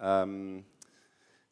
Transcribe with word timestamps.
Um, 0.00 0.64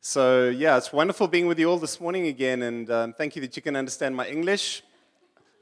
so, 0.00 0.48
yeah, 0.48 0.78
it's 0.78 0.90
wonderful 0.90 1.28
being 1.28 1.46
with 1.46 1.58
you 1.58 1.68
all 1.68 1.76
this 1.76 2.00
morning 2.00 2.28
again, 2.28 2.62
and 2.62 2.90
um, 2.90 3.12
thank 3.12 3.36
you 3.36 3.42
that 3.42 3.54
you 3.56 3.60
can 3.60 3.76
understand 3.76 4.16
my 4.16 4.26
English. 4.26 4.82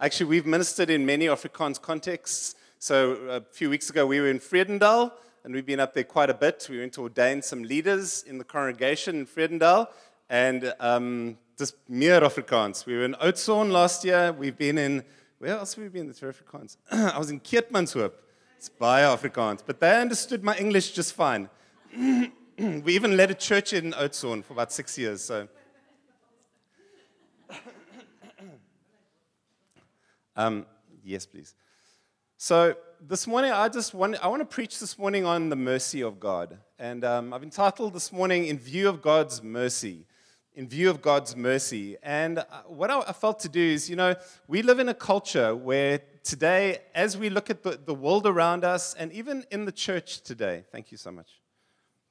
Actually, 0.01 0.27
we've 0.27 0.47
ministered 0.47 0.89
in 0.89 1.05
many 1.05 1.27
Afrikaans 1.27 1.83
contexts. 1.83 2.55
So, 2.79 3.15
a 3.29 3.41
few 3.41 3.71
weeks 3.71 3.91
ago, 3.91 4.07
we 4.07 4.21
were 4.21 4.29
in 4.29 4.39
Vredendal, 4.39 5.11
and 5.43 5.53
we've 5.53 5.67
been 5.67 5.81
up 5.81 5.95
there 5.95 6.05
quite 6.05 6.31
a 6.31 6.35
bit. 6.35 6.65
We 6.71 6.79
went 6.79 6.93
to 6.93 7.03
ordain 7.03 7.43
some 7.43 7.65
leaders 7.65 8.23
in 8.23 8.39
the 8.39 8.45
congregation 8.45 9.17
in 9.17 9.27
Vredendal, 9.27 9.89
and 10.31 10.73
um, 10.79 11.39
just 11.59 11.75
mere 11.89 12.21
Afrikaans. 12.21 12.87
We 12.87 12.95
were 12.95 13.05
in 13.05 13.15
Oudtshoorn 13.15 13.73
last 13.73 14.05
year. 14.05 14.33
We've 14.33 14.57
been 14.57 14.79
in, 14.79 15.03
where 15.39 15.57
else 15.57 15.75
have 15.75 15.83
we 15.83 15.89
been 15.89 16.07
that's 16.07 16.21
Afrikaans? 16.21 16.77
I 16.93 17.19
was 17.19 17.31
in 17.31 17.41
Keetmanshoop. 17.41 18.13
It's 18.59 18.69
by 18.69 19.01
Afrikaans, 19.01 19.63
but 19.67 19.81
they 19.81 20.01
understood 20.01 20.45
my 20.45 20.57
English 20.57 20.93
just 20.93 21.15
fine. 21.15 21.49
we 22.85 22.95
even 22.95 23.19
led 23.19 23.31
a 23.31 23.35
church 23.35 23.75
in 23.75 23.93
Oudtshoorn 23.93 24.43
for 24.43 24.55
about 24.55 24.73
six 24.73 24.97
years. 24.97 25.23
So. 25.23 25.47
um, 30.37 30.65
yes, 31.05 31.27
please. 31.27 31.55
So 32.39 32.75
this 33.07 33.27
morning, 33.27 33.53
I 33.53 33.69
just 33.69 33.93
want 33.93 34.17
I 34.25 34.29
want 34.29 34.41
to 34.41 34.47
preach 34.47 34.81
this 34.81 34.99
morning 34.99 35.27
on 35.27 35.51
the 35.51 35.57
mercy 35.57 36.01
of 36.01 36.19
God, 36.19 36.57
and 36.79 37.05
um, 37.05 37.35
I've 37.35 37.43
entitled 37.43 37.93
this 37.93 38.11
morning 38.11 38.47
"In 38.47 38.59
View 38.59 38.89
of 38.89 39.03
God's 39.03 39.43
Mercy." 39.43 40.07
In 40.55 40.67
view 40.67 40.89
of 40.89 41.03
God's 41.03 41.37
mercy, 41.37 41.99
and 42.03 42.39
uh, 42.39 42.45
what 42.67 42.91
I 42.91 43.13
felt 43.13 43.41
to 43.41 43.49
do 43.51 43.61
is, 43.61 43.91
you 43.91 43.97
know, 43.97 44.15
we 44.49 44.63
live 44.63 44.79
in 44.79 44.89
a 44.89 44.95
culture 44.95 45.55
where 45.55 46.01
today, 46.25 46.79
as 46.95 47.15
we 47.15 47.29
look 47.29 47.51
at 47.51 47.63
the, 47.63 47.79
the 47.85 47.93
world 47.93 48.27
around 48.27 48.65
us, 48.65 48.95
and 48.95 49.13
even 49.13 49.45
in 49.51 49.67
the 49.67 49.73
church 49.73 50.23
today, 50.23 50.65
thank 50.73 50.91
you 50.91 50.97
so 50.97 51.13
much. 51.13 51.29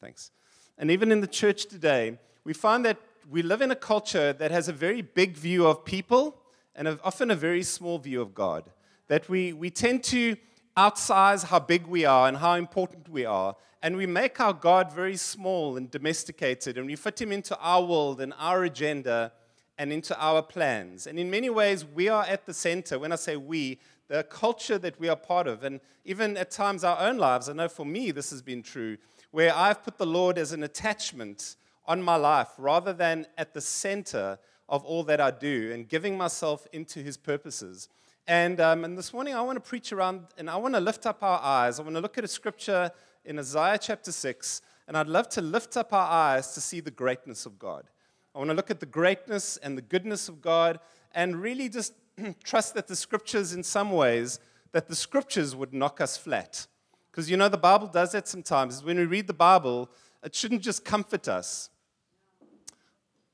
Thanks. 0.06 0.30
And 0.78 0.92
even 0.92 1.12
in 1.12 1.22
the 1.22 1.28
church 1.42 1.66
today, 1.66 2.20
we 2.44 2.54
find 2.54 2.86
that 2.86 3.00
we 3.28 3.42
live 3.42 3.62
in 3.64 3.72
a 3.72 3.76
culture 3.76 4.34
that 4.34 4.52
has 4.52 4.68
a 4.68 4.72
very 4.72 5.02
big 5.02 5.36
view 5.36 5.66
of 5.66 5.84
people 5.84 6.38
and 6.76 7.00
often 7.04 7.32
a 7.32 7.36
very 7.36 7.64
small 7.64 7.98
view 7.98 8.22
of 8.22 8.36
God. 8.36 8.70
That 9.08 9.28
we, 9.30 9.52
we 9.52 9.72
tend 9.72 10.04
to 10.04 10.38
outsize 10.78 11.42
how 11.42 11.58
big 11.58 11.88
we 11.88 12.06
are 12.06 12.28
and 12.28 12.38
how 12.38 12.54
important 12.54 13.10
we 13.10 13.26
are, 13.26 13.56
and 13.82 13.98
we 13.98 14.06
make 14.06 14.40
our 14.40 14.54
God 14.54 14.94
very 14.94 15.18
small 15.18 15.76
and 15.76 15.90
domesticated, 15.90 16.78
and 16.78 16.86
we 16.86 16.96
fit 16.96 17.20
him 17.20 17.32
into 17.32 17.58
our 17.58 17.84
world 17.84 18.22
and 18.22 18.32
our 18.38 18.64
agenda 18.64 19.32
and 19.80 19.92
into 19.92 20.16
our 20.24 20.44
plans. 20.44 21.08
And 21.08 21.18
in 21.18 21.32
many 21.32 21.50
ways, 21.50 21.84
we 21.84 22.10
are 22.10 22.26
at 22.26 22.46
the 22.46 22.54
center. 22.54 23.00
When 23.00 23.12
I 23.12 23.16
say 23.16 23.38
we, 23.38 23.80
the 24.08 24.22
culture 24.22 24.78
that 24.78 25.00
we 25.00 25.10
are 25.10 25.16
part 25.16 25.48
of, 25.48 25.64
and 25.64 25.80
even 26.04 26.38
at 26.38 26.52
times 26.52 26.84
our 26.84 27.00
own 27.00 27.18
lives, 27.18 27.50
I 27.50 27.54
know 27.54 27.68
for 27.68 27.88
me 27.88 28.12
this 28.12 28.30
has 28.30 28.44
been 28.44 28.62
true 28.62 28.98
where 29.36 29.54
I've 29.54 29.84
put 29.84 29.98
the 29.98 30.06
Lord 30.06 30.38
as 30.38 30.54
an 30.54 30.64
attachment 30.64 31.58
on 31.86 32.02
my 32.02 32.16
life 32.16 32.48
rather 32.58 32.94
than 32.94 33.28
at 33.38 33.54
the 33.54 33.60
center 33.60 34.40
of 34.70 34.86
all 34.86 35.04
that 35.04 35.20
I 35.20 35.30
do 35.30 35.74
and 35.74 35.90
giving 35.90 36.18
myself 36.18 36.66
into 36.72 37.02
His 37.02 37.18
purposes. 37.18 37.90
And, 38.28 38.62
um, 38.62 38.86
and 38.86 38.98
this 38.98 39.12
morning 39.12 39.36
I 39.36 39.42
want 39.42 39.58
to 39.58 39.70
preach 39.70 39.92
around 39.92 40.22
and 40.38 40.50
I 40.50 40.56
want 40.56 40.74
to 40.76 40.80
lift 40.80 41.06
up 41.06 41.22
our 41.22 41.42
eyes. 41.44 41.82
I 41.82 41.84
want 41.84 41.98
to 41.98 42.00
look 42.00 42.18
at 42.18 42.24
a 42.24 42.30
scripture 42.30 42.90
in 43.26 43.38
Isaiah 43.38 43.78
chapter 43.78 44.14
6, 44.14 44.62
and 44.88 44.96
I'd 44.96 45.08
love 45.08 45.28
to 45.32 45.42
lift 45.42 45.76
up 45.76 45.92
our 45.92 46.10
eyes 46.10 46.54
to 46.54 46.62
see 46.62 46.80
the 46.80 46.90
greatness 46.90 47.46
of 47.46 47.60
God. 47.60 47.90
I 48.34 48.38
want 48.38 48.52
to 48.52 48.56
look 48.56 48.72
at 48.72 48.80
the 48.80 48.86
greatness 48.86 49.58
and 49.58 49.78
the 49.78 49.82
goodness 49.82 50.30
of 50.30 50.42
God 50.42 50.80
and 51.14 51.42
really 51.42 51.68
just 51.68 51.92
trust 52.46 52.74
that 52.76 52.88
the 52.88 52.96
scriptures, 52.96 53.52
in 53.52 53.64
some 53.64 53.92
ways, 53.92 54.40
that 54.72 54.88
the 54.88 54.96
scriptures 54.96 55.58
would 55.58 55.74
knock 55.74 56.00
us 56.00 56.16
flat. 56.16 56.68
Because 57.16 57.32
you 57.32 57.38
know, 57.38 57.48
the 57.48 57.56
Bible 57.56 57.88
does 57.88 58.12
that 58.12 58.28
sometimes. 58.28 58.84
When 58.84 58.98
we 58.98 59.06
read 59.06 59.28
the 59.28 59.34
Bible, 59.34 59.90
it 60.22 60.36
shouldn't 60.36 60.62
just 60.62 60.84
comfort 60.84 61.30
us, 61.30 61.70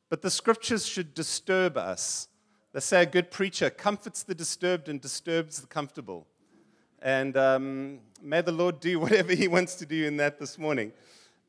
but 0.08 0.22
the 0.22 0.30
scriptures 0.30 0.86
should 0.86 1.16
disturb 1.16 1.78
us. 1.78 2.28
They 2.74 2.80
say 2.80 3.02
a 3.02 3.08
good 3.08 3.32
preacher 3.32 3.72
comforts 3.72 4.22
the 4.22 4.36
disturbed 4.36 4.88
and 4.88 5.02
disturbs 5.02 5.59
the 5.59 5.66
comfortable. 5.66 6.28
And 7.02 7.36
um, 7.36 8.02
may 8.22 8.41
the 8.41 8.52
Lord 8.52 8.80
do 8.80 9.00
whatever 9.00 9.34
He 9.34 9.47
wants 9.47 9.74
to 9.78 9.88
do 9.88 10.06
in 10.06 10.16
that 10.18 10.38
this 10.38 10.59
morning. 10.59 10.91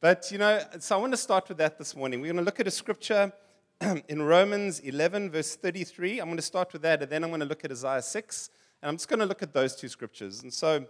But, 0.00 0.32
you 0.32 0.38
know, 0.38 0.62
so 0.78 0.96
I 0.96 1.00
want 1.02 1.12
to 1.12 1.18
start 1.18 1.50
with 1.50 1.58
that 1.58 1.76
this 1.76 1.94
morning. 1.94 2.22
We're 2.22 2.28
going 2.28 2.36
to 2.38 2.42
look 2.42 2.60
at 2.60 2.66
a 2.66 2.70
scripture 2.70 3.30
in 4.08 4.22
Romans 4.22 4.80
11, 4.80 5.32
verse 5.32 5.54
33. 5.54 6.18
I'm 6.18 6.28
going 6.28 6.36
to 6.36 6.42
start 6.42 6.72
with 6.72 6.80
that, 6.80 7.02
and 7.02 7.12
then 7.12 7.24
I'm 7.24 7.30
going 7.30 7.40
to 7.40 7.46
look 7.46 7.66
at 7.66 7.70
Isaiah 7.70 8.00
6. 8.00 8.50
And 8.80 8.88
I'm 8.88 8.96
just 8.96 9.10
going 9.10 9.20
to 9.20 9.26
look 9.26 9.42
at 9.42 9.52
those 9.52 9.76
two 9.76 9.88
scriptures. 9.88 10.42
And 10.42 10.50
so, 10.50 10.86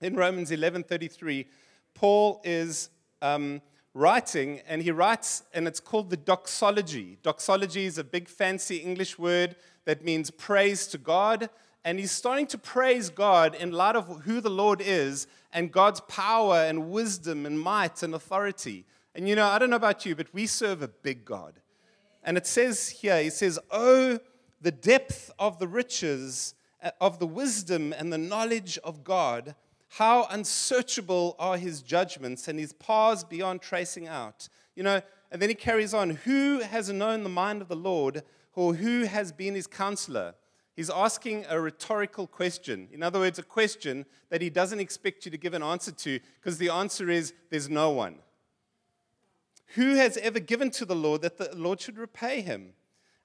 in 0.00 0.14
Romans 0.14 0.50
11:33, 0.50 1.46
Paul 1.94 2.40
is 2.44 2.90
um, 3.22 3.62
writing, 3.94 4.60
and 4.68 4.82
he 4.82 4.90
writes, 4.90 5.42
and 5.54 5.66
it's 5.66 5.80
called 5.80 6.10
the 6.10 6.16
doxology. 6.16 7.18
Doxology 7.22 7.86
is 7.86 7.96
a 7.96 8.04
big 8.04 8.28
fancy 8.28 8.76
English 8.76 9.18
word 9.18 9.56
that 9.86 10.04
means 10.04 10.30
praise 10.30 10.86
to 10.88 10.98
God. 10.98 11.48
And 11.82 11.98
he's 11.98 12.12
starting 12.12 12.46
to 12.48 12.58
praise 12.58 13.08
God 13.08 13.54
in 13.54 13.70
light 13.70 13.96
of 13.96 14.22
who 14.24 14.40
the 14.40 14.50
Lord 14.50 14.82
is 14.84 15.26
and 15.52 15.72
God's 15.72 16.00
power 16.00 16.56
and 16.56 16.90
wisdom 16.90 17.46
and 17.46 17.58
might 17.58 18.02
and 18.02 18.12
authority. 18.12 18.84
And 19.14 19.28
you 19.28 19.36
know, 19.36 19.46
I 19.46 19.58
don't 19.58 19.70
know 19.70 19.76
about 19.76 20.04
you, 20.04 20.14
but 20.14 20.34
we 20.34 20.46
serve 20.46 20.82
a 20.82 20.88
big 20.88 21.24
God. 21.24 21.60
And 22.22 22.36
it 22.36 22.46
says 22.46 22.88
here, 22.88 23.22
he 23.22 23.30
says, 23.30 23.58
Oh, 23.70 24.18
the 24.60 24.72
depth 24.72 25.30
of 25.38 25.58
the 25.58 25.68
riches, 25.68 26.54
uh, 26.82 26.90
of 27.00 27.18
the 27.20 27.26
wisdom 27.26 27.94
and 27.96 28.12
the 28.12 28.18
knowledge 28.18 28.78
of 28.82 29.04
God 29.04 29.54
how 29.88 30.26
unsearchable 30.30 31.36
are 31.38 31.56
his 31.56 31.82
judgments 31.82 32.48
and 32.48 32.58
his 32.58 32.72
paths 32.72 33.24
beyond 33.24 33.62
tracing 33.62 34.06
out. 34.06 34.48
You 34.74 34.82
know, 34.82 35.00
and 35.30 35.40
then 35.40 35.48
he 35.48 35.54
carries 35.54 35.94
on 35.94 36.10
Who 36.10 36.60
has 36.60 36.90
known 36.90 37.22
the 37.22 37.28
mind 37.28 37.62
of 37.62 37.68
the 37.68 37.76
Lord, 37.76 38.22
or 38.54 38.74
who 38.74 39.04
has 39.04 39.32
been 39.32 39.54
his 39.54 39.66
counselor? 39.66 40.34
He's 40.74 40.90
asking 40.90 41.46
a 41.48 41.58
rhetorical 41.58 42.26
question. 42.26 42.88
In 42.92 43.02
other 43.02 43.18
words, 43.18 43.38
a 43.38 43.42
question 43.42 44.04
that 44.28 44.42
he 44.42 44.50
doesn't 44.50 44.80
expect 44.80 45.24
you 45.24 45.30
to 45.30 45.38
give 45.38 45.54
an 45.54 45.62
answer 45.62 45.92
to, 45.92 46.20
because 46.34 46.58
the 46.58 46.68
answer 46.68 47.08
is 47.08 47.32
there's 47.50 47.70
no 47.70 47.90
one. 47.90 48.16
Who 49.74 49.94
has 49.94 50.16
ever 50.18 50.38
given 50.38 50.70
to 50.72 50.84
the 50.84 50.94
Lord 50.94 51.22
that 51.22 51.38
the 51.38 51.50
Lord 51.56 51.80
should 51.80 51.98
repay 51.98 52.42
him? 52.42 52.74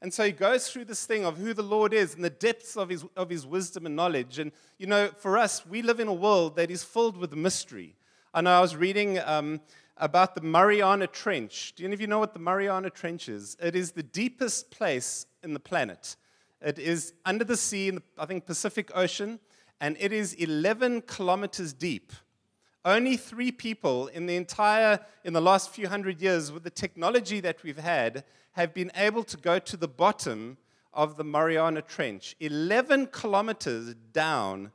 And 0.01 0.12
so 0.12 0.25
he 0.25 0.31
goes 0.31 0.69
through 0.69 0.85
this 0.85 1.06
thing 1.06 1.25
of 1.25 1.38
who 1.38 1.53
the 1.53 1.62
Lord 1.62 1.94
is 1.94 2.16
and 2.16 2.23
the 2.23 2.31
depths 2.31 2.75
of 2.75 2.89
his, 2.89 3.06
of 3.16 3.29
his 3.29 3.45
wisdom 3.45 3.85
and 3.85 3.95
knowledge. 3.95 4.39
And, 4.39 4.51
you 4.79 4.88
know, 4.88 5.09
for 5.17 5.38
us, 5.38 5.63
we 5.66 5.84
live 5.84 6.00
in 6.00 6.07
a 6.07 6.13
world 6.13 6.56
that 6.56 6.72
is 6.72 6.84
filled 6.84 7.17
with 7.17 7.35
mystery. 7.35 7.95
I 8.34 8.41
know 8.41 8.51
I 8.51 8.62
was 8.62 8.75
reading 8.75 9.19
um, 9.19 9.62
about 9.97 10.34
the 10.34 10.41
Mariana 10.41 11.06
Trench. 11.06 11.73
Do 11.75 11.85
any 11.85 11.94
of 11.94 12.01
you 12.01 12.07
know 12.07 12.17
what 12.17 12.34
the 12.34 12.39
Mariana 12.39 12.89
Trench 12.89 13.29
is? 13.29 13.56
It 13.62 13.75
is 13.75 13.91
the 13.91 14.01
deepest 14.01 14.72
place 14.72 15.28
in 15.44 15.53
the 15.53 15.59
planet. 15.59 16.16
It 16.62 16.79
is 16.79 17.13
under 17.23 17.44
the 17.44 17.57
sea 17.57 17.89
in 17.89 17.95
the, 17.95 18.03
I 18.18 18.25
think, 18.25 18.47
Pacific 18.47 18.89
Ocean, 18.95 19.39
and 19.79 19.97
it 20.00 20.12
is 20.12 20.33
11 20.33 21.01
kilometers 21.01 21.73
deep. 21.73 22.12
Only 22.84 23.16
three 23.16 23.52
people 23.52 24.08
in 24.08 24.25
the 24.25 24.36
entire, 24.36 25.00
in 25.24 25.34
the 25.34 25.42
last 25.42 25.69
few 25.69 25.88
hundred 25.88 26.22
years, 26.22 26.52
with 26.52 26.64
the 26.64 26.72
technology 26.72 27.40
that 27.40 27.62
we've 27.62 27.78
had, 27.78 28.24
have 28.53 28.74
been 28.74 28.92
able 28.96 29.24
to 29.24 29.38
go 29.38 29.59
to 29.59 29.78
the 29.78 29.88
bottom 29.88 30.58
of 30.94 31.16
the 31.16 31.24
Mariana 31.24 31.81
Trench, 31.81 32.36
11 32.40 33.08
kilometers 33.08 33.94
down 34.12 34.72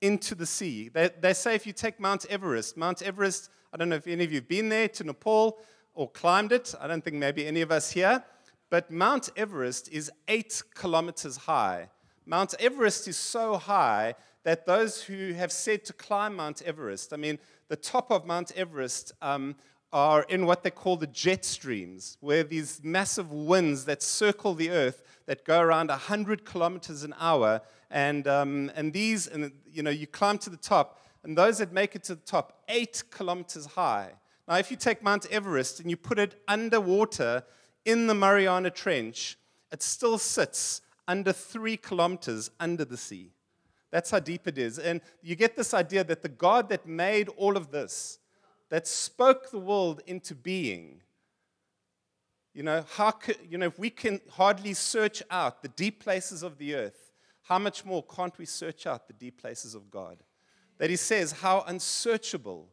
into 0.00 0.34
the 0.34 0.46
sea. 0.46 0.88
They, 0.88 1.10
they 1.20 1.34
say 1.34 1.54
if 1.54 1.66
you 1.66 1.72
take 1.72 2.00
Mount 2.00 2.24
Everest, 2.30 2.76
Mount 2.76 3.02
Everest, 3.02 3.50
I 3.72 3.76
don't 3.76 3.90
know 3.90 3.96
if 3.96 4.06
any 4.06 4.24
of 4.24 4.32
you 4.32 4.38
have 4.38 4.48
been 4.48 4.68
there 4.70 4.88
to 4.88 5.04
Nepal 5.04 5.58
or 5.94 6.10
climbed 6.10 6.52
it. 6.52 6.74
I 6.80 6.86
don't 6.86 7.04
think 7.04 7.16
maybe 7.16 7.46
any 7.46 7.60
of 7.60 7.70
us 7.70 7.90
here. 7.90 8.24
But 8.70 8.90
Mount 8.90 9.30
Everest 9.36 9.88
is 9.90 10.10
eight 10.28 10.62
kilometers 10.74 11.36
high. 11.36 11.90
Mount 12.24 12.54
Everest 12.58 13.08
is 13.08 13.16
so 13.16 13.56
high 13.56 14.14
that 14.48 14.64
those 14.64 15.02
who 15.02 15.34
have 15.34 15.52
said 15.52 15.84
to 15.84 15.92
climb 15.92 16.36
Mount 16.36 16.62
Everest, 16.62 17.12
I 17.12 17.18
mean, 17.18 17.38
the 17.68 17.76
top 17.76 18.10
of 18.10 18.24
Mount 18.24 18.50
Everest 18.56 19.12
um, 19.20 19.54
are 19.92 20.22
in 20.22 20.46
what 20.46 20.62
they 20.62 20.70
call 20.70 20.96
the 20.96 21.06
jet 21.06 21.44
streams, 21.44 22.16
where 22.20 22.42
these 22.42 22.80
massive 22.82 23.30
winds 23.30 23.84
that 23.84 24.02
circle 24.02 24.54
the 24.54 24.70
earth 24.70 25.02
that 25.26 25.44
go 25.44 25.60
around 25.60 25.90
100 25.90 26.46
kilometers 26.46 27.04
an 27.04 27.14
hour. 27.20 27.60
And, 27.90 28.26
um, 28.26 28.72
and 28.74 28.90
these, 28.90 29.26
and, 29.26 29.52
you 29.70 29.82
know, 29.82 29.90
you 29.90 30.06
climb 30.06 30.38
to 30.38 30.48
the 30.48 30.56
top, 30.56 30.98
and 31.24 31.36
those 31.36 31.58
that 31.58 31.74
make 31.74 31.94
it 31.94 32.04
to 32.04 32.14
the 32.14 32.24
top, 32.24 32.62
eight 32.70 33.02
kilometers 33.10 33.66
high. 33.66 34.12
Now, 34.48 34.56
if 34.56 34.70
you 34.70 34.78
take 34.78 35.02
Mount 35.02 35.26
Everest 35.30 35.78
and 35.78 35.90
you 35.90 35.98
put 35.98 36.18
it 36.18 36.40
underwater 36.48 37.44
in 37.84 38.06
the 38.06 38.14
Mariana 38.14 38.70
Trench, 38.70 39.36
it 39.70 39.82
still 39.82 40.16
sits 40.16 40.80
under 41.06 41.34
three 41.34 41.76
kilometers 41.76 42.50
under 42.58 42.86
the 42.86 42.96
sea. 42.96 43.32
That's 43.90 44.10
how 44.10 44.18
deep 44.18 44.46
it 44.46 44.58
is. 44.58 44.78
And 44.78 45.00
you 45.22 45.34
get 45.34 45.56
this 45.56 45.72
idea 45.72 46.04
that 46.04 46.22
the 46.22 46.28
God 46.28 46.68
that 46.68 46.86
made 46.86 47.28
all 47.30 47.56
of 47.56 47.70
this, 47.70 48.18
that 48.68 48.86
spoke 48.86 49.50
the 49.50 49.58
world 49.58 50.02
into 50.06 50.34
being. 50.34 51.00
You 52.52 52.62
know, 52.64 52.84
how 52.94 53.12
could, 53.12 53.38
you 53.48 53.56
know, 53.56 53.66
if 53.66 53.78
we 53.78 53.88
can 53.90 54.20
hardly 54.30 54.74
search 54.74 55.22
out 55.30 55.62
the 55.62 55.68
deep 55.68 56.02
places 56.02 56.42
of 56.42 56.58
the 56.58 56.74
earth, 56.74 57.12
how 57.42 57.58
much 57.58 57.84
more 57.84 58.02
can't 58.02 58.36
we 58.36 58.44
search 58.44 58.86
out 58.86 59.06
the 59.06 59.14
deep 59.14 59.40
places 59.40 59.74
of 59.74 59.90
God? 59.90 60.18
That 60.76 60.90
he 60.90 60.96
says, 60.96 61.32
how 61.32 61.64
unsearchable 61.66 62.68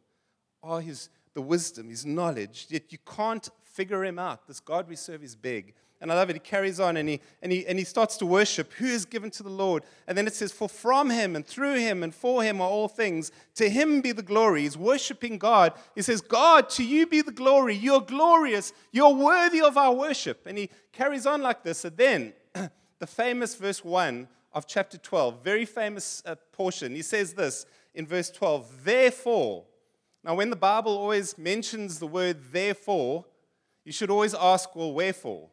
are 0.62 0.80
his, 0.80 1.08
the 1.32 1.40
wisdom, 1.40 1.88
his 1.88 2.04
knowledge, 2.04 2.66
yet 2.68 2.92
you 2.92 2.98
can't 2.98 3.48
figure 3.62 4.04
him 4.04 4.18
out. 4.18 4.46
This 4.46 4.60
God 4.60 4.88
we 4.88 4.96
serve 4.96 5.22
is 5.22 5.34
big. 5.34 5.74
And 6.00 6.12
I 6.12 6.14
love 6.14 6.28
it. 6.28 6.34
He 6.34 6.40
carries 6.40 6.78
on 6.78 6.98
and 6.98 7.08
he, 7.08 7.20
and, 7.40 7.50
he, 7.50 7.66
and 7.66 7.78
he 7.78 7.84
starts 7.84 8.18
to 8.18 8.26
worship 8.26 8.72
who 8.74 8.86
is 8.86 9.06
given 9.06 9.30
to 9.30 9.42
the 9.42 9.48
Lord. 9.48 9.82
And 10.06 10.16
then 10.16 10.26
it 10.26 10.34
says, 10.34 10.52
For 10.52 10.68
from 10.68 11.08
him 11.08 11.34
and 11.34 11.46
through 11.46 11.76
him 11.76 12.02
and 12.02 12.14
for 12.14 12.42
him 12.42 12.60
are 12.60 12.68
all 12.68 12.88
things. 12.88 13.32
To 13.54 13.68
him 13.68 14.02
be 14.02 14.12
the 14.12 14.22
glory. 14.22 14.62
He's 14.62 14.76
worshiping 14.76 15.38
God. 15.38 15.72
He 15.94 16.02
says, 16.02 16.20
God, 16.20 16.68
to 16.70 16.84
you 16.84 17.06
be 17.06 17.22
the 17.22 17.32
glory. 17.32 17.74
You're 17.74 18.02
glorious. 18.02 18.74
You're 18.92 19.14
worthy 19.14 19.62
of 19.62 19.78
our 19.78 19.94
worship. 19.94 20.46
And 20.46 20.58
he 20.58 20.68
carries 20.92 21.26
on 21.26 21.40
like 21.40 21.62
this. 21.62 21.84
And 21.86 21.96
then 21.96 22.32
the 22.98 23.06
famous 23.06 23.54
verse 23.54 23.82
1 23.82 24.28
of 24.52 24.66
chapter 24.66 24.98
12, 24.98 25.42
very 25.42 25.64
famous 25.64 26.22
uh, 26.26 26.34
portion, 26.52 26.94
he 26.94 27.02
says 27.02 27.32
this 27.32 27.66
in 27.94 28.06
verse 28.06 28.30
12 28.30 28.84
Therefore, 28.84 29.64
now 30.22 30.34
when 30.34 30.50
the 30.50 30.56
Bible 30.56 30.96
always 30.96 31.38
mentions 31.38 31.98
the 31.98 32.06
word 32.06 32.38
therefore, 32.52 33.24
you 33.84 33.92
should 33.92 34.10
always 34.10 34.34
ask, 34.34 34.74
Well, 34.76 34.92
wherefore? 34.92 35.48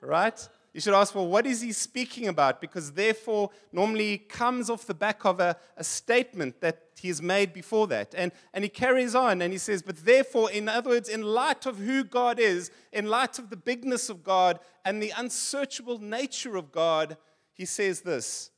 Right? 0.00 0.48
You 0.74 0.80
should 0.80 0.94
ask, 0.94 1.14
well, 1.14 1.26
what 1.26 1.46
is 1.46 1.60
he 1.60 1.72
speaking 1.72 2.28
about? 2.28 2.60
Because 2.60 2.92
therefore 2.92 3.50
normally 3.72 4.18
comes 4.18 4.68
off 4.70 4.86
the 4.86 4.94
back 4.94 5.24
of 5.24 5.40
a, 5.40 5.56
a 5.76 5.82
statement 5.82 6.60
that 6.60 6.82
he 7.00 7.08
has 7.08 7.22
made 7.22 7.52
before 7.52 7.86
that. 7.88 8.14
And, 8.16 8.32
and 8.52 8.64
he 8.64 8.68
carries 8.68 9.14
on 9.14 9.42
and 9.42 9.52
he 9.52 9.58
says, 9.58 9.82
but 9.82 10.04
therefore, 10.04 10.50
in 10.50 10.68
other 10.68 10.90
words, 10.90 11.08
in 11.08 11.22
light 11.22 11.66
of 11.66 11.78
who 11.78 12.04
God 12.04 12.38
is, 12.38 12.70
in 12.92 13.06
light 13.06 13.38
of 13.38 13.50
the 13.50 13.56
bigness 13.56 14.08
of 14.08 14.22
God 14.22 14.60
and 14.84 15.02
the 15.02 15.12
unsearchable 15.16 15.98
nature 15.98 16.56
of 16.56 16.70
God, 16.70 17.16
he 17.52 17.64
says 17.64 18.02
this 18.02 18.50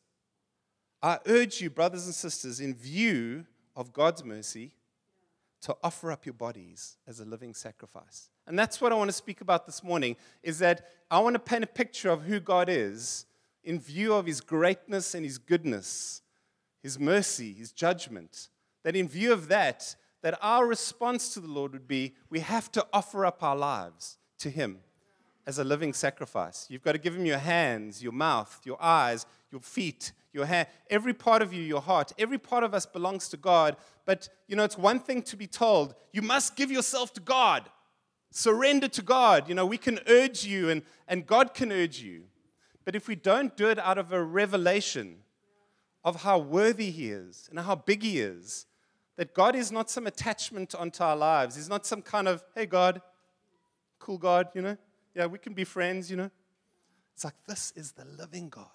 I 1.02 1.18
urge 1.26 1.60
you, 1.60 1.70
brothers 1.70 2.06
and 2.06 2.14
sisters, 2.14 2.60
in 2.60 2.74
view 2.74 3.46
of 3.74 3.92
God's 3.92 4.24
mercy, 4.24 4.72
to 5.62 5.76
offer 5.82 6.10
up 6.10 6.24
your 6.26 6.32
bodies 6.32 6.96
as 7.06 7.20
a 7.20 7.24
living 7.24 7.54
sacrifice. 7.54 8.30
And 8.46 8.58
that's 8.58 8.80
what 8.80 8.92
I 8.92 8.94
want 8.94 9.08
to 9.08 9.16
speak 9.16 9.40
about 9.40 9.66
this 9.66 9.84
morning 9.84 10.16
is 10.42 10.58
that 10.60 10.88
I 11.10 11.18
want 11.20 11.34
to 11.34 11.40
paint 11.40 11.64
a 11.64 11.68
picture 11.68 12.10
of 12.10 12.22
who 12.22 12.40
God 12.40 12.68
is 12.68 13.26
in 13.62 13.78
view 13.78 14.14
of 14.14 14.26
his 14.26 14.40
greatness 14.40 15.14
and 15.14 15.24
his 15.24 15.38
goodness, 15.38 16.22
his 16.82 16.98
mercy, 16.98 17.52
his 17.52 17.72
judgment. 17.72 18.48
That 18.84 18.96
in 18.96 19.08
view 19.08 19.32
of 19.32 19.48
that, 19.48 19.94
that 20.22 20.38
our 20.40 20.66
response 20.66 21.34
to 21.34 21.40
the 21.40 21.48
Lord 21.48 21.72
would 21.72 21.86
be 21.88 22.14
we 22.30 22.40
have 22.40 22.72
to 22.72 22.86
offer 22.92 23.26
up 23.26 23.42
our 23.42 23.56
lives 23.56 24.18
to 24.38 24.50
him 24.50 24.80
as 25.46 25.58
a 25.58 25.64
living 25.64 25.92
sacrifice. 25.92 26.66
You've 26.70 26.82
got 26.82 26.92
to 26.92 26.98
give 26.98 27.14
him 27.14 27.26
your 27.26 27.38
hands, 27.38 28.02
your 28.02 28.12
mouth, 28.12 28.60
your 28.64 28.82
eyes, 28.82 29.26
your 29.50 29.60
feet, 29.60 30.12
your 30.32 30.46
hand, 30.46 30.68
every 30.88 31.14
part 31.14 31.42
of 31.42 31.52
you, 31.52 31.62
your 31.62 31.80
heart. 31.80 32.12
Every 32.18 32.38
part 32.38 32.64
of 32.64 32.74
us 32.74 32.86
belongs 32.86 33.28
to 33.28 33.36
God. 33.36 33.76
But, 34.04 34.28
you 34.46 34.56
know, 34.56 34.64
it's 34.64 34.78
one 34.78 35.00
thing 35.00 35.22
to 35.22 35.36
be 35.36 35.46
told, 35.46 35.94
you 36.12 36.22
must 36.22 36.56
give 36.56 36.70
yourself 36.70 37.12
to 37.14 37.20
God. 37.20 37.68
Surrender 38.30 38.88
to 38.88 39.02
God. 39.02 39.48
You 39.48 39.54
know, 39.54 39.66
we 39.66 39.78
can 39.78 39.98
urge 40.06 40.44
you 40.44 40.70
and, 40.70 40.82
and 41.08 41.26
God 41.26 41.54
can 41.54 41.72
urge 41.72 42.00
you. 42.00 42.24
But 42.84 42.94
if 42.94 43.08
we 43.08 43.14
don't 43.14 43.56
do 43.56 43.68
it 43.68 43.78
out 43.78 43.98
of 43.98 44.12
a 44.12 44.22
revelation 44.22 45.16
of 46.04 46.22
how 46.22 46.38
worthy 46.38 46.90
He 46.90 47.10
is 47.10 47.48
and 47.50 47.58
how 47.58 47.74
big 47.74 48.02
He 48.02 48.20
is, 48.20 48.66
that 49.16 49.34
God 49.34 49.54
is 49.54 49.70
not 49.70 49.90
some 49.90 50.06
attachment 50.06 50.74
onto 50.74 51.02
our 51.02 51.16
lives. 51.16 51.56
He's 51.56 51.68
not 51.68 51.84
some 51.84 52.00
kind 52.00 52.26
of, 52.26 52.42
hey, 52.54 52.66
God, 52.66 53.02
cool 53.98 54.16
God, 54.16 54.48
you 54.54 54.62
know? 54.62 54.78
Yeah, 55.14 55.26
we 55.26 55.38
can 55.38 55.52
be 55.52 55.64
friends, 55.64 56.10
you 56.10 56.16
know? 56.16 56.30
It's 57.14 57.24
like, 57.24 57.34
this 57.46 57.72
is 57.76 57.92
the 57.92 58.06
living 58.18 58.48
God. 58.48 58.66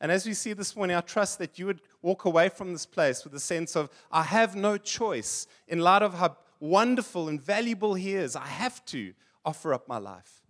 And 0.00 0.12
as 0.12 0.26
we 0.26 0.34
see 0.34 0.52
this 0.52 0.76
morning, 0.76 0.96
I 0.96 1.00
trust 1.00 1.38
that 1.38 1.58
you 1.58 1.66
would 1.66 1.80
walk 2.02 2.26
away 2.26 2.48
from 2.48 2.72
this 2.72 2.84
place 2.86 3.24
with 3.24 3.34
a 3.34 3.40
sense 3.40 3.74
of, 3.76 3.88
I 4.10 4.24
have 4.24 4.54
no 4.54 4.76
choice 4.76 5.46
in 5.66 5.80
light 5.80 6.02
of 6.02 6.14
how 6.14 6.36
wonderful 6.60 7.28
and 7.28 7.40
valuable 7.40 7.94
He 7.94 8.14
is. 8.14 8.36
I 8.36 8.46
have 8.46 8.84
to 8.86 9.14
offer 9.44 9.72
up 9.72 9.88
my 9.88 9.98
life. 9.98 10.42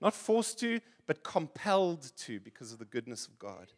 Not 0.00 0.12
forced 0.12 0.60
to, 0.60 0.80
but 1.06 1.24
compelled 1.24 2.12
to 2.16 2.38
because 2.40 2.72
of 2.72 2.78
the 2.78 2.84
goodness 2.84 3.26
of 3.26 3.38
God. 3.38 3.72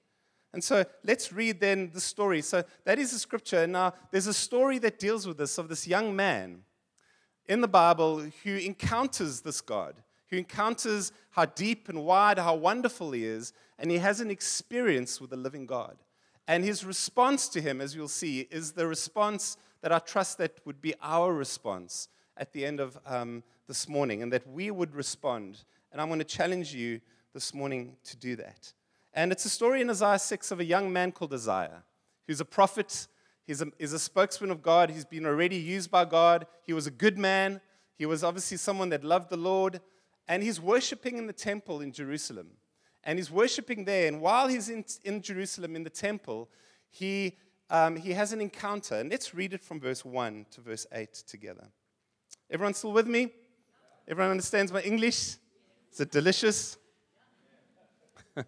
And 0.52 0.64
so 0.64 0.84
let's 1.04 1.32
read 1.32 1.60
then 1.60 1.90
the 1.92 2.00
story. 2.00 2.42
So 2.42 2.64
that 2.84 2.98
is 2.98 3.12
the 3.12 3.18
scripture. 3.18 3.66
Now, 3.66 3.92
there's 4.10 4.26
a 4.26 4.34
story 4.34 4.78
that 4.78 4.98
deals 4.98 5.26
with 5.26 5.36
this 5.36 5.58
of 5.58 5.68
this 5.68 5.86
young 5.86 6.16
man 6.16 6.62
in 7.46 7.60
the 7.60 7.68
Bible 7.68 8.24
who 8.42 8.56
encounters 8.56 9.42
this 9.42 9.60
God 9.60 10.02
who 10.30 10.36
encounters 10.36 11.12
how 11.30 11.46
deep 11.46 11.88
and 11.88 12.04
wide, 12.04 12.38
how 12.38 12.54
wonderful 12.54 13.12
he 13.12 13.24
is, 13.24 13.52
and 13.78 13.90
he 13.90 13.98
has 13.98 14.20
an 14.20 14.30
experience 14.30 15.20
with 15.20 15.30
the 15.30 15.36
living 15.36 15.66
God. 15.66 15.96
And 16.46 16.64
his 16.64 16.84
response 16.84 17.48
to 17.50 17.60
him, 17.60 17.80
as 17.80 17.94
you'll 17.94 18.08
see, 18.08 18.48
is 18.50 18.72
the 18.72 18.86
response 18.86 19.56
that 19.82 19.92
I 19.92 19.98
trust 19.98 20.38
that 20.38 20.58
would 20.64 20.80
be 20.80 20.94
our 21.02 21.32
response 21.32 22.08
at 22.36 22.52
the 22.52 22.64
end 22.64 22.80
of 22.80 22.98
um, 23.06 23.42
this 23.66 23.88
morning, 23.88 24.22
and 24.22 24.32
that 24.32 24.46
we 24.46 24.70
would 24.70 24.94
respond. 24.94 25.64
And 25.92 26.00
I'm 26.00 26.08
going 26.08 26.20
to 26.20 26.24
challenge 26.24 26.74
you 26.74 27.00
this 27.34 27.52
morning 27.52 27.96
to 28.04 28.16
do 28.16 28.36
that. 28.36 28.72
And 29.12 29.32
it's 29.32 29.44
a 29.44 29.50
story 29.50 29.80
in 29.80 29.90
Isaiah 29.90 30.18
6 30.18 30.50
of 30.50 30.60
a 30.60 30.64
young 30.64 30.92
man 30.92 31.12
called 31.12 31.34
Isaiah, 31.34 31.82
who's 32.26 32.40
a 32.40 32.44
prophet. 32.44 33.08
He's 33.46 33.62
a, 33.62 33.66
he's 33.78 33.92
a 33.92 33.98
spokesman 33.98 34.50
of 34.50 34.62
God. 34.62 34.90
He's 34.90 35.04
been 35.04 35.26
already 35.26 35.56
used 35.56 35.90
by 35.90 36.04
God. 36.04 36.46
He 36.64 36.72
was 36.72 36.86
a 36.86 36.90
good 36.90 37.18
man. 37.18 37.60
He 37.96 38.06
was 38.06 38.22
obviously 38.22 38.56
someone 38.56 38.90
that 38.90 39.04
loved 39.04 39.30
the 39.30 39.36
Lord. 39.36 39.80
And 40.28 40.42
he's 40.42 40.60
worshiping 40.60 41.16
in 41.16 41.26
the 41.26 41.32
temple 41.32 41.80
in 41.80 41.90
Jerusalem. 41.92 42.48
And 43.04 43.18
he's 43.18 43.30
worshiping 43.30 43.84
there. 43.84 44.06
And 44.08 44.20
while 44.20 44.48
he's 44.48 44.68
in, 44.68 44.84
in 45.04 45.22
Jerusalem 45.22 45.74
in 45.74 45.84
the 45.84 45.90
temple, 45.90 46.50
he, 46.90 47.38
um, 47.70 47.96
he 47.96 48.12
has 48.12 48.32
an 48.32 48.40
encounter. 48.40 48.96
And 48.96 49.10
let's 49.10 49.34
read 49.34 49.54
it 49.54 49.62
from 49.62 49.80
verse 49.80 50.04
1 50.04 50.46
to 50.50 50.60
verse 50.60 50.86
8 50.92 51.14
together. 51.26 51.68
Everyone 52.50 52.74
still 52.74 52.92
with 52.92 53.06
me? 53.06 53.32
Everyone 54.06 54.32
understands 54.32 54.72
my 54.72 54.82
English? 54.82 55.36
Is 55.92 56.00
it 56.00 56.10
delicious? 56.10 56.76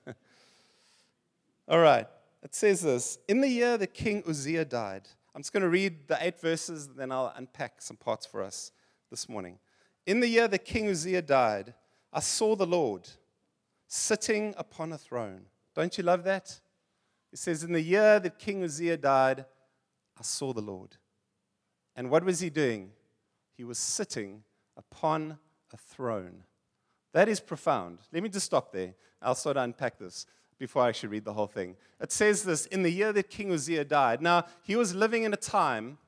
All 1.69 1.81
right. 1.81 2.06
It 2.43 2.55
says 2.55 2.82
this 2.82 3.19
In 3.29 3.41
the 3.41 3.49
year 3.49 3.79
that 3.79 3.94
King 3.94 4.23
Uzziah 4.29 4.65
died, 4.65 5.09
I'm 5.35 5.43
just 5.43 5.53
going 5.53 5.62
to 5.62 5.69
read 5.69 6.09
the 6.09 6.19
eight 6.21 6.41
verses, 6.41 6.88
then 6.88 7.12
I'll 7.12 7.32
unpack 7.37 7.81
some 7.81 7.97
parts 7.97 8.27
for 8.27 8.43
us 8.43 8.73
this 9.11 9.29
morning. 9.29 9.59
In 10.06 10.20
the 10.20 10.29
year 10.29 10.49
that 10.49 10.64
King 10.64 10.88
Uzziah 10.88 11.23
died, 11.23 11.75
I 12.12 12.20
saw 12.20 12.56
the 12.56 12.67
Lord 12.67 13.08
sitting 13.87 14.55
upon 14.56 14.93
a 14.93 14.99
throne. 14.99 15.43
Don't 15.75 15.97
you 15.97 16.05
love 16.05 16.25
that? 16.25 16.61
It 17.32 17.38
says, 17.38 17.62
In 17.62 17.73
the 17.73 17.81
year 17.81 18.19
that 18.20 18.38
King 18.38 18.64
Uzziah 18.64 18.97
died, 18.97 19.44
I 20.19 20.23
saw 20.23 20.52
the 20.52 20.61
Lord. 20.61 20.97
And 21.97 22.11
what 22.11 22.25
was 22.25 22.41
he 22.41 22.50
doing? 22.50 22.91
He 23.56 23.64
was 23.64 23.79
sitting 23.79 24.43
upon 24.76 25.38
a 25.73 25.76
throne. 25.76 26.44
That 27.13 27.29
is 27.29 27.41
profound. 27.41 27.98
Let 28.13 28.22
me 28.22 28.29
just 28.29 28.46
stop 28.46 28.72
there. 28.72 28.94
I'll 29.20 29.34
sort 29.34 29.56
of 29.56 29.65
unpack 29.65 29.98
this 29.98 30.27
before 30.58 30.82
I 30.82 30.89
actually 30.89 31.10
read 31.10 31.25
the 31.25 31.32
whole 31.32 31.46
thing. 31.46 31.77
It 32.01 32.13
says 32.13 32.43
this 32.43 32.67
in 32.67 32.82
the 32.82 32.91
year 32.91 33.13
that 33.13 33.31
King 33.31 33.53
Uzziah 33.53 33.84
died. 33.84 34.22
Now, 34.22 34.44
he 34.63 34.77
was 34.77 34.94
living 34.94 35.25
in 35.25 35.32
a 35.32 35.39
time 35.39 35.98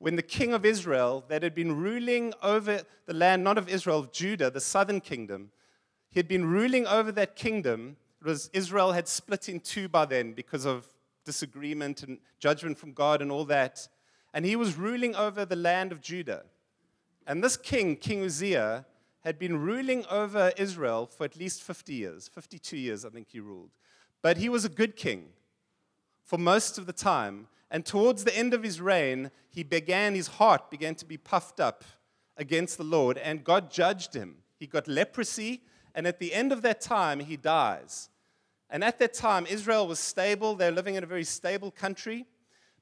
when 0.00 0.16
the 0.16 0.22
king 0.22 0.54
of 0.54 0.64
Israel, 0.64 1.24
that 1.28 1.42
had 1.42 1.54
been 1.54 1.76
ruling 1.76 2.32
over 2.42 2.80
the 3.04 3.12
land, 3.12 3.44
not 3.44 3.58
of 3.58 3.68
Israel, 3.68 3.98
of 3.98 4.10
Judah, 4.10 4.50
the 4.50 4.60
southern 4.60 5.00
kingdom, 5.00 5.50
he 6.10 6.18
had 6.18 6.26
been 6.26 6.46
ruling 6.46 6.86
over 6.86 7.12
that 7.12 7.36
kingdom. 7.36 7.96
It 8.20 8.26
was 8.26 8.48
Israel 8.54 8.92
had 8.92 9.06
split 9.06 9.50
in 9.50 9.60
two 9.60 9.88
by 9.88 10.06
then 10.06 10.32
because 10.32 10.64
of 10.64 10.86
disagreement 11.26 12.02
and 12.02 12.18
judgment 12.38 12.78
from 12.78 12.92
God 12.94 13.20
and 13.20 13.30
all 13.30 13.44
that. 13.44 13.86
And 14.32 14.46
he 14.46 14.56
was 14.56 14.76
ruling 14.76 15.14
over 15.14 15.44
the 15.44 15.54
land 15.54 15.92
of 15.92 16.00
Judah. 16.00 16.44
And 17.26 17.44
this 17.44 17.58
king, 17.58 17.94
King 17.94 18.24
Uzziah, 18.24 18.86
had 19.20 19.38
been 19.38 19.60
ruling 19.60 20.06
over 20.10 20.50
Israel 20.56 21.06
for 21.06 21.24
at 21.24 21.36
least 21.36 21.62
50 21.62 21.92
years, 21.92 22.26
52 22.28 22.76
years, 22.78 23.04
I 23.04 23.10
think 23.10 23.28
he 23.30 23.38
ruled. 23.38 23.70
But 24.22 24.38
he 24.38 24.48
was 24.48 24.64
a 24.64 24.70
good 24.70 24.96
king 24.96 25.26
for 26.24 26.38
most 26.38 26.78
of 26.78 26.86
the 26.86 26.94
time. 26.94 27.48
And 27.70 27.86
towards 27.86 28.24
the 28.24 28.36
end 28.36 28.52
of 28.52 28.62
his 28.62 28.80
reign, 28.80 29.30
he 29.48 29.62
began, 29.62 30.14
his 30.14 30.26
heart 30.26 30.70
began 30.70 30.94
to 30.96 31.04
be 31.04 31.16
puffed 31.16 31.60
up 31.60 31.84
against 32.36 32.78
the 32.78 32.84
Lord, 32.84 33.18
and 33.18 33.44
God 33.44 33.70
judged 33.70 34.14
him. 34.14 34.36
He 34.58 34.66
got 34.66 34.88
leprosy, 34.88 35.62
and 35.94 36.06
at 36.06 36.18
the 36.18 36.32
end 36.34 36.52
of 36.52 36.62
that 36.62 36.80
time, 36.80 37.20
he 37.20 37.36
dies. 37.36 38.08
And 38.68 38.82
at 38.84 38.98
that 38.98 39.14
time, 39.14 39.46
Israel 39.46 39.86
was 39.86 39.98
stable. 39.98 40.54
They're 40.54 40.70
living 40.70 40.94
in 40.94 41.04
a 41.04 41.06
very 41.06 41.24
stable 41.24 41.70
country. 41.70 42.26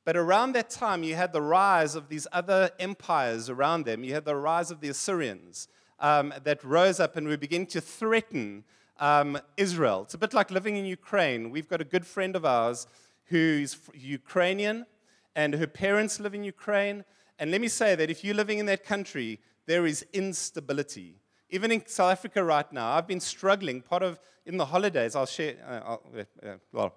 But 0.04 0.16
around 0.16 0.52
that 0.52 0.70
time, 0.70 1.02
you 1.02 1.16
had 1.16 1.32
the 1.32 1.42
rise 1.42 1.94
of 1.94 2.08
these 2.08 2.26
other 2.32 2.70
empires 2.78 3.50
around 3.50 3.84
them. 3.84 4.04
You 4.04 4.14
had 4.14 4.24
the 4.24 4.36
rise 4.36 4.70
of 4.70 4.80
the 4.80 4.88
Assyrians 4.88 5.68
um, 5.98 6.32
that 6.44 6.62
rose 6.64 7.00
up 7.00 7.16
and 7.16 7.26
were 7.26 7.36
beginning 7.36 7.66
to 7.68 7.80
threaten 7.80 8.64
um, 9.00 9.38
Israel. 9.56 10.02
It's 10.02 10.14
a 10.14 10.18
bit 10.18 10.34
like 10.34 10.50
living 10.50 10.76
in 10.76 10.84
Ukraine. 10.84 11.50
We've 11.50 11.68
got 11.68 11.80
a 11.80 11.84
good 11.84 12.06
friend 12.06 12.36
of 12.36 12.44
ours 12.44 12.86
who's 13.28 13.78
Ukrainian, 13.94 14.86
and 15.34 15.54
her 15.54 15.66
parents 15.66 16.20
live 16.20 16.34
in 16.34 16.44
Ukraine. 16.44 17.04
And 17.38 17.50
let 17.50 17.60
me 17.60 17.68
say 17.68 17.94
that 17.94 18.10
if 18.10 18.24
you're 18.24 18.34
living 18.34 18.58
in 18.58 18.66
that 18.66 18.84
country, 18.84 19.40
there 19.66 19.86
is 19.86 20.04
instability. 20.12 21.20
Even 21.50 21.70
in 21.70 21.86
South 21.86 22.12
Africa 22.12 22.42
right 22.42 22.70
now, 22.72 22.92
I've 22.92 23.06
been 23.06 23.20
struggling. 23.20 23.80
Part 23.80 24.02
of, 24.02 24.18
in 24.44 24.56
the 24.56 24.64
holidays, 24.64 25.14
I'll 25.14 25.26
share, 25.26 25.54
uh, 25.66 25.80
I'll, 25.90 26.02
uh, 26.16 26.46
uh 26.46 26.56
well, 26.72 26.94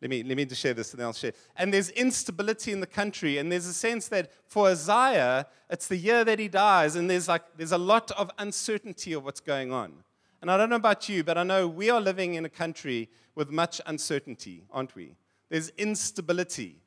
let 0.00 0.10
me, 0.10 0.22
let 0.22 0.36
me 0.36 0.44
just 0.44 0.60
share 0.60 0.74
this 0.74 0.92
and 0.92 1.00
then 1.00 1.06
I'll 1.06 1.12
share. 1.12 1.32
And 1.56 1.72
there's 1.72 1.90
instability 1.90 2.72
in 2.72 2.80
the 2.80 2.86
country, 2.86 3.38
and 3.38 3.50
there's 3.50 3.66
a 3.66 3.72
sense 3.72 4.08
that 4.08 4.30
for 4.46 4.68
Isaiah, 4.68 5.46
it's 5.70 5.86
the 5.86 5.96
year 5.96 6.24
that 6.24 6.38
he 6.38 6.48
dies, 6.48 6.96
and 6.96 7.08
there's 7.08 7.28
like 7.28 7.42
there's 7.56 7.72
a 7.72 7.78
lot 7.78 8.10
of 8.12 8.30
uncertainty 8.38 9.12
of 9.12 9.24
what's 9.24 9.40
going 9.40 9.72
on. 9.72 10.04
And 10.42 10.50
I 10.50 10.58
don't 10.58 10.68
know 10.68 10.76
about 10.76 11.08
you, 11.08 11.24
but 11.24 11.38
I 11.38 11.42
know 11.42 11.66
we 11.66 11.88
are 11.88 12.02
living 12.02 12.34
in 12.34 12.44
a 12.44 12.50
country 12.50 13.08
with 13.34 13.50
much 13.50 13.80
uncertainty, 13.86 14.64
aren't 14.70 14.94
we? 14.94 15.14
There's 15.50 15.70
instability. 15.70 16.82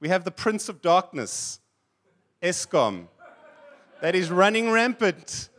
We 0.00 0.08
have 0.08 0.24
the 0.24 0.30
Prince 0.30 0.68
of 0.68 0.80
Darkness, 0.80 1.60
Eskom, 2.42 3.08
that 4.00 4.14
is 4.14 4.30
running 4.30 4.70
rampant. 4.70 5.50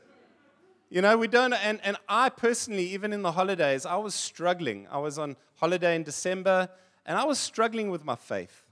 You 0.90 1.02
know, 1.02 1.18
we 1.18 1.28
don't, 1.28 1.54
and, 1.54 1.80
and 1.84 1.96
I 2.10 2.30
personally, 2.30 2.88
even 2.88 3.14
in 3.14 3.22
the 3.22 3.32
holidays, 3.32 3.86
I 3.86 3.96
was 3.98 4.16
struggling. 4.16 4.88
I 4.92 4.98
was 4.98 5.18
on 5.20 5.38
holiday 5.56 5.96
in 5.96 6.04
December, 6.04 6.70
and 7.06 7.18
I 7.18 7.24
was 7.24 7.40
struggling 7.40 7.90
with 7.90 8.04
my 8.04 8.16
faith. 8.16 8.66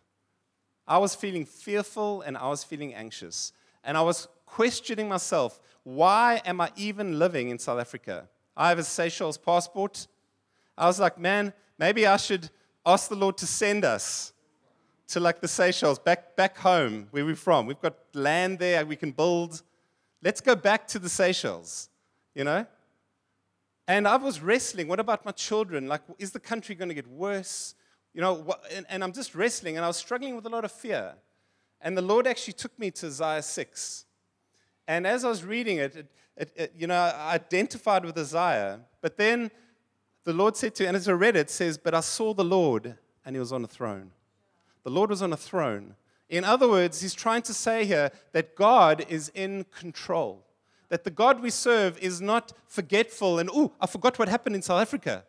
I 0.90 0.98
was 0.98 1.14
feeling 1.14 1.46
fearful 1.46 2.24
and 2.24 2.36
I 2.36 2.50
was 2.50 2.64
feeling 2.64 2.96
anxious. 2.96 3.54
And 3.84 3.96
I 3.96 4.02
was 4.02 4.28
questioning 4.46 5.08
myself 5.08 5.62
why 5.84 6.42
am 6.46 6.60
I 6.60 6.72
even 6.76 7.18
living 7.18 7.50
in 7.50 7.58
South 7.58 7.80
Africa? 7.80 8.28
I 8.58 8.70
have 8.70 8.80
a 8.80 8.84
Seychelles 8.84 9.38
passport. 9.38 10.08
I 10.78 10.88
was 10.88 11.00
like, 11.00 11.18
man, 11.18 11.54
maybe 11.78 12.06
I 12.06 12.18
should 12.18 12.50
ask 12.94 13.10
the 13.10 13.16
Lord 13.16 13.38
to 13.38 13.48
send 13.48 13.86
us 13.86 14.34
to 15.08 15.20
like 15.20 15.42
the 15.42 15.48
Seychelles, 15.48 16.00
back, 16.00 16.36
back 16.36 16.58
home 16.58 17.08
where 17.12 17.26
we're 17.26 17.36
from. 17.36 17.66
We've 17.66 17.82
got 17.82 17.96
land 18.14 18.60
there 18.60 18.86
we 18.86 18.96
can 18.96 19.12
build. 19.12 19.64
Let's 20.22 20.42
go 20.42 20.56
back 20.56 20.88
to 20.90 21.00
the 21.00 21.10
Seychelles 21.10 21.90
you 22.40 22.44
know? 22.46 22.66
And 23.88 24.08
I 24.08 24.16
was 24.16 24.40
wrestling. 24.40 24.88
What 24.88 25.00
about 25.00 25.26
my 25.26 25.32
children? 25.32 25.88
Like, 25.88 26.02
is 26.20 26.32
the 26.32 26.40
country 26.40 26.74
going 26.74 26.90
to 26.90 26.96
get 26.96 27.08
worse? 27.08 27.76
You 28.14 28.22
know, 28.22 28.34
what, 28.34 28.64
and, 28.74 28.86
and, 28.90 29.04
I'm 29.04 29.12
just 29.12 29.36
wrestling, 29.36 29.76
and 29.76 29.84
I 29.84 29.88
was 29.88 29.98
struggling 29.98 30.36
with 30.36 30.46
a 30.46 30.50
lot 30.50 30.64
of 30.64 30.72
fear. 30.72 31.16
And 31.82 31.98
the 31.98 32.02
Lord 32.02 32.28
actually 32.28 32.54
took 32.54 32.78
me 32.80 32.92
to 32.92 33.08
Isaiah 33.08 33.42
6. 33.42 34.06
And 34.88 35.06
as 35.06 35.26
I 35.26 35.30
was 35.30 35.44
reading 35.44 35.78
it, 35.78 35.96
it, 35.96 36.12
it, 36.38 36.52
it 36.56 36.74
you 36.78 36.88
know, 36.88 36.96
I 36.96 37.34
identified 37.36 38.06
with 38.06 38.18
Isaiah. 38.18 38.80
But 39.02 39.18
then 39.18 39.52
the 40.30 40.34
Lord 40.34 40.56
said 40.56 40.76
to, 40.76 40.88
and 40.88 40.96
as 40.96 41.10
I 41.10 41.14
read 41.14 41.36
it, 41.36 41.42
it 41.42 41.50
says, 41.50 41.78
But 41.78 41.94
I 41.94 42.02
saw 42.02 42.34
the 42.34 42.44
Lord, 42.44 42.96
and 43.26 43.36
he 43.36 43.40
was 43.40 43.52
on 43.52 43.64
a 43.64 43.68
throne. 43.68 44.12
The 44.84 44.90
Lord 44.90 45.10
was 45.10 45.22
on 45.22 45.34
a 45.34 45.38
throne. 45.38 45.96
In 46.30 46.44
other 46.44 46.70
words, 46.70 47.02
he's 47.02 47.14
trying 47.14 47.42
to 47.44 47.54
say 47.54 47.86
here 47.86 48.12
that 48.34 48.56
God 48.56 49.06
is 49.10 49.32
in 49.34 49.66
control 49.76 50.46
that 50.90 51.04
the 51.04 51.12
God 51.12 51.42
we 51.42 51.50
serve 51.50 51.98
is 52.00 52.20
not 52.20 52.52
forgetful 52.68 53.40
and, 53.40 53.50
oh, 53.54 53.72
I 53.80 53.88
forgot 53.88 54.20
what 54.20 54.28
happened 54.28 54.56
in 54.56 54.62
South 54.62 54.82
Africa. 54.82 55.24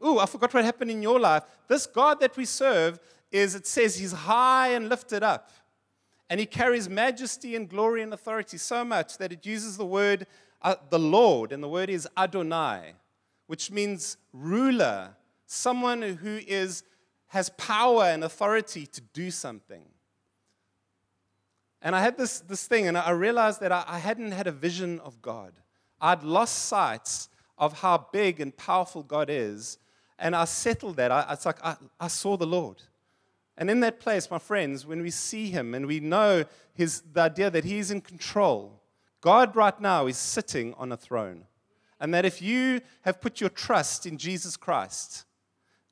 Oh, 0.00 0.18
I 0.18 0.26
forgot 0.26 0.52
what 0.52 0.64
happened 0.64 0.90
in 0.90 1.00
your 1.00 1.18
life. 1.18 1.44
This 1.68 1.86
God 1.86 2.20
that 2.20 2.36
we 2.36 2.44
serve 2.44 2.98
is, 3.30 3.54
it 3.54 3.66
says, 3.66 3.96
he's 3.96 4.12
high 4.12 4.68
and 4.68 4.88
lifted 4.88 5.22
up. 5.22 5.50
And 6.28 6.40
he 6.40 6.46
carries 6.46 6.88
majesty 6.88 7.54
and 7.54 7.68
glory 7.68 8.02
and 8.02 8.12
authority 8.12 8.58
so 8.58 8.84
much 8.84 9.16
that 9.18 9.32
it 9.32 9.46
uses 9.46 9.76
the 9.76 9.86
word 9.86 10.26
uh, 10.62 10.74
the 10.90 10.98
Lord, 10.98 11.52
and 11.52 11.62
the 11.62 11.68
word 11.68 11.90
is 11.90 12.08
Adonai, 12.16 12.94
which 13.46 13.70
means 13.70 14.16
ruler, 14.32 15.16
someone 15.46 16.02
who 16.02 16.40
is, 16.46 16.82
has 17.28 17.48
power 17.50 18.04
and 18.04 18.24
authority 18.24 18.86
to 18.86 19.00
do 19.00 19.30
something. 19.30 19.84
And 21.82 21.94
I 21.94 22.00
had 22.00 22.16
this, 22.16 22.40
this 22.40 22.66
thing, 22.66 22.88
and 22.88 22.98
I 22.98 23.10
realized 23.10 23.60
that 23.60 23.70
I, 23.70 23.84
I 23.86 23.98
hadn't 23.98 24.32
had 24.32 24.46
a 24.46 24.52
vision 24.52 24.98
of 25.00 25.22
God. 25.22 25.52
I'd 26.00 26.22
lost 26.22 26.66
sight 26.66 27.28
of 27.58 27.80
how 27.80 28.08
big 28.12 28.40
and 28.40 28.56
powerful 28.56 29.02
God 29.02 29.30
is. 29.30 29.78
And 30.18 30.34
I 30.34 30.44
settled 30.44 30.96
that. 30.96 31.10
I, 31.10 31.26
it's 31.30 31.46
like 31.46 31.64
I, 31.64 31.76
I 32.00 32.08
saw 32.08 32.36
the 32.36 32.46
Lord. 32.46 32.82
And 33.58 33.70
in 33.70 33.80
that 33.80 34.00
place, 34.00 34.30
my 34.30 34.38
friends, 34.38 34.86
when 34.86 35.02
we 35.02 35.10
see 35.10 35.50
Him 35.50 35.74
and 35.74 35.86
we 35.86 36.00
know 36.00 36.44
his, 36.74 37.02
the 37.12 37.22
idea 37.22 37.50
that 37.50 37.64
He's 37.64 37.90
in 37.90 38.00
control, 38.00 38.82
God 39.20 39.56
right 39.56 39.78
now 39.80 40.06
is 40.06 40.18
sitting 40.18 40.74
on 40.74 40.92
a 40.92 40.96
throne. 40.96 41.44
And 42.00 42.12
that 42.12 42.24
if 42.24 42.42
you 42.42 42.80
have 43.02 43.20
put 43.20 43.40
your 43.40 43.50
trust 43.50 44.06
in 44.06 44.18
Jesus 44.18 44.56
Christ, 44.56 45.24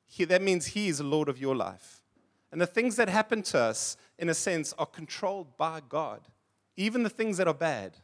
he, 0.05 0.23
that 0.25 0.41
means 0.41 0.67
He 0.67 0.87
is 0.87 1.01
Lord 1.01 1.29
of 1.29 1.39
your 1.39 1.55
life. 1.55 2.03
And 2.51 2.61
the 2.61 2.67
things 2.67 2.95
that 2.95 3.09
happen 3.09 3.41
to 3.43 3.59
us, 3.59 3.97
in 4.17 4.29
a 4.29 4.33
sense, 4.33 4.73
are 4.77 4.85
controlled 4.85 5.57
by 5.57 5.81
God, 5.89 6.21
even 6.77 7.03
the 7.03 7.09
things 7.09 7.37
that 7.37 7.47
are 7.47 7.53
bad. 7.53 7.97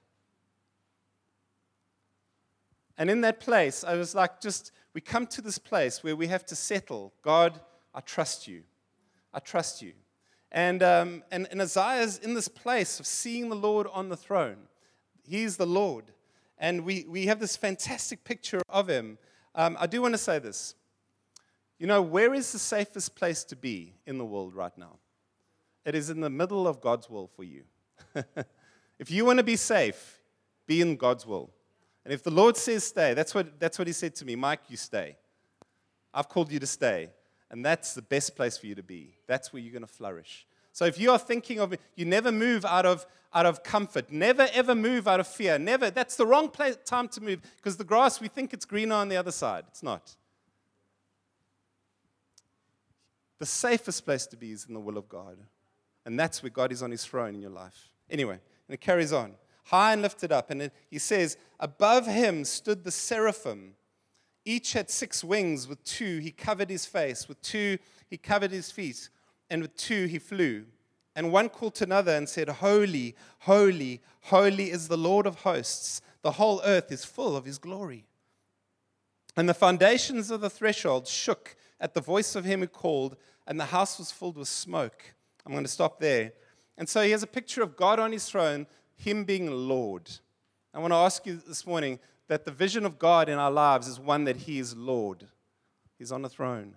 And 2.98 3.10
in 3.10 3.22
that 3.22 3.40
place, 3.40 3.84
I 3.84 3.96
was 3.96 4.14
like, 4.14 4.42
just, 4.42 4.72
we 4.94 5.02
come 5.02 5.26
to 5.28 5.42
this 5.42 5.58
place 5.58 6.04
where 6.04 6.16
we 6.16 6.28
have 6.28 6.46
to 6.48 6.56
settle 6.56 7.14
God, 7.22 7.60
I 7.94 8.02
trust 8.02 8.48
you. 8.48 8.64
I 9.34 9.40
trust 9.40 9.82
you. 9.82 9.94
And, 10.52 10.84
um, 10.84 11.24
and, 11.32 11.48
and 11.50 11.62
Isaiah's 11.62 12.18
in 12.18 12.34
this 12.34 12.50
place 12.50 13.00
of 13.00 13.08
seeing 13.08 13.48
the 13.48 13.56
Lord 13.56 13.88
on 13.94 14.10
the 14.10 14.18
throne. 14.18 14.68
He's 15.24 15.56
the 15.56 15.66
Lord. 15.66 16.12
And 16.62 16.86
we, 16.86 17.06
we 17.10 17.26
have 17.26 17.40
this 17.40 17.58
fantastic 17.58 18.24
picture 18.24 18.62
of 18.70 18.88
him. 18.88 19.18
Um, 19.56 19.76
I 19.80 19.88
do 19.88 20.04
want 20.04 20.14
to 20.14 20.20
say 20.20 20.38
this. 20.38 20.76
You 21.80 21.88
know, 21.88 22.04
where 22.04 22.36
is 22.36 22.52
the 22.52 22.60
safest 22.60 23.16
place 23.16 23.44
to 23.46 23.56
be 23.56 23.96
in 24.06 24.20
the 24.20 24.24
world 24.24 24.54
right 24.54 24.78
now? 24.78 25.00
It 25.84 25.96
is 25.96 26.12
in 26.12 26.22
the 26.22 26.30
middle 26.30 26.68
of 26.68 26.80
God's 26.80 27.10
will 27.10 27.28
for 27.36 27.44
you. 27.44 27.64
if 29.00 29.10
you 29.10 29.26
want 29.26 29.40
to 29.40 29.44
be 29.44 29.56
safe, 29.56 30.22
be 30.68 30.82
in 30.82 30.98
God's 30.98 31.26
will. 31.26 31.50
And 32.06 32.14
if 32.14 32.22
the 32.22 32.30
Lord 32.30 32.56
says 32.56 32.84
stay, 32.84 33.16
that's 33.16 33.34
what, 33.34 33.60
that's 33.60 33.80
what 33.80 33.88
He 33.88 33.94
said 33.94 34.14
to 34.18 34.26
me 34.26 34.36
Mike, 34.36 34.62
you 34.70 34.78
stay. 34.78 35.18
I've 36.14 36.30
called 36.30 36.52
you 36.52 36.60
to 36.60 36.68
stay. 36.68 37.10
And 37.50 37.66
that's 37.66 37.96
the 37.96 38.04
best 38.04 38.36
place 38.36 38.58
for 38.58 38.68
you 38.68 38.76
to 38.76 38.84
be. 38.84 39.16
That's 39.28 39.52
where 39.52 39.62
you're 39.62 39.74
going 39.74 39.82
to 39.82 39.88
flourish. 39.88 40.46
So 40.74 40.86
if 40.86 41.00
you 41.00 41.12
are 41.12 41.20
thinking 41.20 41.60
of 41.60 41.74
it, 41.74 41.82
you 41.96 42.06
never 42.06 42.32
move 42.32 42.66
out 42.66 42.86
of, 42.86 43.06
out 43.34 43.46
of 43.46 43.64
comfort. 43.64 44.12
Never, 44.12 44.48
ever 44.54 44.74
move 44.74 45.08
out 45.08 45.20
of 45.20 45.28
fear. 45.28 45.60
Never. 45.60 45.92
That's 45.92 46.16
the 46.16 46.26
wrong 46.26 46.50
place, 46.50 46.78
time 46.86 47.08
to 47.10 47.22
move 47.22 47.42
because 47.58 47.78
the 47.78 47.84
grass, 47.84 48.22
we 48.22 48.28
think 48.28 48.54
it's 48.54 48.66
greener 48.66 48.96
on 48.96 49.10
the 49.10 49.18
other 49.18 49.32
side. 49.32 49.66
It's 49.68 49.84
not. 49.84 50.16
The 53.40 53.46
safest 53.46 54.06
place 54.06 54.28
to 54.28 54.38
be 54.38 54.52
is 54.52 54.66
in 54.68 54.74
the 54.74 54.80
will 54.80 54.98
of 54.98 55.10
God. 55.10 55.38
And 56.06 56.20
that's 56.20 56.42
where 56.42 56.50
God 56.50 56.72
is 56.72 56.82
on 56.82 56.92
his 56.92 57.06
throne 57.06 57.36
in 57.36 57.42
your 57.42 57.52
life. 57.52 57.92
Anyway, 58.10 58.40
and 58.68 58.74
it 58.74 58.82
carries 58.82 59.12
on. 59.12 59.34
High 59.66 59.94
and 59.94 60.02
lifted 60.02 60.32
up. 60.32 60.52
And 60.52 60.64
it, 60.64 60.74
he 60.90 61.00
says, 61.00 61.38
Above 61.60 62.08
him 62.08 62.46
stood 62.46 62.84
the 62.84 62.92
seraphim. 62.92 63.74
Each 64.46 64.74
had 64.74 64.90
six 64.90 65.24
wings. 65.24 65.68
With 65.68 65.84
two, 65.84 66.20
he 66.20 66.32
covered 66.32 66.70
his 66.70 66.86
face. 66.86 67.28
With 67.28 67.42
two, 67.42 67.78
he 68.10 68.18
covered 68.18 68.52
his 68.52 68.72
feet. 68.72 69.10
And 69.52 69.62
with 69.62 69.76
two, 69.76 70.06
he 70.06 70.18
flew. 70.18 70.64
And 71.14 71.34
one 71.34 71.50
called 71.50 71.76
to 71.76 71.84
another 71.84 72.16
and 72.16 72.28
said, 72.28 72.48
Holy, 72.48 73.16
holy, 73.40 74.02
holy 74.22 74.72
is 74.72 74.88
the 74.88 74.98
Lord 74.98 75.28
of 75.28 75.42
hosts. 75.42 76.02
The 76.22 76.32
whole 76.32 76.62
earth 76.64 76.90
is 76.90 77.04
full 77.04 77.36
of 77.36 77.44
his 77.44 77.58
glory. 77.58 78.06
And 79.36 79.50
the 79.50 79.54
foundations 79.54 80.32
of 80.32 80.40
the 80.40 80.50
threshold 80.50 81.06
shook 81.06 81.58
at 81.82 81.94
the 81.94 82.00
voice 82.00 82.34
of 82.34 82.46
him 82.46 82.62
who 82.62 82.68
called, 82.68 83.18
and 83.46 83.60
the 83.60 83.66
house 83.66 84.00
was 84.00 84.10
filled 84.10 84.38
with 84.38 84.48
smoke. 84.48 85.14
I'm 85.46 85.52
going 85.52 85.66
to 85.66 85.70
stop 85.70 86.00
there. 86.00 86.32
And 86.78 86.88
so 86.88 87.02
he 87.02 87.12
has 87.12 87.24
a 87.24 87.28
picture 87.28 87.62
of 87.62 87.76
God 87.76 88.00
on 88.00 88.14
his 88.14 88.30
throne, 88.30 88.68
him 88.96 89.26
being 89.26 89.52
Lord. 89.52 90.10
I 90.74 90.80
want 90.80 90.94
to 90.94 90.98
ask 90.98 91.26
you 91.26 91.42
this 91.46 91.68
morning 91.68 92.00
that 92.30 92.46
the 92.46 92.52
vision 92.52 92.86
of 92.86 92.98
God 92.98 93.28
in 93.28 93.38
our 93.38 93.52
lives 93.52 93.90
is 93.90 94.00
one 94.00 94.24
that 94.24 94.38
he 94.38 94.60
is 94.60 94.78
Lord. 94.78 95.28
He's 95.98 96.14
on 96.14 96.22
the 96.22 96.30
throne. 96.30 96.76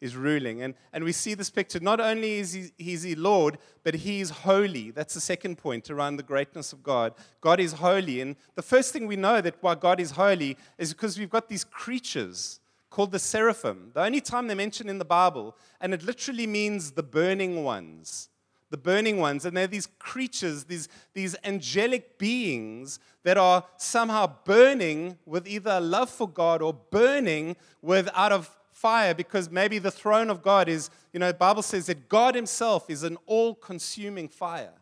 He's 0.00 0.14
ruling. 0.14 0.60
And, 0.62 0.74
and 0.92 1.04
we 1.04 1.12
see 1.12 1.34
this 1.34 1.48
picture. 1.48 1.80
Not 1.80 2.00
only 2.00 2.34
is 2.38 2.52
he, 2.52 2.70
he's 2.76 3.02
he 3.02 3.14
Lord, 3.14 3.56
but 3.82 3.94
he 3.94 4.20
is 4.20 4.28
holy. 4.28 4.90
That's 4.90 5.14
the 5.14 5.20
second 5.20 5.56
point 5.56 5.90
around 5.90 6.16
the 6.16 6.22
greatness 6.22 6.72
of 6.72 6.82
God. 6.82 7.14
God 7.40 7.60
is 7.60 7.72
holy. 7.72 8.20
And 8.20 8.36
the 8.56 8.62
first 8.62 8.92
thing 8.92 9.06
we 9.06 9.16
know 9.16 9.40
that 9.40 9.56
why 9.62 9.74
God 9.74 9.98
is 9.98 10.12
holy 10.12 10.58
is 10.76 10.92
because 10.92 11.18
we've 11.18 11.30
got 11.30 11.48
these 11.48 11.64
creatures 11.64 12.60
called 12.90 13.10
the 13.10 13.18
seraphim. 13.18 13.90
The 13.94 14.02
only 14.02 14.20
time 14.20 14.46
they're 14.46 14.56
mentioned 14.56 14.90
in 14.90 14.98
the 14.98 15.04
Bible, 15.04 15.56
and 15.80 15.94
it 15.94 16.02
literally 16.02 16.46
means 16.46 16.92
the 16.92 17.02
burning 17.02 17.64
ones. 17.64 18.28
The 18.68 18.76
burning 18.76 19.18
ones. 19.18 19.46
And 19.46 19.56
they're 19.56 19.66
these 19.66 19.88
creatures, 19.98 20.64
these, 20.64 20.88
these 21.14 21.36
angelic 21.42 22.18
beings 22.18 22.98
that 23.22 23.38
are 23.38 23.64
somehow 23.78 24.30
burning 24.44 25.16
with 25.24 25.48
either 25.48 25.70
a 25.72 25.80
love 25.80 26.10
for 26.10 26.28
God 26.28 26.60
or 26.60 26.74
burning 26.74 27.56
with 27.80 28.10
out 28.14 28.32
of 28.32 28.54
fire 28.76 29.14
because 29.14 29.50
maybe 29.50 29.78
the 29.78 29.90
throne 29.90 30.30
of 30.30 30.42
God 30.42 30.68
is, 30.68 30.90
you 31.12 31.20
know, 31.20 31.28
the 31.28 31.34
Bible 31.34 31.62
says 31.62 31.86
that 31.86 32.08
God 32.08 32.34
Himself 32.34 32.90
is 32.90 33.02
an 33.02 33.16
all 33.26 33.54
consuming 33.54 34.28
fire. 34.28 34.74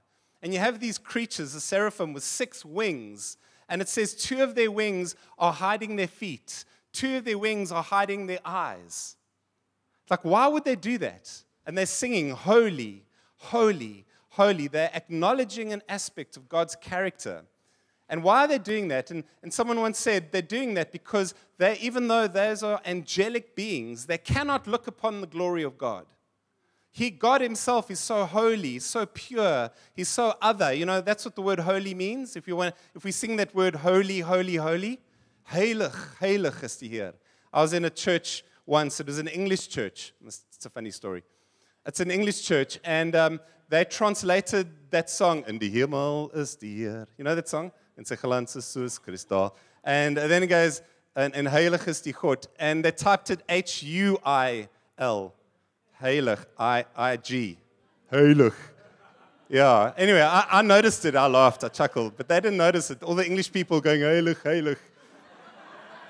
And 0.42 0.52
you 0.52 0.58
have 0.58 0.80
these 0.80 0.98
creatures, 0.98 1.54
the 1.54 1.60
seraphim, 1.60 2.12
with 2.12 2.24
six 2.24 2.64
wings. 2.64 3.36
And 3.68 3.80
it 3.80 3.88
says 3.88 4.14
two 4.14 4.42
of 4.42 4.54
their 4.54 4.70
wings 4.70 5.16
are 5.38 5.52
hiding 5.52 5.96
their 5.96 6.08
feet 6.08 6.64
two 6.94 7.16
of 7.18 7.24
their 7.24 7.36
wings 7.36 7.70
are 7.70 7.82
hiding 7.82 8.26
their 8.26 8.38
eyes. 8.44 9.16
Like, 10.08 10.24
why 10.24 10.46
would 10.46 10.64
they 10.64 10.76
do 10.76 10.96
that? 10.98 11.30
And 11.66 11.76
they're 11.76 11.86
singing, 11.86 12.30
Holy, 12.30 13.04
Holy, 13.36 14.06
Holy. 14.30 14.68
They're 14.68 14.90
acknowledging 14.94 15.72
an 15.72 15.82
aspect 15.88 16.36
of 16.36 16.48
God's 16.48 16.76
character. 16.76 17.42
And 18.08 18.22
why 18.22 18.44
are 18.44 18.48
they 18.48 18.58
doing 18.58 18.88
that? 18.88 19.10
And, 19.10 19.24
and 19.42 19.52
someone 19.52 19.80
once 19.80 19.98
said 19.98 20.30
they're 20.30 20.42
doing 20.42 20.74
that 20.74 20.92
because 20.92 21.34
they, 21.58 21.78
even 21.78 22.08
though 22.08 22.26
those 22.26 22.62
are 22.62 22.80
angelic 22.84 23.54
beings, 23.54 24.06
they 24.06 24.18
cannot 24.18 24.66
look 24.66 24.86
upon 24.86 25.20
the 25.20 25.26
glory 25.26 25.62
of 25.62 25.78
God. 25.78 26.06
He, 26.90 27.10
God 27.10 27.40
Himself 27.40 27.90
is 27.90 27.98
so 27.98 28.24
holy, 28.24 28.78
so 28.78 29.04
pure, 29.06 29.70
He's 29.94 30.08
so 30.08 30.34
other. 30.40 30.72
You 30.72 30.86
know, 30.86 31.00
that's 31.00 31.24
what 31.24 31.34
the 31.34 31.42
word 31.42 31.58
holy 31.58 31.94
means. 31.94 32.36
If, 32.36 32.46
you 32.46 32.56
want, 32.56 32.74
if 32.94 33.04
we 33.04 33.10
sing 33.10 33.36
that 33.36 33.54
word 33.54 33.74
holy, 33.74 34.20
holy, 34.20 34.56
holy, 34.56 35.00
heilig, 35.50 35.92
heilig 36.20 36.62
is 36.62 36.76
die. 36.76 37.12
I 37.52 37.62
was 37.62 37.72
in 37.72 37.84
a 37.84 37.90
church 37.90 38.44
once, 38.66 39.00
it 39.00 39.06
was 39.06 39.18
an 39.18 39.28
English 39.28 39.68
church. 39.68 40.12
It's 40.24 40.64
a 40.64 40.70
funny 40.70 40.90
story. 40.90 41.24
It's 41.84 42.00
an 42.00 42.10
English 42.10 42.42
church, 42.42 42.78
and 42.84 43.14
um, 43.16 43.40
they 43.68 43.84
translated 43.84 44.68
that 44.90 45.10
song, 45.10 45.44
In 45.46 45.58
the 45.58 45.68
Himmel 45.68 46.30
is 46.32 46.54
die. 46.54 47.06
You 47.18 47.24
know 47.24 47.34
that 47.34 47.48
song? 47.48 47.72
In 47.96 48.04
sy 48.04 48.16
glans 48.16 48.56
is 48.56 48.64
soos 48.64 49.00
kristal. 49.00 49.52
And 49.84 50.16
then 50.16 50.42
it 50.42 50.48
goes, 50.48 50.82
and, 51.14 51.34
and 51.34 51.46
heilig 51.46 51.86
is 51.86 52.00
die 52.00 52.12
God. 52.12 52.46
And 52.58 52.84
they 52.84 52.90
typed 52.90 53.30
it 53.30 53.42
H 53.48 53.82
U 53.82 54.18
I 54.24 54.68
L. 54.98 55.32
Heilig, 56.02 56.44
I, 56.58 56.84
I, 56.96 57.16
G. 57.16 57.56
Heilig. 58.10 58.52
Yeah. 59.48 59.92
Anyway, 59.96 60.22
I, 60.22 60.46
I, 60.50 60.62
noticed 60.62 61.04
it. 61.04 61.14
I 61.14 61.26
laughed. 61.26 61.62
I 61.62 61.68
chuckled. 61.68 62.16
But 62.16 62.28
they 62.28 62.40
didn't 62.40 62.56
notice 62.56 62.90
it. 62.90 63.02
All 63.02 63.14
the 63.14 63.24
English 63.24 63.52
people 63.52 63.80
going, 63.80 64.00
heilig, 64.00 64.36
heilig. 64.42 64.78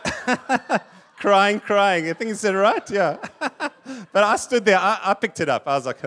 crying, 1.16 1.60
crying. 1.60 2.08
I 2.08 2.12
think 2.14 2.30
he 2.30 2.34
said, 2.34 2.54
right? 2.54 2.88
Yeah. 2.90 3.18
but 3.38 4.24
I 4.24 4.36
stood 4.36 4.64
there. 4.64 4.78
I, 4.78 4.98
I 5.02 5.14
picked 5.14 5.40
it 5.40 5.48
up. 5.48 5.66
I 5.66 5.76
was 5.76 5.86
like, 5.86 6.00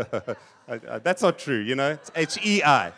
that's 1.03 1.21
not 1.21 1.37
true, 1.37 1.59
you 1.59 1.75
know? 1.75 1.91
It's 1.91 2.11
H 2.15 2.39
E 2.43 2.63
I. 2.63 2.91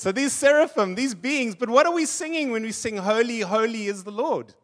so 0.00 0.10
these 0.10 0.32
seraphim, 0.32 0.94
these 0.94 1.14
beings, 1.14 1.54
but 1.54 1.68
what 1.68 1.84
are 1.84 1.92
we 1.92 2.06
singing 2.06 2.52
when 2.52 2.62
we 2.62 2.72
sing, 2.72 2.96
Holy, 2.96 3.40
Holy 3.40 3.84
is 3.84 4.02
the 4.02 4.10
Lord? 4.10 4.54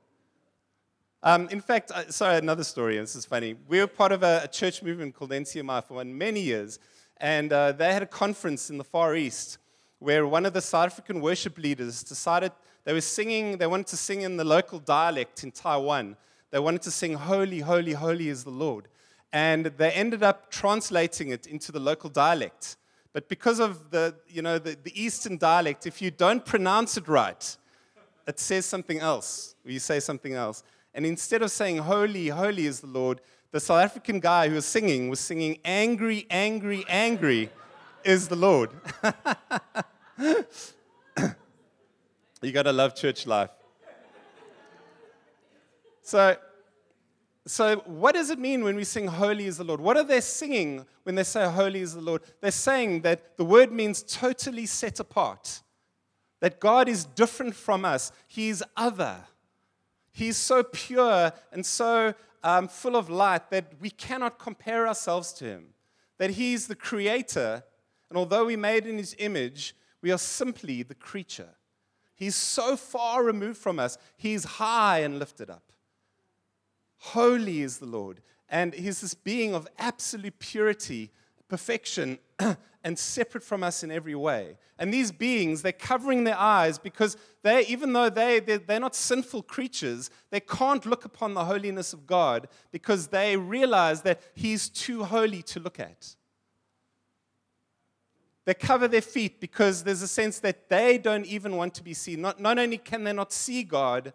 Um, 1.23 1.47
in 1.51 1.61
fact, 1.61 1.91
uh, 1.91 2.11
sorry, 2.11 2.39
another 2.39 2.65
story. 2.65 2.97
This 2.97 3.15
is 3.15 3.27
funny. 3.27 3.55
We 3.69 3.81
were 3.81 3.87
part 3.87 4.13
of 4.13 4.23
a, 4.23 4.41
a 4.45 4.49
church 4.49 4.83
movement 4.83 5.15
called 5.15 5.33
NCMI 5.33 5.85
for 5.85 6.03
many 6.03 6.41
years, 6.41 6.79
and 7.19 7.53
uh, 7.53 7.73
they 7.73 7.93
had 7.93 8.03
a 8.03 8.07
conference 8.07 8.71
in 8.71 8.79
the 8.79 8.85
Far 8.85 9.15
East 9.15 9.59
where 9.99 10.27
one 10.27 10.47
of 10.47 10.55
the 10.55 10.63
South 10.63 10.87
African 10.87 11.21
worship 11.21 11.59
leaders 11.59 12.03
decided 12.03 12.51
they 12.85 12.95
were 12.95 13.03
singing, 13.03 13.59
they 13.59 13.67
wanted 13.67 13.89
to 13.89 13.99
sing 13.99 14.23
in 14.23 14.39
the 14.39 14.45
local 14.45 14.79
dialect 14.79 15.45
in 15.45 15.51
Taiwan. 15.51 16.17
They 16.51 16.61
wanted 16.61 16.81
to 16.81 16.91
sing, 16.91 17.13
Holy, 17.13 17.61
Holy, 17.61 17.93
Holy 17.93 18.31
is 18.31 18.43
the 18.43 18.49
Lord. 18.49 18.89
And 19.35 19.67
they 19.67 19.91
ended 19.91 20.23
up 20.23 20.51
translating 20.51 21.29
it 21.29 21.47
into 21.47 21.73
the 21.73 21.81
local 21.81 22.09
dialect. 22.09 22.79
But 23.17 23.31
because 23.31 23.61
of 23.61 23.91
the, 23.91 24.15
you 24.29 24.43
know, 24.43 24.59
the, 24.59 24.77
the 24.85 24.93
Eastern 24.95 25.39
dialect, 25.39 25.87
if 25.87 26.03
you 26.03 26.11
don't 26.11 26.45
pronounce 26.45 26.99
it 26.99 27.09
right, 27.09 27.57
it 28.29 28.39
says 28.39 28.67
something 28.67 28.99
else, 28.99 29.55
or 29.65 29.71
you 29.71 29.79
say 29.79 30.01
something 30.01 30.35
else. 30.35 30.63
And 30.93 31.07
instead 31.07 31.41
of 31.41 31.51
saying, 31.51 31.79
Holy, 31.79 32.29
holy 32.29 32.67
is 32.67 32.81
the 32.81 32.89
Lord, 32.89 33.23
the 33.53 33.59
South 33.59 33.83
African 33.83 34.21
guy 34.21 34.51
who 34.51 34.57
was 34.57 34.67
singing 34.67 35.09
was 35.09 35.19
singing, 35.19 35.57
Angry, 35.65 36.27
angry, 36.29 36.85
angry 36.91 37.49
is 38.05 38.29
the 38.29 38.37
Lord. 38.37 38.69
you 42.43 42.53
got 42.53 42.65
to 42.65 42.73
love 42.73 42.95
church 42.95 43.27
life. 43.27 43.49
So, 46.03 46.37
so, 47.47 47.77
what 47.87 48.15
does 48.15 48.31
it 48.31 48.39
mean 48.39 48.65
when 48.65 48.75
we 48.75 48.83
sing 48.85 49.07
Holy 49.07 49.47
is 49.47 49.59
the 49.59 49.65
Lord? 49.65 49.81
What 49.81 49.97
are 49.97 50.05
they 50.05 50.21
singing 50.21 50.85
when 51.05 51.15
they 51.15 51.23
say 51.23 51.49
Holy 51.49 51.81
is 51.81 51.95
the 51.95 52.01
Lord? 52.01 52.23
They're 52.41 52.51
saying 52.51 53.03
that 53.03 53.37
the 53.37 53.45
word 53.45 53.71
means 53.71 54.03
totally 54.03 54.67
set 54.67 54.99
apart, 54.99 55.63
that 56.41 56.59
God 56.59 56.89
is 56.89 57.05
different 57.05 57.55
from 57.55 57.85
us, 57.85 58.11
He 58.27 58.49
is 58.49 58.65
other. 58.77 59.17
He's 60.11 60.39
so 60.39 60.63
pure 60.63 61.31
and 61.53 61.65
so 61.65 62.15
um, 62.43 62.69
full 62.69 62.97
of 62.97 63.11
light 63.11 63.51
that 63.51 63.75
we 63.81 63.91
cannot 63.91 64.39
compare 64.39 64.89
ourselves 64.89 65.33
to 65.35 65.45
him. 65.45 65.75
That 66.19 66.31
he's 66.31 66.69
the 66.69 66.75
creator, 66.75 67.63
and 68.09 68.17
although 68.17 68.47
we 68.47 68.57
made 68.57 68.87
in 68.87 68.97
his 68.97 69.15
image, 69.19 69.77
we 70.01 70.11
are 70.11 70.19
simply 70.19 70.83
the 70.83 70.95
creature. 70.95 71.51
He's 72.15 72.35
so 72.35 72.77
far 72.77 73.25
removed 73.25 73.59
from 73.59 73.79
us, 73.79 73.99
he's 74.17 74.45
high 74.45 75.01
and 75.01 75.19
lifted 75.19 75.51
up. 75.51 75.73
Holy 76.99 77.63
is 77.63 77.79
the 77.79 77.87
Lord, 77.87 78.21
and 78.49 78.75
he's 78.75 79.01
this 79.01 79.15
being 79.15 79.55
of 79.55 79.69
absolute 79.79 80.39
purity, 80.39 81.11
perfection, 81.49 82.19
and 82.85 82.97
separate 82.97 83.43
from 83.43 83.65
us 83.65 83.83
in 83.83 83.91
every 83.91 84.15
way. 84.15 84.57
And 84.79 84.95
these 84.95 85.11
beings, 85.11 85.63
they're 85.63 85.73
covering 85.73 86.23
their 86.23 86.39
eyes 86.39 86.79
because 86.79 87.17
they, 87.43 87.67
even 87.67 87.93
though 87.93 88.09
they, 88.09 88.39
they're, 88.39 88.59
they're 88.59 88.79
not 88.79 88.95
sinful 88.95 89.43
creatures, 89.43 90.09
they 90.31 90.41
can't 90.41 90.87
look 90.87 91.05
upon 91.05 91.35
the 91.35 91.45
holiness 91.45 91.93
of 91.93 92.07
God 92.07 92.49
because 92.71 93.09
they 93.09 93.37
realize 93.37 94.03
that 94.03 94.21
He's 94.35 94.69
too 94.69 95.03
holy 95.03 95.43
to 95.43 95.61
look 95.61 95.81
at. 95.81 96.15
They 98.45 98.55
cover 98.55 98.87
their 98.87 99.03
feet 99.03 99.41
because 99.41 99.83
there's 99.83 100.03
a 100.03 100.09
sense 100.09 100.39
that 100.39 100.69
they 100.69 100.99
don't 100.99 101.27
even 101.27 101.57
want 101.57 101.75
to 101.75 101.83
be 101.83 101.93
seen. 101.93 102.21
Not, 102.21 102.41
not 102.41 102.57
only 102.57 102.79
can 102.79 103.03
they 103.03 103.13
not 103.13 103.33
see 103.33 103.65
God, 103.65 104.13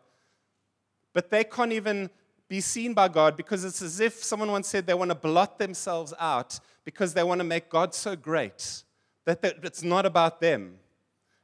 but 1.12 1.30
they 1.30 1.44
can't 1.44 1.74
even 1.74 2.10
be 2.52 2.60
seen 2.60 2.94
by 2.94 3.08
God 3.08 3.38
because 3.38 3.64
it's 3.64 3.82
as 3.82 4.02
if 4.02 4.22
someone 4.22 4.52
once 4.52 4.68
said 4.68 4.86
they 4.86 4.94
want 4.94 5.10
to 5.10 5.16
blot 5.16 5.58
themselves 5.58 6.14
out 6.20 6.60
because 6.84 7.14
they 7.14 7.24
want 7.24 7.40
to 7.40 7.46
make 7.46 7.70
God 7.70 7.96
so 7.96 8.14
great 8.14 8.84
that 9.24 9.40
it's 9.64 9.84
not 9.84 10.06
about 10.06 10.42
them. 10.42 10.76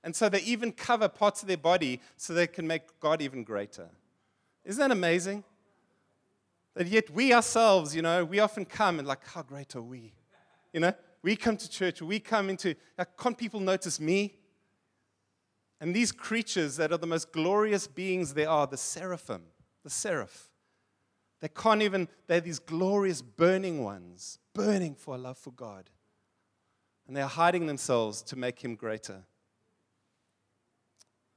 And 0.04 0.14
so 0.14 0.28
they 0.28 0.42
even 0.42 0.74
cover 0.74 1.08
parts 1.08 1.42
of 1.42 1.48
their 1.48 1.56
body 1.56 2.02
so 2.18 2.34
they 2.34 2.46
can 2.46 2.68
make 2.68 2.82
God 3.00 3.22
even 3.22 3.46
greater. 3.46 3.88
Isn't 4.66 4.82
that 4.82 4.92
amazing? 4.92 5.46
That 6.74 6.88
yet 6.88 7.10
we 7.12 7.32
ourselves, 7.32 7.96
you 7.96 8.02
know, 8.02 8.26
we 8.26 8.42
often 8.42 8.66
come 8.66 9.00
and 9.00 9.08
like, 9.08 9.26
how 9.28 9.44
great 9.44 9.78
are 9.78 9.82
we? 9.82 10.12
You 10.74 10.82
know, 10.82 10.94
we 11.24 11.38
come 11.38 11.56
to 11.56 11.70
church, 11.70 12.02
we 12.02 12.20
come 12.20 12.50
into, 12.50 12.76
like, 12.98 13.16
can't 13.16 13.38
people 13.38 13.62
notice 13.62 14.02
me? 14.02 14.34
And 15.80 15.96
these 15.96 16.12
creatures 16.12 16.76
that 16.76 16.92
are 16.92 16.98
the 16.98 17.08
most 17.08 17.32
glorious 17.32 17.88
beings 17.88 18.34
there 18.34 18.50
are, 18.50 18.68
the 18.68 18.76
seraphim, 18.76 19.44
the 19.86 19.90
seraph, 19.90 20.47
they 21.40 21.50
can't 21.50 21.82
even, 21.82 22.08
they're 22.28 22.42
these 22.42 22.60
glorious 22.60 23.22
burning 23.22 23.84
ones, 23.84 24.40
burning 24.54 24.96
for 24.96 25.16
a 25.16 25.18
love 25.18 25.38
for 25.38 25.52
God. 25.52 25.90
And 27.08 27.16
they're 27.16 27.28
hiding 27.28 27.68
themselves 27.68 28.22
to 28.24 28.36
make 28.36 28.60
him 28.64 28.76
greater. 28.76 29.24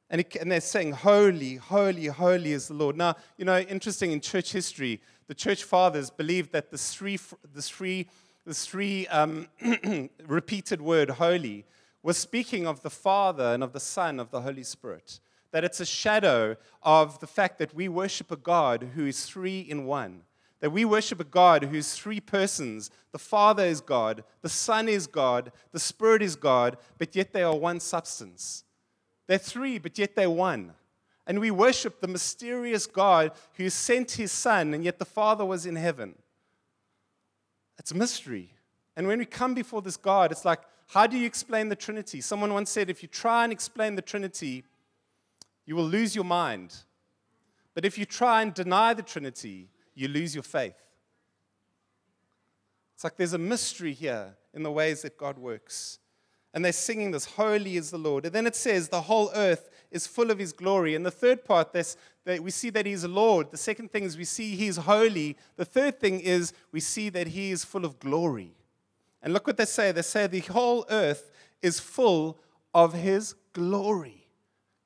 And, 0.08 0.22
it, 0.22 0.34
and, 0.36 0.50
they're 0.50 0.60
saying, 0.60 0.92
Holy, 0.92 1.56
holy, 1.56 2.06
holy 2.06 2.52
is 2.52 2.66
the 2.66 2.74
Lord. 2.74 2.96
Now, 2.96 3.14
you 3.36 3.44
know, 3.44 3.58
interesting 3.60 4.10
in 4.10 4.20
church 4.20 4.50
history, 4.50 5.00
the 5.28 5.34
church 5.34 5.62
fathers 5.62 6.10
believed 6.10 6.50
that 6.52 6.70
the 6.70 6.78
three, 6.78 7.18
the 7.54 7.62
three, 7.62 8.08
the 8.44 8.54
three 8.54 9.06
um, 9.08 9.46
repeated 10.26 10.80
word, 10.80 11.10
holy, 11.10 11.64
was 12.02 12.16
speaking 12.16 12.66
of 12.66 12.82
the 12.82 12.90
Father 12.90 13.54
and 13.54 13.62
of 13.62 13.72
the 13.72 13.78
Son 13.78 14.18
of 14.18 14.30
the 14.30 14.40
Holy 14.40 14.64
Spirit 14.64 15.20
that 15.52 15.64
it's 15.64 15.80
a 15.80 15.86
shadow 15.86 16.56
of 16.82 17.18
the 17.20 17.26
fact 17.26 17.58
that 17.58 17.74
we 17.74 17.88
worship 17.88 18.30
a 18.30 18.36
God 18.36 18.90
who 18.94 19.06
is 19.06 19.26
three 19.26 19.60
in 19.60 19.86
one. 19.86 20.22
That 20.60 20.70
we 20.70 20.84
worship 20.84 21.20
a 21.20 21.24
God 21.24 21.64
who's 21.64 21.94
three 21.94 22.20
persons. 22.20 22.90
The 23.12 23.18
Father 23.18 23.64
is 23.64 23.80
God, 23.80 24.24
the 24.42 24.48
Son 24.48 24.88
is 24.88 25.06
God, 25.06 25.52
the 25.72 25.80
Spirit 25.80 26.22
is 26.22 26.36
God, 26.36 26.76
but 26.98 27.16
yet 27.16 27.32
they 27.32 27.42
are 27.42 27.56
one 27.56 27.80
substance. 27.80 28.64
They're 29.26 29.38
three, 29.38 29.78
but 29.78 29.98
yet 29.98 30.16
they're 30.16 30.30
one. 30.30 30.74
And 31.26 31.40
we 31.40 31.50
worship 31.50 32.00
the 32.00 32.08
mysterious 32.08 32.86
God 32.86 33.32
who 33.54 33.70
sent 33.70 34.12
his 34.12 34.32
Son, 34.32 34.74
and 34.74 34.84
yet 34.84 34.98
the 34.98 35.04
Father 35.04 35.44
was 35.44 35.66
in 35.66 35.76
heaven. 35.76 36.14
It's 37.78 37.92
a 37.92 37.96
mystery. 37.96 38.52
And 38.96 39.06
when 39.06 39.18
we 39.18 39.24
come 39.24 39.54
before 39.54 39.80
this 39.80 39.96
God, 39.96 40.32
it's 40.32 40.44
like, 40.44 40.60
how 40.88 41.06
do 41.06 41.16
you 41.16 41.26
explain 41.26 41.68
the 41.68 41.76
Trinity? 41.76 42.20
Someone 42.20 42.52
once 42.52 42.68
said, 42.68 42.90
if 42.90 43.02
you 43.02 43.08
try 43.08 43.44
and 43.44 43.52
explain 43.52 43.94
the 43.94 44.02
Trinity, 44.02 44.64
you 45.70 45.76
will 45.76 45.84
lose 45.84 46.16
your 46.16 46.24
mind. 46.24 46.74
But 47.74 47.84
if 47.84 47.96
you 47.96 48.04
try 48.04 48.42
and 48.42 48.52
deny 48.52 48.92
the 48.92 49.04
Trinity, 49.04 49.68
you 49.94 50.08
lose 50.08 50.34
your 50.34 50.42
faith. 50.42 50.74
It's 52.92 53.04
like 53.04 53.16
there's 53.16 53.34
a 53.34 53.38
mystery 53.38 53.92
here 53.92 54.34
in 54.52 54.64
the 54.64 54.72
ways 54.72 55.02
that 55.02 55.16
God 55.16 55.38
works. 55.38 56.00
And 56.52 56.64
they're 56.64 56.72
singing 56.72 57.12
this, 57.12 57.24
Holy 57.24 57.76
is 57.76 57.92
the 57.92 57.98
Lord. 57.98 58.26
And 58.26 58.34
then 58.34 58.48
it 58.48 58.56
says, 58.56 58.88
the 58.88 59.02
whole 59.02 59.30
earth 59.32 59.70
is 59.92 60.08
full 60.08 60.32
of 60.32 60.40
his 60.40 60.52
glory. 60.52 60.96
And 60.96 61.06
the 61.06 61.10
third 61.12 61.44
part, 61.44 61.72
this, 61.72 61.96
that 62.24 62.40
we 62.40 62.50
see 62.50 62.70
that 62.70 62.84
he's 62.84 63.04
Lord. 63.04 63.52
The 63.52 63.56
second 63.56 63.92
thing 63.92 64.02
is 64.02 64.18
we 64.18 64.24
see 64.24 64.56
he's 64.56 64.76
holy. 64.76 65.36
The 65.54 65.64
third 65.64 66.00
thing 66.00 66.18
is 66.18 66.52
we 66.72 66.80
see 66.80 67.10
that 67.10 67.28
he 67.28 67.52
is 67.52 67.64
full 67.64 67.84
of 67.84 68.00
glory. 68.00 68.54
And 69.22 69.32
look 69.32 69.46
what 69.46 69.56
they 69.56 69.66
say. 69.66 69.92
They 69.92 70.02
say 70.02 70.26
the 70.26 70.40
whole 70.40 70.84
earth 70.90 71.30
is 71.62 71.78
full 71.78 72.40
of 72.74 72.92
his 72.92 73.36
glory 73.52 74.19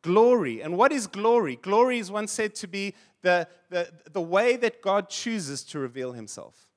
glory. 0.05 0.61
And 0.61 0.77
what 0.77 0.93
is 0.93 1.07
glory? 1.07 1.57
Glory 1.57 1.99
is 1.99 2.11
once 2.11 2.31
said 2.31 2.55
to 2.57 2.69
be 2.69 2.95
the, 3.23 3.49
the, 3.71 3.91
the 4.13 4.21
way 4.21 4.57
that 4.57 4.83
God 4.83 5.09
chooses 5.09 5.65
to 5.65 5.79
reveal 5.79 6.13
himself. 6.13 6.69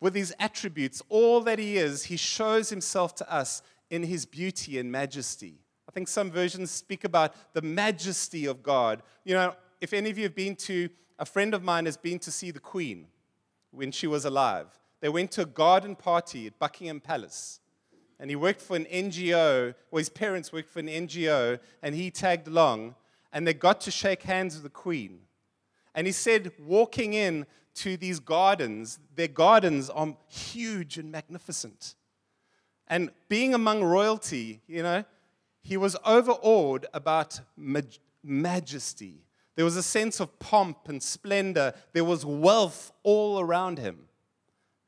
With 0.00 0.14
his 0.14 0.32
attributes, 0.38 1.02
all 1.08 1.40
that 1.42 1.58
he 1.58 1.76
is, 1.76 2.04
he 2.04 2.16
shows 2.16 2.70
himself 2.70 3.16
to 3.16 3.30
us 3.30 3.60
in 3.90 4.04
his 4.04 4.24
beauty 4.24 4.78
and 4.78 4.90
majesty. 4.92 5.58
I 5.88 5.92
think 5.92 6.06
some 6.06 6.30
versions 6.30 6.70
speak 6.70 7.02
about 7.02 7.34
the 7.54 7.62
majesty 7.62 8.46
of 8.46 8.62
God. 8.62 9.02
You 9.24 9.34
know, 9.34 9.56
if 9.80 9.92
any 9.92 10.08
of 10.08 10.16
you 10.16 10.24
have 10.24 10.36
been 10.36 10.54
to, 10.56 10.88
a 11.18 11.26
friend 11.26 11.52
of 11.54 11.64
mine 11.64 11.86
has 11.86 11.96
been 11.96 12.20
to 12.20 12.30
see 12.30 12.52
the 12.52 12.60
Queen 12.60 13.08
when 13.72 13.90
she 13.90 14.06
was 14.06 14.24
alive. 14.24 14.68
they 15.00 15.08
went 15.08 15.32
to 15.32 15.42
a 15.42 15.46
garden 15.46 15.96
party 15.96 16.46
at 16.46 16.58
Buckingham 16.58 17.00
Palace. 17.00 17.60
And 18.20 18.30
he 18.30 18.36
worked 18.36 18.60
for 18.60 18.76
an 18.76 18.84
NGO, 18.86 19.74
or 19.90 19.98
his 19.98 20.08
parents 20.08 20.52
worked 20.52 20.70
for 20.70 20.80
an 20.80 20.88
NGO, 20.88 21.60
and 21.82 21.94
he 21.94 22.10
tagged 22.10 22.48
along. 22.48 22.96
And 23.32 23.46
they 23.46 23.54
got 23.54 23.80
to 23.82 23.90
shake 23.90 24.22
hands 24.22 24.54
with 24.54 24.64
the 24.64 24.70
Queen. 24.70 25.20
And 25.94 26.06
he 26.06 26.12
said, 26.12 26.52
walking 26.58 27.14
in 27.14 27.46
to 27.76 27.96
these 27.96 28.18
gardens, 28.18 28.98
their 29.14 29.28
gardens 29.28 29.88
are 29.90 30.16
huge 30.28 30.98
and 30.98 31.12
magnificent. 31.12 31.94
And 32.88 33.10
being 33.28 33.54
among 33.54 33.84
royalty, 33.84 34.62
you 34.66 34.82
know, 34.82 35.04
he 35.62 35.76
was 35.76 35.96
overawed 36.04 36.86
about 36.94 37.40
maj- 37.56 38.00
majesty. 38.24 39.24
There 39.54 39.64
was 39.64 39.76
a 39.76 39.82
sense 39.82 40.20
of 40.20 40.38
pomp 40.38 40.88
and 40.88 41.02
splendor. 41.02 41.74
There 41.92 42.04
was 42.04 42.24
wealth 42.24 42.92
all 43.02 43.40
around 43.40 43.78
him. 43.78 44.08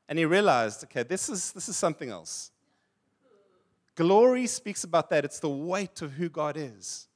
And 0.09 0.17
he 0.17 0.25
realized, 0.25 0.83
okay, 0.85 1.03
this 1.03 1.29
is, 1.29 1.51
this 1.51 1.69
is 1.69 1.77
something 1.77 2.09
else. 2.09 2.50
Glory 3.95 4.47
speaks 4.47 4.83
about 4.83 5.09
that. 5.09 5.25
It's 5.25 5.39
the 5.39 5.49
weight 5.49 6.01
of 6.01 6.13
who 6.13 6.29
God 6.29 6.55
is. 6.57 7.07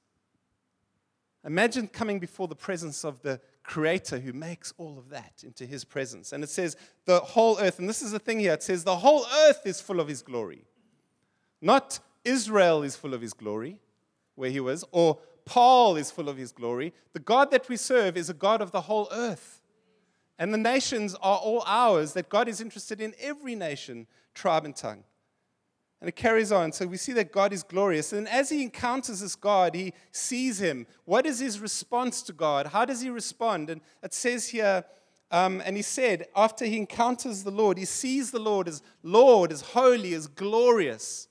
Imagine 1.46 1.88
coming 1.88 2.20
before 2.20 2.48
the 2.48 2.56
presence 2.56 3.06
of 3.06 3.22
the 3.22 3.40
creator 3.64 4.20
who 4.20 4.34
makes 4.34 4.74
all 4.78 4.98
of 4.98 5.10
that 5.10 5.44
into 5.44 5.66
his 5.66 5.84
presence. 5.84 6.34
And 6.34 6.44
it 6.44 6.50
says, 6.50 6.76
the 7.06 7.20
whole 7.20 7.60
earth, 7.60 7.80
and 7.80 7.88
this 7.88 8.02
is 8.02 8.12
the 8.12 8.20
thing 8.20 8.40
here, 8.40 8.54
it 8.54 8.64
says, 8.64 8.84
the 8.84 8.96
whole 8.96 9.26
earth 9.48 9.62
is 9.66 9.80
full 9.82 10.00
of 10.00 10.08
his 10.08 10.22
glory. 10.22 10.66
Not 11.62 12.00
Israel 12.24 12.84
is 12.84 12.96
full 12.96 13.14
of 13.14 13.22
his 13.22 13.34
glory, 13.34 13.80
where 14.36 14.50
he 14.50 14.60
was, 14.60 14.84
or 14.92 15.20
Paul 15.46 15.96
is 15.96 16.12
full 16.12 16.30
of 16.30 16.38
his 16.38 16.52
glory. 16.52 16.94
The 17.14 17.20
God 17.20 17.52
that 17.52 17.70
we 17.70 17.78
serve 17.78 18.18
is 18.18 18.30
a 18.30 18.34
God 18.34 18.62
of 18.62 18.72
the 18.72 18.82
whole 18.82 19.08
earth. 19.12 19.62
And 20.38 20.54
the 20.54 20.58
nations 20.58 21.16
are 21.16 21.38
all 21.38 21.64
ours, 21.66 22.14
that 22.14 22.30
God 22.30 22.48
is 22.48 22.60
interested 22.60 23.00
in 23.00 23.14
every 23.20 23.56
nation, 23.56 24.08
tribe, 24.34 24.66
and 24.66 24.76
tongue. 24.76 25.04
And 26.06 26.10
it 26.10 26.16
carries 26.16 26.52
on. 26.52 26.72
So 26.72 26.86
we 26.86 26.98
see 26.98 27.14
that 27.14 27.32
God 27.32 27.52
is 27.52 27.64
glorious. 27.64 28.14
And 28.14 28.30
as 28.30 28.50
he 28.50 28.62
encounters 28.62 29.22
this 29.22 29.36
God, 29.36 29.74
he 29.74 29.92
sees 30.12 30.62
him. 30.62 30.86
What 31.06 31.26
is 31.26 31.40
his 31.40 31.60
response 31.60 32.22
to 32.22 32.32
God? 32.32 32.68
How 32.68 32.86
does 32.86 33.02
he 33.02 33.10
respond? 33.10 33.72
And 33.72 33.82
it 34.04 34.14
says 34.14 34.50
here, 34.50 34.86
um, 35.32 35.64
and 35.66 35.76
he 35.76 35.82
said, 35.82 36.28
after 36.36 36.64
he 36.64 36.78
encounters 36.78 37.44
the 37.44 37.50
Lord, 37.50 37.80
he 37.80 37.86
sees 37.86 38.30
the 38.30 38.38
Lord 38.38 38.68
as 38.68 38.84
Lord, 39.02 39.52
as 39.52 39.62
holy, 39.62 40.14
as 40.14 40.28
glorious. 40.28 41.28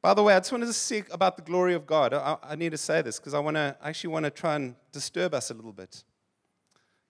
By 0.00 0.14
the 0.14 0.22
way, 0.22 0.34
I 0.34 0.38
just 0.38 0.50
wanted 0.50 0.64
to 0.64 0.72
say 0.72 1.04
about 1.10 1.36
the 1.36 1.42
glory 1.42 1.74
of 1.74 1.86
God. 1.86 2.14
I, 2.14 2.38
I 2.42 2.54
need 2.54 2.72
to 2.72 2.78
say 2.78 3.02
this 3.02 3.18
because 3.18 3.34
I 3.34 3.40
want 3.40 3.56
to 3.56 3.76
I 3.82 3.90
actually 3.90 4.14
want 4.14 4.24
to 4.24 4.30
try 4.30 4.56
and 4.56 4.74
disturb 4.90 5.34
us 5.34 5.50
a 5.50 5.54
little 5.54 5.74
bit. 5.74 6.02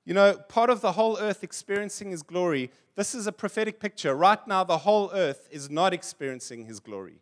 You 0.07 0.15
know, 0.15 0.35
part 0.35 0.71
of 0.71 0.81
the 0.81 0.93
whole 0.93 1.19
earth 1.19 1.43
experiencing 1.43 2.13
his 2.13 2.23
glory, 2.23 2.71
this 2.95 3.13
is 3.13 3.27
a 3.27 3.33
prophetic 3.33 3.81
picture. 3.81 4.15
Right 4.15 4.39
now, 4.47 4.63
the 4.63 4.79
whole 4.79 5.11
earth 5.13 5.49
is 5.51 5.69
not 5.69 5.93
experiencing 5.93 6.65
his 6.65 6.79
glory. 6.79 7.21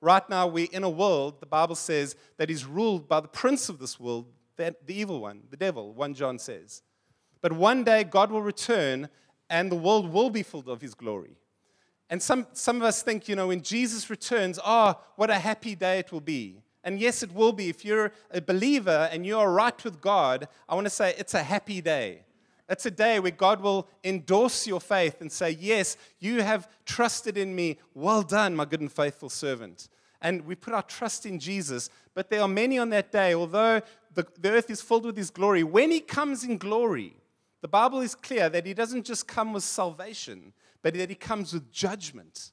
Right 0.00 0.28
now, 0.28 0.48
we're 0.48 0.68
in 0.72 0.82
a 0.82 0.90
world, 0.90 1.38
the 1.38 1.46
Bible 1.46 1.76
says, 1.76 2.16
that 2.36 2.50
is 2.50 2.66
ruled 2.66 3.08
by 3.08 3.20
the 3.20 3.28
prince 3.28 3.68
of 3.68 3.78
this 3.78 4.00
world, 4.00 4.26
the, 4.56 4.74
the 4.84 4.94
evil 4.94 5.20
one, 5.20 5.44
the 5.48 5.56
devil, 5.56 5.94
1 5.94 6.14
John 6.14 6.40
says. 6.40 6.82
But 7.40 7.52
one 7.52 7.84
day, 7.84 8.02
God 8.02 8.32
will 8.32 8.42
return 8.42 9.08
and 9.48 9.70
the 9.70 9.76
world 9.76 10.12
will 10.12 10.28
be 10.28 10.42
filled 10.42 10.68
of 10.68 10.80
his 10.80 10.94
glory. 10.94 11.36
And 12.10 12.20
some, 12.20 12.48
some 12.52 12.76
of 12.76 12.82
us 12.82 13.02
think, 13.02 13.28
you 13.28 13.36
know, 13.36 13.48
when 13.48 13.62
Jesus 13.62 14.10
returns, 14.10 14.58
ah, 14.64 14.96
oh, 14.98 15.04
what 15.16 15.30
a 15.30 15.38
happy 15.38 15.76
day 15.76 16.00
it 16.00 16.10
will 16.10 16.20
be. 16.20 16.63
And 16.84 17.00
yes, 17.00 17.22
it 17.22 17.34
will 17.34 17.52
be. 17.52 17.68
If 17.70 17.84
you're 17.84 18.12
a 18.30 18.40
believer 18.40 19.08
and 19.10 19.26
you 19.26 19.38
are 19.38 19.50
right 19.50 19.82
with 19.82 20.00
God, 20.00 20.46
I 20.68 20.74
want 20.74 20.86
to 20.86 20.90
say 20.90 21.14
it's 21.18 21.34
a 21.34 21.42
happy 21.42 21.80
day. 21.80 22.20
It's 22.68 22.86
a 22.86 22.90
day 22.90 23.18
where 23.20 23.30
God 23.30 23.60
will 23.60 23.88
endorse 24.04 24.66
your 24.66 24.80
faith 24.80 25.20
and 25.20 25.32
say, 25.32 25.56
Yes, 25.58 25.96
you 26.20 26.42
have 26.42 26.68
trusted 26.86 27.36
in 27.36 27.54
me. 27.54 27.78
Well 27.94 28.22
done, 28.22 28.54
my 28.54 28.64
good 28.64 28.80
and 28.80 28.92
faithful 28.92 29.28
servant. 29.28 29.88
And 30.22 30.46
we 30.46 30.54
put 30.54 30.72
our 30.72 30.82
trust 30.82 31.26
in 31.26 31.38
Jesus. 31.38 31.90
But 32.14 32.30
there 32.30 32.40
are 32.40 32.48
many 32.48 32.78
on 32.78 32.90
that 32.90 33.12
day, 33.12 33.34
although 33.34 33.82
the, 34.14 34.26
the 34.40 34.52
earth 34.52 34.70
is 34.70 34.80
filled 34.80 35.04
with 35.04 35.16
his 35.16 35.30
glory, 35.30 35.62
when 35.64 35.90
he 35.90 36.00
comes 36.00 36.44
in 36.44 36.56
glory, 36.56 37.16
the 37.60 37.68
Bible 37.68 38.00
is 38.00 38.14
clear 38.14 38.48
that 38.48 38.66
he 38.66 38.74
doesn't 38.74 39.04
just 39.04 39.26
come 39.26 39.52
with 39.52 39.64
salvation, 39.64 40.52
but 40.82 40.94
that 40.94 41.08
he 41.08 41.14
comes 41.14 41.52
with 41.52 41.70
judgment. 41.72 42.52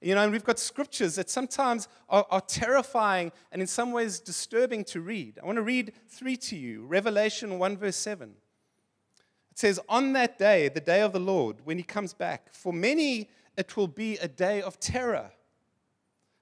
You 0.00 0.14
know, 0.14 0.22
and 0.22 0.32
we've 0.32 0.44
got 0.44 0.58
scriptures 0.58 1.14
that 1.14 1.30
sometimes 1.30 1.88
are, 2.08 2.26
are, 2.30 2.42
terrifying 2.42 3.32
and 3.50 3.62
in 3.62 3.66
some 3.66 3.92
ways 3.92 4.20
disturbing 4.20 4.84
to 4.84 5.00
read. 5.00 5.38
I 5.42 5.46
want 5.46 5.56
to 5.56 5.62
read 5.62 5.92
three 6.06 6.36
to 6.36 6.56
you 6.56 6.84
Revelation 6.84 7.58
1, 7.58 7.76
verse 7.78 7.96
7. 7.96 8.34
It 9.50 9.58
says, 9.58 9.80
On 9.88 10.12
that 10.12 10.38
day, 10.38 10.68
the 10.68 10.80
day 10.80 11.00
of 11.00 11.12
the 11.12 11.20
Lord, 11.20 11.56
when 11.64 11.78
he 11.78 11.82
comes 11.82 12.12
back, 12.12 12.52
for 12.52 12.72
many 12.72 13.30
it 13.56 13.76
will 13.76 13.88
be 13.88 14.18
a 14.18 14.28
day 14.28 14.60
of 14.60 14.78
terror. 14.78 15.30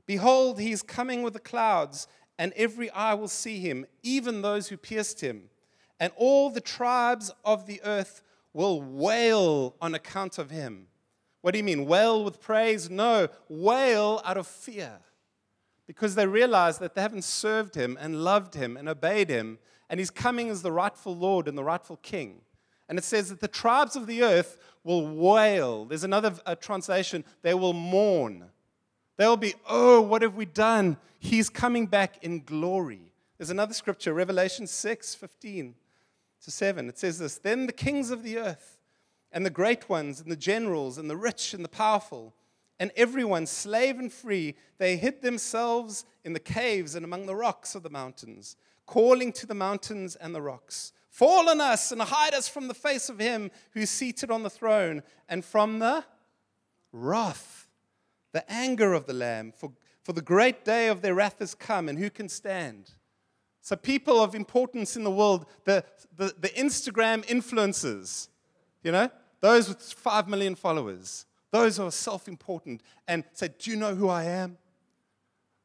Behold, 0.05 0.61
he 0.61 0.73
is 0.73 0.83
coming 0.83 1.23
with 1.23 1.33
the 1.33 1.39
clouds, 1.39 2.09
and 2.39 2.53
every 2.57 2.91
eye 2.91 3.15
will 3.15 3.29
see 3.29 3.61
him, 3.61 3.87
even 4.03 4.43
those 4.43 4.69
who 4.69 4.77
pierced 4.77 5.21
him. 5.21 5.45
And 6.01 6.13
all 6.17 6.51
the 6.51 6.61
tribes 6.61 7.31
of 7.45 7.67
the 7.67 7.81
earth 7.85 8.21
will 8.53 8.83
wail 8.83 9.77
on 9.81 9.95
account 9.95 10.39
of 10.39 10.51
him. 10.51 10.89
What 11.45 11.53
do 11.53 11.59
you 11.59 11.65
mean? 11.65 11.85
Wail 11.85 12.25
with 12.25 12.41
praise? 12.41 12.89
No, 12.89 13.29
wail 13.51 14.23
out 14.25 14.39
of 14.39 14.47
fear. 14.47 14.93
Because 15.87 16.15
they 16.15 16.27
realize 16.27 16.79
that 16.79 16.95
they 16.95 17.03
haven't 17.03 17.25
served 17.25 17.75
him 17.75 17.99
and 18.01 18.25
loved 18.25 18.55
him 18.55 18.79
and 18.79 18.89
obeyed 18.89 19.29
him, 19.29 19.59
and 19.91 20.01
he's 20.01 20.09
coming 20.09 20.49
as 20.49 20.63
the 20.63 20.73
rightful 20.73 21.15
Lord 21.15 21.47
and 21.47 21.59
the 21.59 21.63
rightful 21.63 21.99
King. 21.99 22.41
And 22.89 22.97
it 22.97 23.05
says 23.05 23.29
that 23.29 23.41
the 23.41 23.49
tribes 23.49 23.95
of 23.95 24.07
the 24.07 24.23
earth 24.23 24.57
will 24.85 25.07
wail. 25.07 25.85
There's 25.85 26.03
another 26.03 26.33
uh, 26.47 26.55
translation, 26.55 27.27
they 27.43 27.53
will 27.53 27.75
mourn. 27.75 28.47
They'll 29.19 29.37
be, 29.37 29.53
oh, 29.69 30.01
what 30.01 30.23
have 30.23 30.37
we 30.37 30.47
done? 30.47 30.97
He's 31.19 31.51
coming 31.51 31.87
back 31.89 32.25
in 32.25 32.41
glory. 32.45 33.13
There's 33.37 33.51
another 33.51 33.75
scripture, 33.75 34.15
Revelation 34.15 34.67
6 34.67 35.15
15 35.15 35.75
to 36.45 36.51
7. 36.51 36.89
It 36.89 36.99
says 36.99 37.19
this 37.19 37.37
Then 37.37 37.67
the 37.67 37.73
kings 37.75 38.11
of 38.11 38.23
the 38.23 38.39
earth, 38.39 38.74
and 39.35 39.45
the 39.45 39.51
great 39.51 39.91
ones, 39.91 40.21
and 40.21 40.33
the 40.33 40.37
generals, 40.37 40.97
and 40.97 41.11
the 41.11 41.17
rich, 41.17 41.53
and 41.53 41.63
the 41.63 41.69
powerful, 41.69 42.35
and 42.81 42.91
everyone, 42.97 43.47
slave 43.47 43.99
and 43.99 44.11
free, 44.11 44.55
they 44.79 44.97
hid 44.97 45.21
themselves 45.21 46.07
in 46.25 46.33
the 46.33 46.41
caves 46.41 46.95
and 46.95 47.05
among 47.05 47.27
the 47.27 47.37
rocks 47.37 47.75
of 47.75 47.83
the 47.83 47.91
mountains, 47.91 48.57
calling 48.87 49.33
to 49.33 49.47
the 49.47 49.55
mountains 49.55 50.17
and 50.17 50.35
the 50.35 50.43
rocks 50.43 50.95
Fall 51.15 51.49
on 51.49 51.61
us 51.61 51.93
and 51.93 52.03
hide 52.03 52.35
us 52.35 52.49
from 52.49 52.67
the 52.67 52.75
face 52.75 53.09
of 53.09 53.21
him 53.21 53.53
who's 53.71 53.89
seated 53.89 54.33
on 54.33 54.43
the 54.43 54.51
throne 54.51 55.01
and 55.29 55.45
from 55.45 55.79
the 55.79 56.05
wrath, 56.91 57.69
the 58.33 58.45
anger 58.51 58.95
of 58.95 59.07
the 59.07 59.13
Lamb. 59.13 59.53
For, 59.57 59.71
for 60.03 60.13
the 60.13 60.21
great 60.21 60.65
day 60.65 60.89
of 60.89 61.03
their 61.03 61.15
wrath 61.15 61.39
has 61.39 61.55
come, 61.55 61.89
and 61.89 62.01
who 62.01 62.11
can 62.11 62.29
stand? 62.29 62.91
So, 63.61 63.77
people 63.77 64.21
of 64.21 64.35
importance 64.35 64.97
in 64.97 65.05
the 65.05 65.11
world, 65.13 65.47
the, 65.63 65.85
the, 66.17 66.35
the 66.37 66.49
Instagram 66.49 67.25
influencers, 67.27 68.27
you 68.83 68.91
know, 68.91 69.09
those 69.45 69.69
with 69.69 69.79
5 69.79 70.27
million 70.27 70.55
followers, 70.55 71.27
those 71.51 71.77
who 71.77 71.85
are 71.85 71.91
self 71.91 72.29
important 72.29 72.81
and 73.07 73.25
say, 73.35 73.51
Do 73.59 73.71
you 73.71 73.77
know 73.77 73.95
who 73.95 74.09
I 74.09 74.25
am? 74.25 74.57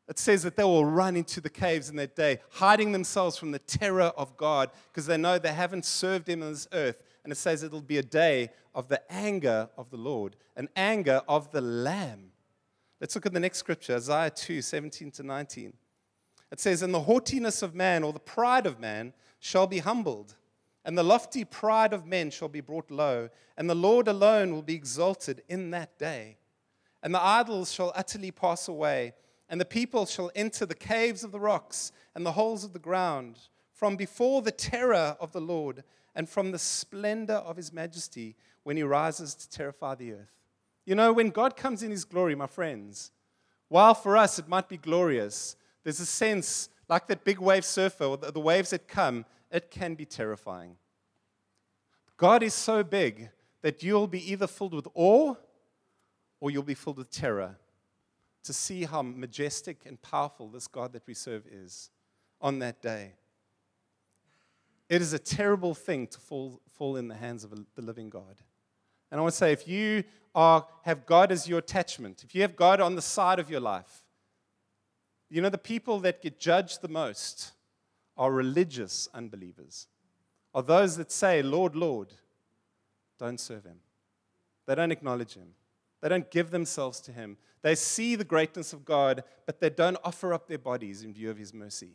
it 0.10 0.20
says 0.20 0.44
that 0.44 0.58
they 0.58 0.64
will 0.64 0.84
run 0.84 1.16
into 1.16 1.40
the 1.40 1.52
caves 1.52 1.90
in 1.90 1.96
that 1.96 2.14
day, 2.14 2.40
hiding 2.50 2.92
themselves 2.92 3.38
from 3.38 3.52
the 3.52 3.60
terror 3.60 4.12
of 4.18 4.36
God 4.36 4.72
because 4.92 5.06
they 5.06 5.16
know 5.16 5.38
they 5.38 5.54
haven't 5.54 5.86
served 5.86 6.28
Him 6.28 6.42
on 6.42 6.50
this 6.50 6.68
earth. 6.74 7.02
And 7.24 7.32
it 7.32 7.38
says 7.38 7.64
it'll 7.64 7.80
be 7.80 8.00
a 8.00 8.04
day 8.04 8.50
of 8.76 8.90
the 8.90 9.02
anger 9.10 9.70
of 9.78 9.92
the 9.92 9.98
Lord, 9.98 10.36
an 10.58 10.68
anger 10.76 11.22
of 11.30 11.52
the 11.52 11.62
Lamb. 11.62 12.32
Let's 13.00 13.16
look 13.16 13.28
at 13.28 13.34
the 13.34 13.40
next 13.40 13.60
scripture, 13.60 13.96
Isaiah 13.96 14.32
2 14.32 14.62
17 14.62 15.12
to 15.12 15.24
19. 15.24 15.74
It 16.52 16.60
says, 16.60 16.82
And 16.82 16.94
the 16.94 17.02
haughtiness 17.02 17.62
of 17.62 17.76
man, 17.76 18.04
or 18.04 18.12
the 18.12 18.20
pride 18.20 18.66
of 18.66 18.78
man, 18.80 19.14
shall 19.40 19.68
be 19.68 19.80
humbled, 19.80 20.36
and 20.90 20.98
the 20.98 21.04
lofty 21.04 21.46
pride 21.46 21.94
of 21.94 22.08
men 22.08 22.32
shall 22.32 22.48
be 22.48 22.62
brought 22.62 22.90
low, 22.90 23.30
and 23.56 23.70
the 23.70 23.76
Lord 23.76 24.08
alone 24.08 24.56
will 24.56 24.64
be 24.64 24.74
exalted 24.74 25.44
in 25.48 25.70
that 25.70 26.00
day. 26.00 26.40
And 27.04 27.14
the 27.14 27.24
idols 27.24 27.72
shall 27.72 27.94
utterly 27.96 28.32
pass 28.32 28.68
away 28.68 29.14
and 29.48 29.62
the 29.62 29.66
people 29.66 30.08
shall 30.08 30.32
enter 30.34 30.66
the 30.66 30.74
caves 30.74 31.24
of 31.24 31.32
the 31.32 31.40
rocks 31.40 31.92
and 32.16 32.26
the 32.26 32.32
holes 32.32 32.64
of 32.64 32.74
the 32.74 32.80
ground 32.80 33.38
from 33.72 33.98
before 33.98 34.42
the 34.42 34.52
terror 34.52 35.16
of 35.20 35.32
the 35.32 35.40
Lord 35.40 35.84
and 36.16 36.28
from 36.28 36.50
the 36.50 36.58
splendor 36.58 37.36
of 37.36 37.56
his 37.56 37.72
majesty 37.72 38.36
when 38.64 38.76
he 38.76 38.82
rises 38.82 39.36
to 39.36 39.48
terrify 39.48 39.94
the 39.94 40.14
earth. 40.14 40.34
You 40.88 40.96
know, 40.96 41.14
when 41.14 41.30
God 41.30 41.56
comes 41.56 41.84
in 41.84 41.92
his 41.92 42.04
glory, 42.04 42.34
my 42.34 42.48
friends, 42.48 43.12
while 43.68 43.94
for 43.94 44.18
us 44.18 44.40
it 44.40 44.48
might 44.48 44.68
be 44.68 44.78
glorious, 44.78 45.56
there's 45.84 46.00
a 46.00 46.06
sense 46.08 46.70
like 46.88 47.06
that 47.06 47.24
big 47.24 47.38
wave 47.38 47.64
surfer 47.64 48.18
the 48.18 48.40
waves 48.40 48.72
that 48.72 48.88
come, 48.88 49.24
it 49.52 49.72
can 49.72 49.96
be 49.96 50.06
terrifying. 50.06 50.76
God 52.18 52.44
is 52.44 52.54
so 52.54 52.84
big 52.84 53.30
that 53.62 53.82
you'll 53.84 54.08
be 54.08 54.32
either 54.32 54.48
filled 54.48 54.74
with 54.74 54.88
awe 54.94 55.36
or 56.40 56.52
you'll 56.52 56.64
be 56.64 56.74
filled 56.74 56.98
with 56.98 57.12
terror 57.12 57.58
to 58.44 58.54
see 58.54 58.84
how 58.84 59.02
majestic 59.02 59.86
and 59.86 60.02
powerful 60.02 60.48
this 60.48 60.68
God 60.68 60.94
that 60.94 61.06
we 61.08 61.14
serve 61.14 61.46
is 61.48 61.90
on 62.42 62.60
that 62.60 62.82
day. 62.82 63.14
It 64.88 65.02
is 65.02 65.14
a 65.14 65.20
terrible 65.20 65.74
thing 65.76 66.08
to 66.08 66.20
fall, 66.20 66.62
fall 66.78 66.96
in 66.96 67.08
the 67.08 67.16
hands 67.16 67.44
of 67.44 67.52
the 67.52 67.82
living 67.82 68.10
God. 68.10 68.42
And 69.12 69.20
I 69.20 69.22
want 69.22 69.34
to 69.34 69.38
say 69.38 69.52
if 69.52 69.68
you 69.68 70.04
are, 70.34 70.66
have 70.84 71.06
God 71.06 71.32
as 71.32 71.48
your 71.48 71.60
attachment, 71.60 72.24
if 72.24 72.34
you 72.34 72.42
have 72.42 72.56
God 72.56 72.80
on 72.80 72.96
the 72.96 73.02
side 73.02 73.40
of 73.40 73.50
your 73.50 73.60
life, 73.60 74.04
you 75.30 75.42
know, 75.42 75.50
the 75.50 75.58
people 75.58 76.00
that 76.00 76.22
get 76.22 76.40
judged 76.40 76.82
the 76.82 76.88
most 76.88 77.52
are 78.20 78.32
religious 78.32 79.08
unbelievers, 79.14 79.88
are 80.54 80.62
those 80.62 80.98
that 80.98 81.12
say, 81.12 81.42
Lord, 81.42 81.76
Lord, 81.76 82.14
don't 83.18 83.40
serve 83.40 83.64
him. 83.64 83.80
They 84.68 84.76
don't 84.76 84.92
acknowledge 84.92 85.34
him. 85.34 85.56
They 86.02 86.10
don't 86.10 86.30
give 86.30 86.52
themselves 86.52 87.00
to 87.02 87.12
him. 87.12 87.38
They 87.62 87.76
see 87.76 88.16
the 88.16 88.24
greatness 88.24 88.74
of 88.74 88.86
God, 88.86 89.24
but 89.46 89.60
they 89.60 89.70
don't 89.70 89.98
offer 90.04 90.34
up 90.34 90.48
their 90.48 90.58
bodies 90.58 91.04
in 91.04 91.14
view 91.14 91.30
of 91.32 91.38
his 91.38 91.54
mercy. 91.54 91.94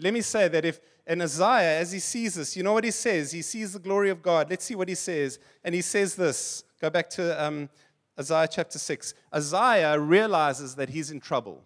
Let 0.00 0.14
me 0.14 0.22
say 0.22 0.48
that 0.48 0.64
if 0.64 0.80
in 1.06 1.20
Isaiah, 1.20 1.78
as 1.78 1.92
he 1.92 1.98
sees 1.98 2.34
this, 2.34 2.56
you 2.56 2.62
know 2.62 2.72
what 2.72 2.84
he 2.84 2.90
says? 2.90 3.32
He 3.32 3.42
sees 3.42 3.74
the 3.74 3.78
glory 3.78 4.08
of 4.08 4.22
God. 4.22 4.48
Let's 4.48 4.64
see 4.64 4.74
what 4.74 4.88
he 4.88 4.94
says. 4.94 5.38
And 5.62 5.74
he 5.74 5.82
says 5.82 6.14
this. 6.14 6.64
Go 6.80 6.88
back 6.88 7.10
to 7.10 7.42
um, 7.42 7.68
Isaiah 8.18 8.48
chapter 8.50 8.78
6. 8.78 9.14
Isaiah 9.34 9.98
realizes 9.98 10.74
that 10.76 10.88
he's 10.88 11.10
in 11.10 11.20
trouble. 11.20 11.62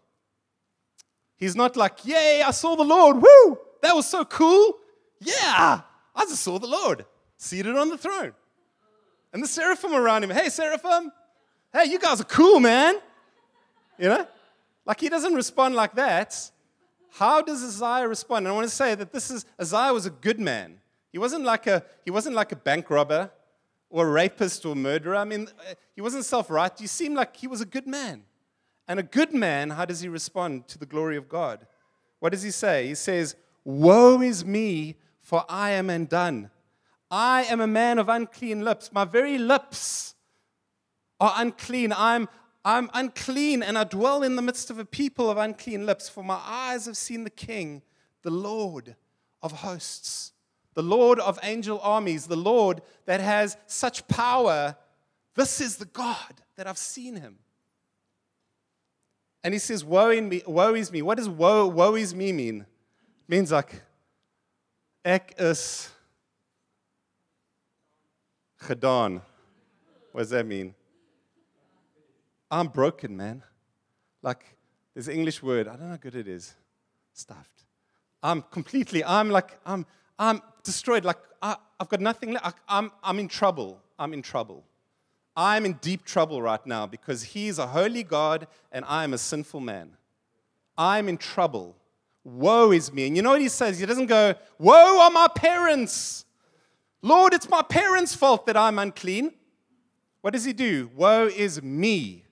He's 1.37 1.57
not 1.57 1.77
like, 1.77 2.05
Yay, 2.05 2.43
I 2.43 2.51
saw 2.51 2.77
the 2.77 2.85
Lord. 2.85 3.17
Woo! 3.17 3.59
That 3.83 3.95
was 3.95 4.07
so 4.07 4.25
cool. 4.25 4.79
Yeah, 5.21 5.81
I 6.15 6.25
just 6.25 6.43
saw 6.43 6.59
the 6.59 6.67
Lord 6.67 7.05
seated 7.37 7.77
on 7.77 7.89
the 7.89 7.99
throne. 7.99 8.33
And 9.33 9.43
the 9.43 9.49
seraphim 9.49 9.95
around 9.95 10.25
him, 10.25 10.31
Hey, 10.31 10.49
seraphim. 10.49 11.13
Hey, 11.73 11.87
you 11.87 11.99
guys 11.99 12.21
are 12.21 12.25
cool, 12.25 12.59
man. 12.59 12.97
You 13.99 14.09
know? 14.09 14.27
Like 14.87 15.01
he 15.01 15.09
doesn't 15.09 15.35
respond 15.35 15.75
like 15.75 15.95
that. 15.97 16.51
How 17.11 17.43
does 17.43 17.65
Isaiah 17.65 18.09
respond? 18.09 18.47
And 18.47 18.53
I 18.53 18.55
want 18.55 18.69
to 18.69 18.75
say 18.75 18.95
that 18.95 19.13
this 19.13 19.31
is 19.31 19.45
Isaiah 19.61 19.93
was 19.93 20.07
a 20.07 20.11
good 20.11 20.39
man. 20.39 20.79
He 21.13 21.19
wasn't 21.19 21.45
like 21.45 21.67
a 21.67 21.83
he 22.05 22.11
wasn't 22.11 22.37
like 22.37 22.53
a 22.53 22.57
bank 22.57 22.89
robber 22.91 23.31
or 23.91 24.07
a 24.07 24.11
rapist 24.11 24.65
or 24.65 24.77
murderer. 24.77 25.17
I 25.17 25.25
mean, 25.25 25.49
uh, 25.49 25.75
he 25.95 26.03
wasn't 26.03 26.25
self-right. 26.25 26.79
You 26.81 26.87
seem 26.87 27.15
like 27.15 27.37
he 27.37 27.47
was 27.47 27.61
a 27.61 27.65
good 27.65 27.87
man. 27.87 28.23
And 28.89 29.01
a 29.01 29.03
good 29.03 29.35
man, 29.35 29.71
how 29.71 29.85
does 29.85 30.01
he 30.01 30.09
respond 30.09 30.69
to 30.69 30.79
the 30.79 30.87
glory 30.87 31.17
of 31.17 31.29
God? 31.29 31.67
What 32.21 32.33
does 32.33 32.43
he 32.43 32.51
say? 32.51 32.87
He 32.87 32.95
says, 32.95 33.37
Woe 33.65 34.21
is 34.21 34.45
me, 34.45 34.97
for 35.21 35.45
I 35.49 35.73
am 35.73 35.91
undone. 35.91 36.51
I 37.11 37.45
am 37.45 37.61
a 37.61 37.67
man 37.67 37.99
of 37.99 38.09
unclean 38.09 38.65
lips. 38.65 38.93
My 38.93 39.05
very 39.05 39.39
lips 39.39 40.15
are 41.21 41.35
unclean. 41.37 41.93
I'm, 41.97 42.29
I'm 42.65 42.91
unclean, 42.95 43.63
and 43.63 43.77
I 43.77 43.85
dwell 43.85 44.23
in 44.23 44.37
the 44.37 44.43
midst 44.43 44.71
of 44.71 44.79
a 44.79 44.85
people 44.85 45.31
of 45.31 45.37
unclean 45.37 45.87
lips, 45.87 46.09
for 46.09 46.23
my 46.23 46.41
eyes 46.45 46.87
have 46.87 46.97
seen 46.97 47.25
the 47.25 47.31
King, 47.31 47.83
the 48.23 48.31
Lord 48.31 48.97
of 49.43 49.53
hosts, 49.53 50.33
the 50.75 50.83
Lord 50.83 51.19
of 51.21 51.39
angel 51.43 51.81
armies, 51.81 52.27
the 52.27 52.37
Lord 52.37 52.83
that 53.07 53.21
has 53.21 53.57
such 53.67 54.07
power. 54.09 54.77
This 55.35 55.61
is 55.61 55.77
the 55.77 55.87
God 55.87 56.43
that 56.57 56.67
I've 56.67 56.79
seen 56.79 57.17
him. 57.17 57.39
And 59.47 59.53
he 59.53 59.61
says, 59.61 59.85
woe, 59.85 60.21
me, 60.21 60.43
woe 60.45 60.75
is 60.75 60.91
me. 60.91 61.03
What 61.03 61.19
does 61.19 61.29
woe, 61.29 61.69
woe 61.69 61.95
is 61.95 62.13
me 62.13 62.33
mean? 62.33 62.63
It 62.63 63.29
means 63.29 63.53
like, 63.53 63.81
ek 65.05 65.37
is 65.39 65.89
gedaan. 68.61 69.23
What 70.11 70.23
does 70.23 70.31
that 70.31 70.47
mean? 70.47 70.75
I'm 72.51 72.67
broken, 72.67 73.17
man. 73.17 73.45
Like, 74.21 74.57
there's 74.93 75.07
an 75.07 75.15
English 75.15 75.45
word, 75.45 75.69
I 75.69 75.77
don't 75.77 75.83
know 75.83 75.91
how 75.91 75.97
good 75.97 76.17
it 76.17 76.27
is. 76.27 76.53
Stuffed. 77.13 77.67
I'm 78.25 78.43
completely, 78.51 79.05
I'm 79.05 79.31
like, 79.31 79.61
I'm, 79.65 79.87
I'm 80.19 80.43
destroyed. 80.65 81.05
Like, 81.05 81.19
I, 81.41 81.55
have 81.79 81.89
got 81.89 82.01
nothing 82.01 82.33
left. 82.33 82.59
I'm, 82.69 82.91
I'm 83.01 83.21
in 83.21 83.29
trouble. 83.29 83.81
I'm 83.97 84.13
in 84.13 84.23
trouble. 84.23 84.65
I'm 85.37 85.67
in 85.67 85.75
deep 85.75 86.05
trouble 86.05 86.41
right 86.41 86.65
now 86.67 86.87
because 86.87 87.23
He's 87.23 87.59
a 87.59 87.67
holy 87.67 88.03
God 88.03 88.47
and 88.73 88.85
I 88.87 89.05
am 89.05 89.13
a 89.13 89.19
sinful 89.19 89.61
man. 89.61 89.97
I'm 90.79 91.09
in 91.09 91.19
trouble. 91.19 91.77
Woe 92.25 92.73
is 92.73 92.93
me. 92.93 93.07
And 93.07 93.17
you 93.17 93.23
know 93.23 93.31
what 93.31 93.41
He 93.41 93.49
says? 93.49 93.79
He 93.79 93.87
doesn't 93.87 94.07
go, 94.07 94.35
Woe 94.59 95.01
are 95.01 95.11
my 95.11 95.29
parents. 95.35 96.25
Lord, 97.03 97.35
it's 97.35 97.49
my 97.49 97.63
parents' 97.63 98.15
fault 98.15 98.47
that 98.47 98.57
I'm 98.57 98.79
unclean. 98.79 99.33
What 100.23 100.33
does 100.33 100.45
He 100.45 100.53
do? 100.53 100.91
Woe 100.95 101.27
is 101.27 101.63
me. 101.63 102.26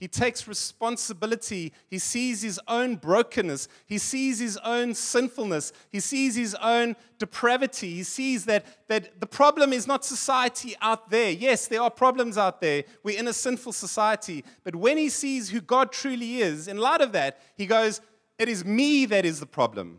He 0.00 0.08
takes 0.08 0.48
responsibility. 0.48 1.74
He 1.88 1.98
sees 1.98 2.40
his 2.40 2.58
own 2.66 2.96
brokenness. 2.96 3.68
He 3.84 3.98
sees 3.98 4.38
his 4.38 4.56
own 4.64 4.94
sinfulness. 4.94 5.74
He 5.92 6.00
sees 6.00 6.34
his 6.34 6.54
own 6.54 6.96
depravity. 7.18 7.96
He 7.96 8.02
sees 8.02 8.46
that, 8.46 8.64
that 8.88 9.20
the 9.20 9.26
problem 9.26 9.74
is 9.74 9.86
not 9.86 10.06
society 10.06 10.74
out 10.80 11.10
there. 11.10 11.30
Yes, 11.30 11.68
there 11.68 11.82
are 11.82 11.90
problems 11.90 12.38
out 12.38 12.62
there. 12.62 12.84
We're 13.02 13.18
in 13.18 13.28
a 13.28 13.34
sinful 13.34 13.74
society. 13.74 14.42
But 14.64 14.74
when 14.74 14.96
he 14.96 15.10
sees 15.10 15.50
who 15.50 15.60
God 15.60 15.92
truly 15.92 16.38
is, 16.38 16.66
in 16.66 16.78
light 16.78 17.02
of 17.02 17.12
that, 17.12 17.38
he 17.54 17.66
goes, 17.66 18.00
It 18.38 18.48
is 18.48 18.64
me 18.64 19.04
that 19.04 19.26
is 19.26 19.38
the 19.38 19.46
problem. 19.46 19.98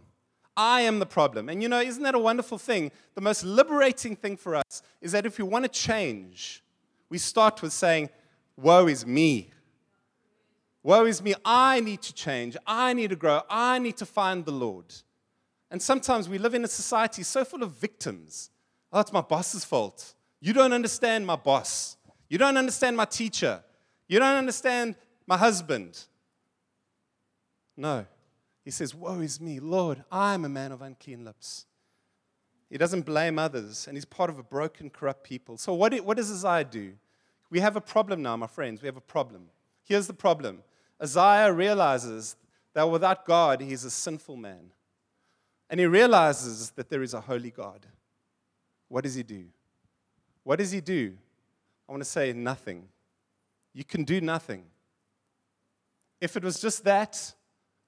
I 0.57 0.81
am 0.81 0.97
the 0.97 1.05
problem. 1.05 1.47
And 1.47 1.61
you 1.61 1.69
know, 1.69 1.79
isn't 1.79 2.01
that 2.01 2.15
a 2.15 2.19
wonderful 2.19 2.57
thing? 2.57 2.91
The 3.13 3.21
most 3.21 3.43
liberating 3.43 4.15
thing 4.15 4.35
for 4.35 4.55
us 4.55 4.81
is 4.99 5.11
that 5.11 5.27
if 5.27 5.37
we 5.37 5.43
want 5.43 5.65
to 5.65 5.69
change, 5.69 6.63
we 7.07 7.19
start 7.19 7.61
with 7.61 7.71
saying, 7.71 8.09
Woe 8.57 8.87
is 8.87 9.05
me. 9.05 9.51
Woe 10.83 11.05
is 11.05 11.21
me, 11.21 11.35
I 11.45 11.79
need 11.79 12.01
to 12.03 12.13
change, 12.13 12.57
I 12.65 12.93
need 12.93 13.11
to 13.11 13.15
grow, 13.15 13.41
I 13.49 13.77
need 13.79 13.97
to 13.97 14.05
find 14.05 14.45
the 14.45 14.51
Lord. 14.51 14.85
And 15.69 15.81
sometimes 15.81 16.27
we 16.27 16.37
live 16.37 16.53
in 16.53 16.63
a 16.63 16.67
society 16.67 17.23
so 17.23 17.45
full 17.45 17.63
of 17.63 17.71
victims. 17.71 18.49
Oh, 18.91 18.99
it's 18.99 19.13
my 19.13 19.21
boss's 19.21 19.63
fault. 19.63 20.15
You 20.41 20.53
don't 20.53 20.73
understand 20.73 21.25
my 21.25 21.35
boss. 21.35 21.97
You 22.29 22.37
don't 22.37 22.57
understand 22.57 22.97
my 22.97 23.05
teacher. 23.05 23.63
You 24.07 24.19
don't 24.19 24.35
understand 24.35 24.95
my 25.27 25.37
husband. 25.37 26.05
No. 27.77 28.05
He 28.65 28.71
says, 28.71 28.93
Woe 28.93 29.21
is 29.21 29.39
me, 29.39 29.59
Lord, 29.59 30.03
I'm 30.11 30.45
a 30.45 30.49
man 30.49 30.71
of 30.71 30.81
unclean 30.81 31.23
lips. 31.23 31.65
He 32.69 32.77
doesn't 32.77 33.05
blame 33.05 33.37
others, 33.37 33.87
and 33.87 33.97
he's 33.97 34.05
part 34.05 34.29
of 34.29 34.39
a 34.39 34.43
broken, 34.43 34.89
corrupt 34.89 35.23
people. 35.23 35.57
So, 35.57 35.73
what, 35.73 35.93
what 36.01 36.17
does 36.17 36.31
Isaiah 36.31 36.63
do? 36.63 36.93
We 37.49 37.59
have 37.59 37.75
a 37.75 37.81
problem 37.81 38.21
now, 38.21 38.37
my 38.37 38.47
friends. 38.47 38.81
We 38.81 38.85
have 38.85 38.97
a 38.97 39.01
problem. 39.01 39.49
Here's 39.83 40.07
the 40.07 40.13
problem 40.13 40.63
Isaiah 41.01 41.51
realizes 41.51 42.35
that 42.73 42.89
without 42.89 43.25
God, 43.25 43.61
he's 43.61 43.83
a 43.83 43.89
sinful 43.89 44.37
man. 44.37 44.71
And 45.69 45.79
he 45.79 45.85
realizes 45.85 46.71
that 46.71 46.89
there 46.89 47.01
is 47.01 47.13
a 47.13 47.21
holy 47.21 47.49
God. 47.49 47.85
What 48.87 49.03
does 49.03 49.15
he 49.15 49.23
do? 49.23 49.45
What 50.43 50.59
does 50.59 50.71
he 50.71 50.81
do? 50.81 51.13
I 51.87 51.91
want 51.91 52.03
to 52.03 52.09
say 52.09 52.33
nothing. 52.33 52.87
You 53.73 53.83
can 53.83 54.03
do 54.03 54.19
nothing. 54.21 54.63
If 56.19 56.35
it 56.35 56.43
was 56.43 56.59
just 56.59 56.83
that, 56.83 57.33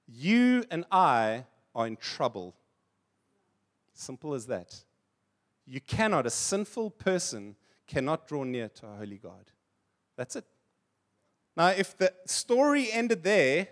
you 0.06 0.64
and 0.70 0.84
I 0.90 1.44
are 1.74 1.86
in 1.86 1.96
trouble. 1.96 2.54
Simple 3.92 4.34
as 4.34 4.46
that. 4.46 4.74
You 5.66 5.80
cannot, 5.80 6.26
a 6.26 6.30
sinful 6.30 6.90
person 6.90 7.54
cannot 7.86 8.26
draw 8.26 8.44
near 8.44 8.68
to 8.68 8.86
a 8.86 8.96
holy 8.96 9.18
God. 9.18 9.50
That's 10.16 10.36
it. 10.36 10.44
Now, 11.56 11.68
if 11.68 11.96
the 11.96 12.12
story 12.26 12.90
ended 12.92 13.22
there, 13.22 13.68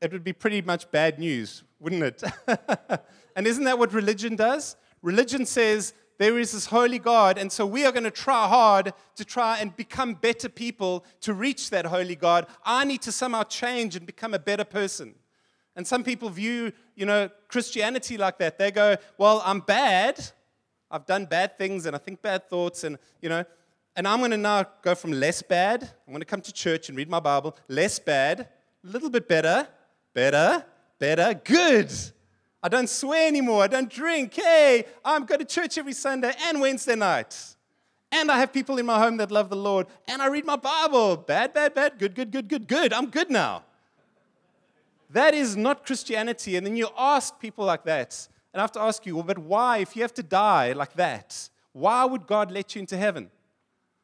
it 0.00 0.12
would 0.12 0.24
be 0.24 0.32
pretty 0.32 0.62
much 0.62 0.90
bad 0.90 1.18
news, 1.18 1.64
wouldn't 1.80 2.02
it? 2.02 2.22
and 3.36 3.46
isn't 3.46 3.64
that 3.64 3.78
what 3.78 3.92
religion 3.92 4.36
does? 4.36 4.76
Religion 5.02 5.46
says 5.46 5.94
there 6.18 6.38
is 6.38 6.52
this 6.52 6.66
holy 6.66 6.98
God, 6.98 7.38
and 7.38 7.50
so 7.50 7.64
we 7.64 7.84
are 7.84 7.92
going 7.92 8.04
to 8.04 8.10
try 8.10 8.46
hard 8.46 8.92
to 9.16 9.24
try 9.24 9.58
and 9.58 9.74
become 9.76 10.14
better 10.14 10.48
people 10.48 11.04
to 11.20 11.32
reach 11.32 11.70
that 11.70 11.86
holy 11.86 12.16
God. 12.16 12.46
I 12.64 12.84
need 12.84 13.02
to 13.02 13.12
somehow 13.12 13.44
change 13.44 13.96
and 13.96 14.04
become 14.04 14.34
a 14.34 14.38
better 14.38 14.64
person. 14.64 15.14
And 15.76 15.86
some 15.86 16.02
people 16.02 16.28
view, 16.28 16.72
you 16.96 17.06
know, 17.06 17.30
Christianity 17.46 18.18
like 18.18 18.38
that. 18.38 18.58
They 18.58 18.72
go, 18.72 18.96
"Well, 19.16 19.42
I'm 19.44 19.60
bad. 19.60 20.32
I've 20.90 21.06
done 21.06 21.26
bad 21.26 21.56
things 21.58 21.86
and 21.86 21.94
I 21.94 21.98
think 21.98 22.22
bad 22.22 22.48
thoughts 22.48 22.82
and, 22.82 22.98
you 23.20 23.28
know, 23.28 23.44
and 23.98 24.06
I'm 24.06 24.20
going 24.20 24.30
to 24.30 24.36
now 24.36 24.64
go 24.80 24.94
from 24.94 25.10
less 25.10 25.42
bad. 25.42 25.82
I'm 25.82 26.12
going 26.12 26.20
to 26.20 26.24
come 26.24 26.40
to 26.42 26.52
church 26.52 26.88
and 26.88 26.96
read 26.96 27.10
my 27.10 27.18
Bible. 27.18 27.56
Less 27.66 27.98
bad, 27.98 28.48
a 28.84 28.86
little 28.86 29.10
bit 29.10 29.26
better, 29.26 29.66
better, 30.14 30.64
better, 31.00 31.34
good. 31.42 31.92
I 32.62 32.68
don't 32.68 32.88
swear 32.88 33.26
anymore. 33.26 33.64
I 33.64 33.66
don't 33.66 33.90
drink. 33.90 34.34
Hey, 34.34 34.84
I'm 35.04 35.24
going 35.24 35.40
to 35.40 35.44
church 35.44 35.78
every 35.78 35.94
Sunday 35.94 36.32
and 36.46 36.60
Wednesday 36.60 36.94
night. 36.94 37.56
And 38.12 38.30
I 38.30 38.38
have 38.38 38.52
people 38.52 38.78
in 38.78 38.86
my 38.86 39.00
home 39.00 39.16
that 39.16 39.32
love 39.32 39.50
the 39.50 39.56
Lord. 39.56 39.88
And 40.06 40.22
I 40.22 40.28
read 40.28 40.46
my 40.46 40.54
Bible. 40.54 41.16
Bad, 41.16 41.52
bad, 41.52 41.74
bad, 41.74 41.98
good, 41.98 42.14
good, 42.14 42.30
good, 42.30 42.48
good, 42.48 42.68
good. 42.68 42.92
I'm 42.92 43.10
good 43.10 43.30
now. 43.30 43.64
That 45.10 45.34
is 45.34 45.56
not 45.56 45.84
Christianity. 45.84 46.54
And 46.54 46.64
then 46.64 46.76
you 46.76 46.88
ask 46.96 47.40
people 47.40 47.64
like 47.64 47.82
that. 47.86 48.28
And 48.52 48.60
I 48.60 48.62
have 48.62 48.72
to 48.72 48.80
ask 48.80 49.04
you, 49.06 49.16
well, 49.16 49.24
but 49.24 49.38
why, 49.38 49.78
if 49.78 49.96
you 49.96 50.02
have 50.02 50.14
to 50.14 50.22
die 50.22 50.72
like 50.72 50.92
that, 50.94 51.50
why 51.72 52.04
would 52.04 52.28
God 52.28 52.52
let 52.52 52.76
you 52.76 52.78
into 52.78 52.96
heaven? 52.96 53.30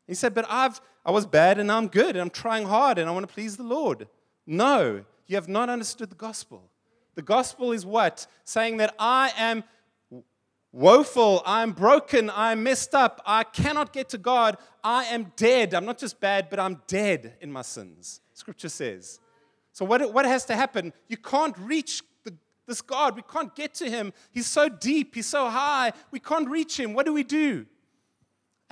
He 0.07 0.15
said, 0.15 0.35
But 0.35 0.47
I've, 0.49 0.81
I 1.05 1.11
was 1.11 1.27
bad 1.27 1.59
and 1.59 1.71
I'm 1.71 1.89
good 1.89 2.11
and 2.11 2.19
I'm 2.19 2.31
trying 2.31 2.67
hard 2.67 2.99
and 2.99 3.09
I 3.09 3.13
want 3.13 3.27
to 3.27 3.33
please 3.33 3.57
the 3.57 3.63
Lord. 3.63 4.09
No, 4.47 5.05
you 5.27 5.37
have 5.37 5.49
not 5.49 5.69
understood 5.69 6.11
the 6.11 6.17
gospel. 6.17 6.71
The 7.15 7.23
gospel 7.23 7.73
is 7.73 7.87
what? 7.87 8.27
Saying 8.45 8.79
that 8.79 8.95
I 8.99 9.33
am 9.37 9.65
woeful, 10.73 11.41
I'm 11.47 11.71
broken, 11.71 12.31
I'm 12.31 12.65
messed 12.65 12.95
up, 12.95 13.23
I 13.25 13.45
cannot 13.45 13.93
get 13.93 14.09
to 14.11 14.19
God, 14.19 14.59
I 14.83 15.05
am 15.05 15.33
dead. 15.37 15.73
I'm 15.73 15.85
not 15.85 15.99
just 15.99 16.21
bad, 16.21 16.51
but 16.51 16.59
I'm 16.59 16.83
dead 16.89 17.37
in 17.41 17.53
my 17.53 17.63
sins. 17.63 18.21
Scripture 18.33 18.69
says. 18.69 19.21
So, 19.73 19.85
what, 19.85 20.13
what 20.13 20.25
has 20.25 20.45
to 20.47 20.57
happen? 20.57 20.93
You 21.09 21.17
can't 21.17 21.57
reach 21.59 22.03
the, 22.25 22.35
this 22.67 22.81
God. 22.81 23.17
We 23.17 23.23
can't 23.23 23.55
get 23.55 23.75
to 23.75 23.89
him. 23.89 24.13
He's 24.31 24.47
so 24.47 24.69
deep, 24.69 25.15
he's 25.15 25.27
so 25.27 25.49
high, 25.49 25.93
we 26.11 26.19
can't 26.19 26.49
reach 26.51 26.79
him. 26.79 26.93
What 26.93 27.07
do 27.07 27.13
we 27.13 27.23
do? 27.23 27.67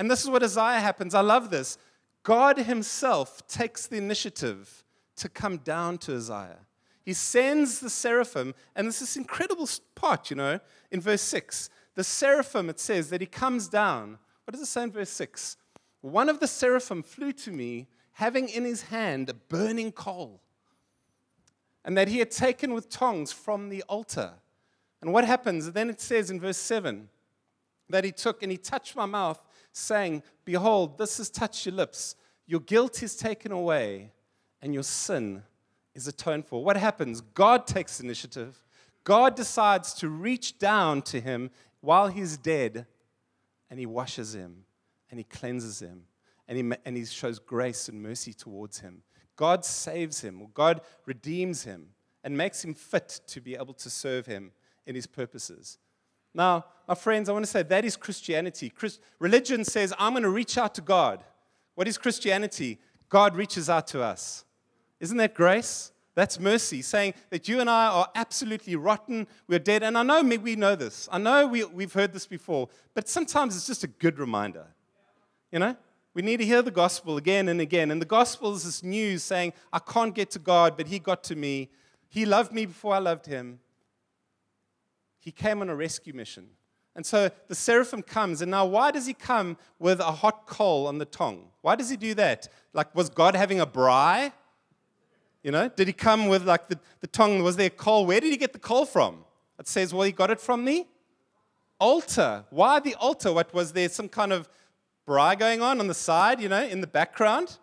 And 0.02 0.10
this 0.10 0.24
is 0.24 0.30
what 0.30 0.42
Isaiah 0.42 0.80
happens. 0.80 1.14
I 1.14 1.20
love 1.20 1.50
this. 1.50 1.78
God 2.24 2.58
himself 2.58 3.46
takes 3.46 3.86
the 3.86 3.98
initiative 3.98 4.82
to 5.14 5.28
come 5.28 5.58
down 5.58 5.96
to 5.98 6.16
Isaiah. 6.16 6.58
He 7.04 7.12
sends 7.12 7.78
the 7.78 7.88
seraphim, 7.88 8.52
and 8.74 8.88
this 8.88 9.00
is 9.00 9.16
incredible 9.16 9.68
part, 9.94 10.28
you 10.28 10.34
know, 10.34 10.58
in 10.90 11.00
verse 11.00 11.22
6 11.22 11.70
the 11.94 12.02
seraphim, 12.02 12.68
it 12.68 12.80
says 12.80 13.10
that 13.10 13.20
he 13.20 13.28
comes 13.28 13.68
down. 13.68 14.18
What 14.42 14.50
does 14.50 14.62
it 14.62 14.66
say 14.66 14.82
in 14.82 14.90
verse 14.90 15.10
6? 15.10 15.56
One 16.00 16.28
of 16.28 16.40
the 16.40 16.48
seraphim 16.48 17.04
flew 17.04 17.30
to 17.34 17.52
me, 17.52 17.86
having 18.14 18.48
in 18.48 18.64
his 18.64 18.82
hand 18.82 19.30
a 19.30 19.34
burning 19.34 19.92
coal, 19.92 20.40
and 21.84 21.96
that 21.96 22.08
he 22.08 22.18
had 22.18 22.32
taken 22.32 22.74
with 22.74 22.90
tongs 22.90 23.30
from 23.30 23.68
the 23.68 23.84
altar. 23.84 24.32
And 25.00 25.12
what 25.12 25.24
happens? 25.24 25.70
Then 25.70 25.88
it 25.88 26.00
says 26.00 26.28
in 26.28 26.40
verse 26.40 26.56
7 26.56 27.08
that 27.88 28.02
he 28.02 28.10
took 28.10 28.42
and 28.42 28.50
he 28.50 28.58
touched 28.58 28.96
my 28.96 29.06
mouth, 29.06 29.40
saying, 29.72 30.22
Behold, 30.44 30.98
this 30.98 31.18
has 31.18 31.30
touched 31.30 31.66
your 31.66 31.74
lips. 31.74 32.16
Your 32.46 32.60
guilt 32.60 33.02
is 33.02 33.16
taken 33.16 33.52
away, 33.52 34.12
and 34.60 34.74
your 34.74 34.82
sin 34.82 35.42
is 35.94 36.06
atoned 36.06 36.46
for. 36.46 36.64
What 36.64 36.76
happens? 36.76 37.20
God 37.20 37.66
takes 37.66 38.00
initiative. 38.00 38.62
God 39.04 39.34
decides 39.34 39.94
to 39.94 40.08
reach 40.08 40.58
down 40.58 41.02
to 41.02 41.20
him 41.20 41.50
while 41.80 42.08
he's 42.08 42.36
dead, 42.36 42.86
and 43.70 43.78
he 43.78 43.86
washes 43.86 44.34
him 44.34 44.64
and 45.10 45.18
he 45.18 45.24
cleanses 45.24 45.80
him 45.80 46.04
and 46.48 46.58
he, 46.58 46.76
and 46.84 46.96
he 46.96 47.04
shows 47.04 47.38
grace 47.38 47.88
and 47.88 48.02
mercy 48.02 48.32
towards 48.32 48.80
him. 48.80 49.02
God 49.36 49.64
saves 49.64 50.20
him, 50.20 50.42
or 50.42 50.48
God 50.52 50.82
redeems 51.06 51.64
him 51.64 51.88
and 52.22 52.36
makes 52.36 52.64
him 52.64 52.74
fit 52.74 53.20
to 53.28 53.40
be 53.40 53.54
able 53.54 53.74
to 53.74 53.88
serve 53.90 54.26
him 54.26 54.52
in 54.86 54.94
his 54.94 55.06
purposes. 55.06 55.78
Now, 56.34 56.64
my 56.88 56.94
friends, 56.94 57.28
I 57.28 57.32
want 57.32 57.44
to 57.44 57.50
say 57.50 57.62
that 57.62 57.84
is 57.84 57.96
Christianity. 57.96 58.70
Christ, 58.70 59.00
religion 59.18 59.64
says, 59.64 59.92
I'm 59.98 60.12
going 60.12 60.22
to 60.22 60.30
reach 60.30 60.58
out 60.58 60.74
to 60.74 60.80
God. 60.80 61.22
What 61.74 61.88
is 61.88 61.96
Christianity? 61.98 62.78
God 63.08 63.36
reaches 63.36 63.70
out 63.70 63.86
to 63.88 64.02
us. 64.02 64.44
Isn't 65.00 65.16
that 65.18 65.34
grace? 65.34 65.92
That's 66.14 66.38
mercy, 66.38 66.82
saying 66.82 67.14
that 67.30 67.48
you 67.48 67.60
and 67.60 67.70
I 67.70 67.86
are 67.86 68.08
absolutely 68.14 68.76
rotten, 68.76 69.26
we're 69.48 69.58
dead. 69.58 69.82
And 69.82 69.96
I 69.96 70.02
know 70.02 70.22
we 70.22 70.56
know 70.56 70.76
this. 70.76 71.08
I 71.10 71.18
know 71.18 71.46
we, 71.46 71.64
we've 71.64 71.92
heard 71.92 72.12
this 72.12 72.26
before, 72.26 72.68
but 72.94 73.08
sometimes 73.08 73.56
it's 73.56 73.66
just 73.66 73.82
a 73.82 73.86
good 73.86 74.18
reminder. 74.18 74.66
You 75.50 75.60
know? 75.60 75.76
We 76.14 76.20
need 76.20 76.38
to 76.38 76.44
hear 76.44 76.60
the 76.60 76.70
gospel 76.70 77.16
again 77.16 77.48
and 77.48 77.60
again. 77.60 77.90
And 77.90 78.00
the 78.00 78.06
gospel 78.06 78.54
is 78.54 78.64
this 78.64 78.82
news 78.82 79.22
saying, 79.22 79.54
I 79.72 79.78
can't 79.78 80.14
get 80.14 80.30
to 80.32 80.38
God, 80.38 80.76
but 80.76 80.86
He 80.86 80.98
got 80.98 81.24
to 81.24 81.36
me. 81.36 81.70
He 82.08 82.26
loved 82.26 82.52
me 82.52 82.66
before 82.66 82.94
I 82.94 82.98
loved 82.98 83.24
Him. 83.24 83.60
He 85.22 85.30
came 85.30 85.60
on 85.60 85.68
a 85.68 85.74
rescue 85.76 86.12
mission. 86.12 86.48
And 86.96 87.06
so 87.06 87.30
the 87.46 87.54
seraphim 87.54 88.02
comes, 88.02 88.42
and 88.42 88.50
now 88.50 88.66
why 88.66 88.90
does 88.90 89.06
he 89.06 89.14
come 89.14 89.56
with 89.78 90.00
a 90.00 90.10
hot 90.10 90.46
coal 90.46 90.88
on 90.88 90.98
the 90.98 91.04
tongue? 91.04 91.44
Why 91.62 91.76
does 91.76 91.88
he 91.88 91.96
do 91.96 92.12
that? 92.14 92.48
Like, 92.74 92.92
was 92.94 93.08
God 93.08 93.36
having 93.36 93.60
a 93.60 93.66
braai? 93.66 94.32
You 95.44 95.52
know, 95.52 95.68
did 95.68 95.86
he 95.86 95.92
come 95.92 96.26
with 96.26 96.44
like 96.44 96.68
the, 96.68 96.78
the 97.00 97.06
tongue? 97.06 97.42
Was 97.42 97.56
there 97.56 97.70
coal? 97.70 98.04
Where 98.04 98.20
did 98.20 98.30
he 98.30 98.36
get 98.36 98.52
the 98.52 98.58
coal 98.58 98.84
from? 98.84 99.24
It 99.60 99.68
says, 99.68 99.94
well, 99.94 100.02
he 100.02 100.12
got 100.12 100.30
it 100.30 100.40
from 100.40 100.64
the 100.64 100.86
altar. 101.78 102.44
Why 102.50 102.80
the 102.80 102.96
altar? 102.96 103.32
What 103.32 103.54
was 103.54 103.72
there 103.72 103.88
some 103.88 104.08
kind 104.08 104.32
of 104.32 104.48
braai 105.06 105.38
going 105.38 105.62
on 105.62 105.78
on 105.78 105.86
the 105.86 105.94
side, 105.94 106.40
you 106.40 106.48
know, 106.48 106.64
in 106.64 106.80
the 106.80 106.86
background? 106.88 107.58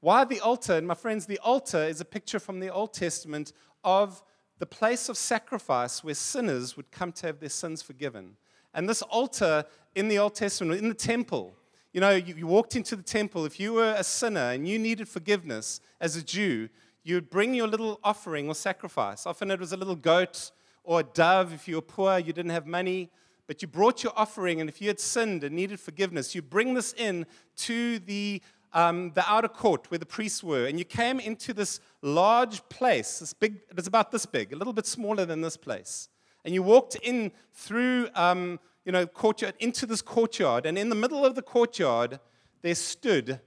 Why 0.00 0.24
the 0.24 0.40
altar? 0.40 0.74
And 0.74 0.86
my 0.86 0.94
friends, 0.94 1.26
the 1.26 1.38
altar 1.38 1.82
is 1.82 2.00
a 2.00 2.04
picture 2.04 2.38
from 2.38 2.60
the 2.60 2.68
Old 2.68 2.92
Testament 2.92 3.52
of 3.82 4.22
the 4.58 4.66
place 4.66 5.08
of 5.08 5.16
sacrifice 5.16 6.02
where 6.02 6.14
sinners 6.14 6.76
would 6.76 6.90
come 6.90 7.12
to 7.12 7.26
have 7.26 7.40
their 7.40 7.48
sins 7.48 7.82
forgiven. 7.82 8.36
And 8.74 8.88
this 8.88 9.02
altar 9.02 9.64
in 9.94 10.08
the 10.08 10.18
Old 10.18 10.34
Testament, 10.34 10.80
in 10.80 10.88
the 10.88 10.94
temple, 10.94 11.54
you 11.92 12.00
know, 12.00 12.10
you, 12.10 12.34
you, 12.34 12.46
walked 12.46 12.76
into 12.76 12.94
the 12.94 13.02
temple, 13.02 13.46
if 13.46 13.58
you 13.58 13.72
were 13.72 13.94
a 13.96 14.04
sinner 14.04 14.50
and 14.52 14.68
you 14.68 14.78
needed 14.78 15.08
forgiveness 15.08 15.80
as 16.00 16.16
a 16.16 16.22
Jew, 16.22 16.68
you 17.04 17.14
would 17.14 17.30
bring 17.30 17.54
your 17.54 17.68
little 17.68 18.00
offering 18.04 18.48
or 18.48 18.54
sacrifice. 18.54 19.26
Often 19.26 19.50
it 19.50 19.60
was 19.60 19.72
a 19.72 19.76
little 19.76 19.96
goat 19.96 20.50
or 20.84 21.00
a 21.00 21.02
dove 21.02 21.52
if 21.52 21.66
you 21.66 21.76
were 21.76 21.82
poor, 21.82 22.18
you 22.18 22.32
didn't 22.32 22.50
have 22.50 22.66
money, 22.66 23.10
but 23.46 23.62
you 23.62 23.68
brought 23.68 24.02
your 24.02 24.12
offering, 24.16 24.60
and 24.60 24.68
if 24.68 24.80
you 24.80 24.88
had 24.88 24.98
sinned 24.98 25.44
and 25.44 25.54
needed 25.54 25.78
forgiveness, 25.78 26.34
you 26.34 26.42
bring 26.42 26.74
this 26.74 26.92
in 26.94 27.26
to 27.56 27.98
the, 28.00 28.42
um, 28.76 29.10
the 29.14 29.24
outer 29.26 29.48
court 29.48 29.90
where 29.90 29.98
the 29.98 30.06
priests 30.06 30.44
were, 30.44 30.66
and 30.66 30.78
you 30.78 30.84
came 30.84 31.18
into 31.18 31.54
this 31.54 31.80
large 32.02 32.68
place, 32.68 33.20
this 33.20 33.32
big, 33.32 33.60
it 33.70 33.74
was 33.74 33.86
about 33.86 34.12
this 34.12 34.26
big, 34.26 34.52
a 34.52 34.56
little 34.56 34.74
bit 34.74 34.86
smaller 34.86 35.24
than 35.24 35.40
this 35.40 35.56
place. 35.56 36.10
And 36.44 36.52
you 36.52 36.62
walked 36.62 36.94
in 36.96 37.32
through 37.54 38.08
um, 38.14 38.60
you 38.84 38.92
know, 38.92 39.06
courtyard, 39.06 39.54
into 39.60 39.86
this 39.86 40.02
courtyard. 40.02 40.66
And 40.66 40.76
in 40.76 40.90
the 40.90 40.94
middle 40.94 41.24
of 41.24 41.34
the 41.34 41.42
courtyard, 41.42 42.20
there 42.60 42.74
stood 42.74 43.40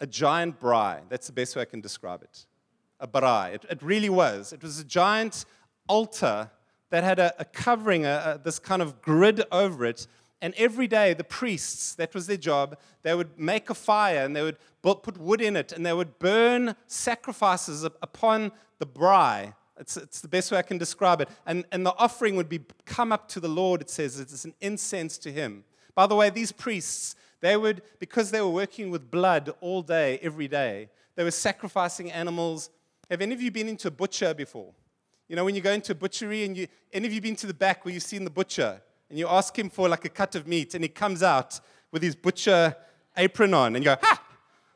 a 0.00 0.06
giant 0.06 0.60
braai. 0.60 1.02
That's 1.08 1.28
the 1.28 1.32
best 1.32 1.54
way 1.54 1.62
I 1.62 1.64
can 1.64 1.80
describe 1.80 2.22
it. 2.22 2.46
A 2.98 3.06
braai. 3.06 3.54
It, 3.54 3.64
it 3.70 3.82
really 3.82 4.10
was. 4.10 4.52
It 4.52 4.62
was 4.62 4.80
a 4.80 4.84
giant 4.84 5.44
altar 5.88 6.50
that 6.90 7.04
had 7.04 7.18
a, 7.20 7.32
a 7.38 7.44
covering, 7.44 8.04
a, 8.04 8.34
a, 8.34 8.40
this 8.42 8.58
kind 8.58 8.82
of 8.82 9.00
grid 9.00 9.44
over 9.52 9.84
it. 9.84 10.08
And 10.42 10.54
every 10.56 10.86
day, 10.86 11.14
the 11.14 11.24
priests, 11.24 11.94
that 11.94 12.14
was 12.14 12.26
their 12.26 12.36
job, 12.36 12.78
they 13.02 13.14
would 13.14 13.38
make 13.38 13.70
a 13.70 13.74
fire 13.74 14.24
and 14.24 14.36
they 14.36 14.42
would 14.42 14.58
put 14.82 15.18
wood 15.18 15.40
in 15.40 15.56
it 15.56 15.72
and 15.72 15.84
they 15.84 15.92
would 15.92 16.18
burn 16.18 16.76
sacrifices 16.86 17.84
upon 17.84 18.52
the 18.78 18.86
braai 18.86 19.54
it's, 19.78 19.96
it's 19.96 20.20
the 20.20 20.28
best 20.28 20.50
way 20.50 20.58
I 20.58 20.62
can 20.62 20.78
describe 20.78 21.20
it. 21.20 21.28
And, 21.44 21.64
and 21.70 21.84
the 21.84 21.94
offering 21.96 22.36
would 22.36 22.48
be 22.48 22.60
come 22.84 23.12
up 23.12 23.28
to 23.28 23.40
the 23.40 23.48
Lord, 23.48 23.80
it 23.80 23.90
says. 23.90 24.18
It's 24.18 24.44
an 24.44 24.54
incense 24.60 25.18
to 25.18 25.32
him. 25.32 25.64
By 25.94 26.06
the 26.06 26.14
way, 26.14 26.30
these 26.30 26.52
priests, 26.52 27.14
they 27.40 27.56
would, 27.56 27.82
because 27.98 28.30
they 28.30 28.40
were 28.40 28.48
working 28.48 28.90
with 28.90 29.10
blood 29.10 29.52
all 29.60 29.82
day, 29.82 30.18
every 30.22 30.48
day, 30.48 30.88
they 31.14 31.24
were 31.24 31.30
sacrificing 31.30 32.10
animals. 32.10 32.70
Have 33.10 33.20
any 33.20 33.34
of 33.34 33.42
you 33.42 33.50
been 33.50 33.68
into 33.68 33.88
a 33.88 33.90
butcher 33.90 34.34
before? 34.34 34.72
You 35.28 35.36
know, 35.36 35.44
when 35.44 35.54
you 35.54 35.60
go 35.60 35.72
into 35.72 35.92
a 35.92 35.94
butchery 35.94 36.44
and 36.44 36.56
you, 36.56 36.68
any 36.92 37.06
of 37.06 37.12
you 37.12 37.20
been 37.20 37.36
to 37.36 37.46
the 37.46 37.54
back 37.54 37.84
where 37.84 37.92
you've 37.92 38.02
seen 38.02 38.24
the 38.24 38.30
butcher 38.30 38.80
and 39.08 39.18
you 39.18 39.28
ask 39.28 39.56
him 39.58 39.70
for 39.70 39.88
like 39.88 40.04
a 40.04 40.08
cut 40.08 40.34
of 40.34 40.46
meat 40.46 40.74
and 40.74 40.82
he 40.82 40.88
comes 40.88 41.22
out 41.22 41.60
with 41.92 42.02
his 42.02 42.14
butcher 42.14 42.76
apron 43.16 43.54
on 43.54 43.76
and 43.76 43.84
you 43.84 43.90
go, 43.90 43.96
ha! 44.02 44.22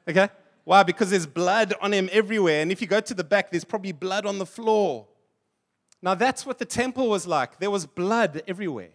Okay? 0.09 0.29
Why? 0.64 0.83
Because 0.83 1.11
there's 1.11 1.27
blood 1.27 1.75
on 1.81 1.93
him 1.93 2.09
everywhere. 2.12 2.62
And 2.62 2.71
if 2.71 2.81
you 2.81 2.87
go 2.87 3.01
to 3.01 3.14
the 3.14 3.25
back, 3.25 3.51
there's 3.51 3.64
probably 3.64 3.93
blood 3.93 4.27
on 4.27 4.38
the 4.38 4.47
floor. 4.47 5.07
Now, 6.03 6.14
that's 6.14 6.47
what 6.47 6.59
the 6.59 6.64
temple 6.64 7.09
was 7.09 7.27
like. 7.27 7.59
There 7.59 7.71
was 7.71 7.87
blood 7.87 8.43
everywhere 8.47 8.90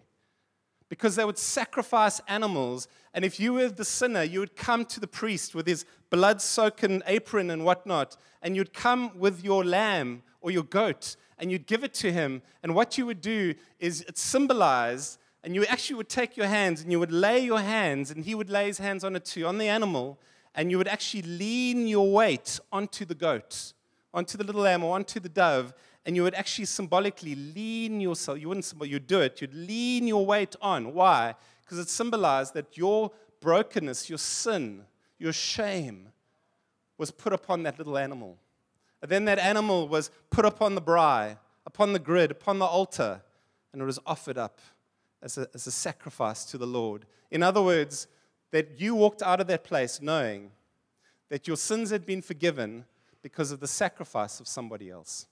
because 0.88 1.16
they 1.16 1.24
would 1.24 1.38
sacrifice 1.38 2.20
animals. 2.28 2.88
And 3.12 3.24
if 3.24 3.38
you 3.38 3.54
were 3.54 3.68
the 3.68 3.84
sinner, 3.84 4.22
you 4.22 4.40
would 4.40 4.56
come 4.56 4.84
to 4.86 5.00
the 5.00 5.06
priest 5.06 5.54
with 5.54 5.66
his 5.66 5.84
blood 6.10 6.38
soaken 6.38 7.02
apron 7.06 7.50
and 7.50 7.64
whatnot, 7.64 8.16
and 8.42 8.56
you'd 8.56 8.72
come 8.72 9.18
with 9.18 9.44
your 9.44 9.64
lamb 9.64 10.22
or 10.40 10.50
your 10.50 10.62
goat 10.62 11.16
and 11.38 11.50
you'd 11.50 11.66
give 11.66 11.84
it 11.84 11.94
to 11.94 12.12
him. 12.12 12.42
And 12.62 12.74
what 12.74 12.96
you 12.96 13.06
would 13.06 13.20
do 13.20 13.54
is 13.78 14.02
it 14.02 14.18
symbolized, 14.18 15.18
and 15.46 15.54
you 15.54 15.64
actually 15.66 15.94
would 15.94 16.08
take 16.08 16.36
your 16.36 16.48
hands 16.48 16.82
and 16.82 16.90
you 16.90 16.98
would 16.98 17.12
lay 17.12 17.38
your 17.38 17.60
hands, 17.60 18.10
and 18.10 18.24
he 18.24 18.34
would 18.34 18.50
lay 18.50 18.66
his 18.66 18.78
hands 18.78 19.04
on 19.04 19.14
it 19.14 19.24
too, 19.24 19.46
on 19.46 19.58
the 19.58 19.68
animal, 19.68 20.18
and 20.56 20.72
you 20.72 20.76
would 20.76 20.88
actually 20.88 21.22
lean 21.22 21.86
your 21.86 22.10
weight 22.10 22.58
onto 22.72 23.04
the 23.04 23.14
goat, 23.14 23.72
onto 24.12 24.36
the 24.36 24.42
little 24.42 24.62
lamb, 24.62 24.82
or 24.82 24.96
onto 24.96 25.20
the 25.20 25.28
dove, 25.28 25.72
and 26.04 26.16
you 26.16 26.24
would 26.24 26.34
actually 26.34 26.64
symbolically 26.64 27.36
lean 27.36 28.00
yourself. 28.00 28.40
You 28.40 28.48
wouldn't 28.48 28.72
you'd 28.86 29.06
do 29.06 29.20
it. 29.20 29.40
You'd 29.40 29.54
lean 29.54 30.08
your 30.08 30.26
weight 30.26 30.56
on. 30.60 30.92
Why? 30.92 31.36
Because 31.64 31.78
it 31.78 31.88
symbolized 31.88 32.52
that 32.54 32.76
your 32.76 33.12
brokenness, 33.40 34.08
your 34.08 34.18
sin, 34.18 34.82
your 35.16 35.32
shame 35.32 36.08
was 36.98 37.12
put 37.12 37.32
upon 37.32 37.62
that 37.62 37.78
little 37.78 37.96
animal. 37.96 38.36
And 39.00 39.08
then 39.08 39.26
that 39.26 39.38
animal 39.38 39.86
was 39.86 40.10
put 40.28 40.44
upon 40.44 40.74
the 40.74 40.82
braai, 40.82 41.38
upon 41.64 41.92
the 41.92 42.00
grid, 42.00 42.32
upon 42.32 42.58
the 42.58 42.64
altar, 42.64 43.22
and 43.72 43.80
it 43.80 43.84
was 43.84 44.00
offered 44.06 44.38
up 44.38 44.58
as 45.22 45.38
a, 45.38 45.48
as 45.54 45.66
a 45.66 45.70
sacrifice 45.70 46.44
to 46.46 46.58
the 46.58 46.66
Lord. 46.66 47.06
In 47.30 47.42
other 47.42 47.62
words, 47.62 48.06
that 48.50 48.80
you 48.80 48.94
walked 48.94 49.22
out 49.22 49.40
of 49.40 49.46
that 49.48 49.64
place 49.64 50.00
knowing 50.00 50.50
that 51.28 51.46
your 51.46 51.56
sins 51.56 51.90
had 51.90 52.06
been 52.06 52.22
forgiven 52.22 52.84
because 53.22 53.50
of 53.50 53.60
the 53.60 53.66
sacrifice 53.66 54.38
of 54.40 54.46
somebody 54.46 54.90
else. 54.90 55.26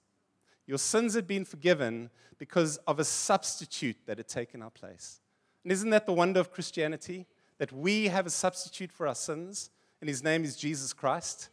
Your 0.67 0.79
sins 0.79 1.15
had 1.15 1.27
been 1.27 1.45
forgiven 1.45 2.11
because 2.39 2.79
of 2.87 2.99
a 2.99 3.05
substitute 3.05 3.97
that 4.07 4.19
had 4.19 4.29
taken 4.29 4.63
our 4.63 4.71
place. 4.71 5.21
And 5.63 5.73
isn't 5.73 5.91
that 5.91 6.07
the 6.07 6.13
wonder 6.13 6.41
of 6.41 6.53
Christianity? 6.53 7.27
That 7.59 7.73
we 7.73 8.09
have 8.09 8.27
a 8.27 8.31
substitute 8.31 8.91
for 8.91 9.07
our 9.07 9.15
sins, 9.15 9.71
and 10.01 10.09
his 10.09 10.23
name 10.23 10.45
is 10.45 10.57
Jesus 10.57 10.93
Christ. 10.93 11.51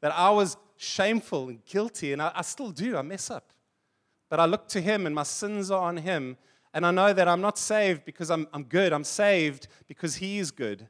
That 0.00 0.12
I 0.12 0.30
was 0.30 0.56
shameful 0.76 1.48
and 1.48 1.64
guilty, 1.64 2.12
and 2.12 2.20
I, 2.20 2.32
I 2.34 2.42
still 2.42 2.70
do, 2.70 2.96
I 2.96 3.02
mess 3.02 3.30
up. 3.30 3.52
But 4.28 4.40
I 4.40 4.46
look 4.46 4.68
to 4.68 4.80
him, 4.80 5.06
and 5.06 5.14
my 5.14 5.22
sins 5.22 5.70
are 5.70 5.82
on 5.82 5.96
him, 5.96 6.36
And 6.74 6.86
I 6.86 6.90
know 6.90 7.12
that 7.12 7.28
I'm 7.28 7.40
not 7.40 7.58
saved 7.58 8.04
because 8.04 8.30
I'm, 8.30 8.48
I'm 8.52 8.64
good. 8.64 8.92
I'm 8.92 9.04
saved 9.04 9.68
because 9.88 10.16
He 10.16 10.38
is 10.38 10.50
good. 10.50 10.88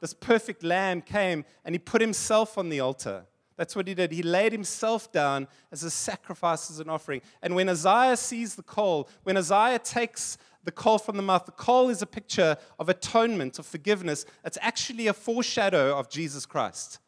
This 0.00 0.14
perfect 0.14 0.64
lamb 0.64 1.00
came 1.00 1.44
and 1.64 1.74
He 1.74 1.78
put 1.78 2.00
Himself 2.00 2.58
on 2.58 2.68
the 2.68 2.80
altar. 2.80 3.26
That's 3.56 3.76
what 3.76 3.86
He 3.86 3.94
did. 3.94 4.10
He 4.10 4.22
laid 4.22 4.52
Himself 4.52 5.12
down 5.12 5.46
as 5.70 5.84
a 5.84 5.90
sacrifice, 5.90 6.70
as 6.70 6.80
an 6.80 6.88
offering. 6.88 7.22
And 7.40 7.54
when 7.54 7.68
Isaiah 7.68 8.16
sees 8.16 8.56
the 8.56 8.62
coal, 8.62 9.08
when 9.22 9.36
Isaiah 9.36 9.78
takes 9.78 10.38
the 10.64 10.72
coal 10.72 10.98
from 10.98 11.16
the 11.16 11.22
mouth, 11.22 11.46
the 11.46 11.52
coal 11.52 11.88
is 11.88 12.02
a 12.02 12.06
picture 12.06 12.56
of 12.78 12.88
atonement, 12.88 13.58
of 13.58 13.66
forgiveness. 13.66 14.24
It's 14.44 14.58
actually 14.60 15.06
a 15.06 15.12
foreshadow 15.12 15.96
of 15.96 16.08
Jesus 16.08 16.46
Christ. 16.46 16.98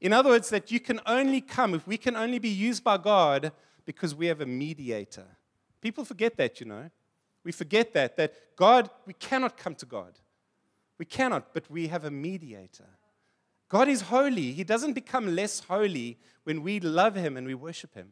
In 0.00 0.12
other 0.12 0.30
words, 0.30 0.50
that 0.50 0.70
you 0.70 0.78
can 0.78 1.00
only 1.06 1.40
come, 1.40 1.74
if 1.74 1.86
we 1.86 1.96
can 1.96 2.16
only 2.16 2.38
be 2.38 2.50
used 2.50 2.84
by 2.84 2.98
God 2.98 3.52
because 3.86 4.14
we 4.14 4.26
have 4.26 4.40
a 4.40 4.46
mediator. 4.46 5.26
People 5.80 6.04
forget 6.04 6.36
that, 6.36 6.60
you 6.60 6.66
know. 6.66 6.90
We 7.46 7.52
forget 7.52 7.92
that, 7.92 8.16
that 8.16 8.34
God, 8.56 8.90
we 9.06 9.12
cannot 9.12 9.56
come 9.56 9.76
to 9.76 9.86
God. 9.86 10.18
We 10.98 11.04
cannot, 11.04 11.54
but 11.54 11.70
we 11.70 11.86
have 11.86 12.04
a 12.04 12.10
mediator. 12.10 12.88
God 13.68 13.86
is 13.86 14.00
holy. 14.00 14.50
He 14.50 14.64
doesn't 14.64 14.94
become 14.94 15.36
less 15.36 15.60
holy 15.60 16.18
when 16.42 16.64
we 16.64 16.80
love 16.80 17.14
Him 17.14 17.36
and 17.36 17.46
we 17.46 17.54
worship 17.54 17.94
Him. 17.94 18.08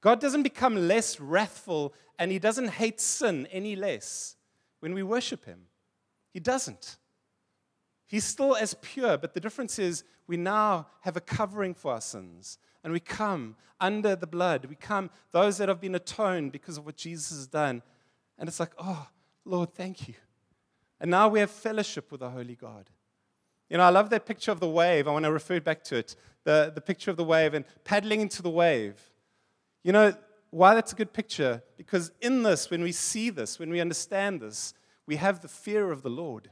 God 0.00 0.20
doesn't 0.20 0.44
become 0.44 0.86
less 0.86 1.18
wrathful 1.18 1.92
and 2.20 2.30
He 2.30 2.38
doesn't 2.38 2.68
hate 2.68 3.00
sin 3.00 3.48
any 3.50 3.74
less 3.74 4.36
when 4.78 4.94
we 4.94 5.02
worship 5.02 5.44
Him. 5.44 5.62
He 6.32 6.38
doesn't. 6.38 6.98
He's 8.06 8.24
still 8.24 8.54
as 8.54 8.74
pure, 8.74 9.18
but 9.18 9.34
the 9.34 9.40
difference 9.40 9.76
is 9.80 10.04
we 10.28 10.36
now 10.36 10.86
have 11.00 11.16
a 11.16 11.20
covering 11.20 11.74
for 11.74 11.94
our 11.94 12.00
sins. 12.00 12.58
And 12.84 12.92
we 12.92 13.00
come 13.00 13.56
under 13.80 14.14
the 14.14 14.28
blood. 14.28 14.66
We 14.66 14.76
come, 14.76 15.10
those 15.32 15.58
that 15.58 15.68
have 15.68 15.80
been 15.80 15.96
atoned 15.96 16.52
because 16.52 16.78
of 16.78 16.86
what 16.86 16.96
Jesus 16.96 17.30
has 17.30 17.48
done. 17.48 17.82
And 18.40 18.48
it's 18.48 18.58
like, 18.58 18.72
oh, 18.78 19.06
Lord, 19.44 19.74
thank 19.74 20.08
you. 20.08 20.14
And 20.98 21.10
now 21.10 21.28
we 21.28 21.40
have 21.40 21.50
fellowship 21.50 22.10
with 22.10 22.20
the 22.20 22.30
Holy 22.30 22.56
God. 22.56 22.88
You 23.68 23.76
know, 23.76 23.84
I 23.84 23.90
love 23.90 24.10
that 24.10 24.26
picture 24.26 24.50
of 24.50 24.58
the 24.58 24.68
wave. 24.68 25.06
I 25.06 25.12
want 25.12 25.26
to 25.26 25.32
refer 25.32 25.60
back 25.60 25.84
to 25.84 25.96
it 25.96 26.16
the, 26.44 26.72
the 26.74 26.80
picture 26.80 27.10
of 27.10 27.18
the 27.18 27.24
wave 27.24 27.54
and 27.54 27.66
paddling 27.84 28.22
into 28.22 28.42
the 28.42 28.50
wave. 28.50 28.98
You 29.84 29.92
know, 29.92 30.14
why 30.48 30.74
that's 30.74 30.92
a 30.92 30.96
good 30.96 31.12
picture? 31.12 31.62
Because 31.76 32.12
in 32.20 32.42
this, 32.42 32.70
when 32.70 32.82
we 32.82 32.92
see 32.92 33.30
this, 33.30 33.58
when 33.58 33.70
we 33.70 33.78
understand 33.78 34.40
this, 34.40 34.74
we 35.06 35.16
have 35.16 35.42
the 35.42 35.48
fear 35.48 35.92
of 35.92 36.02
the 36.02 36.10
Lord. 36.10 36.50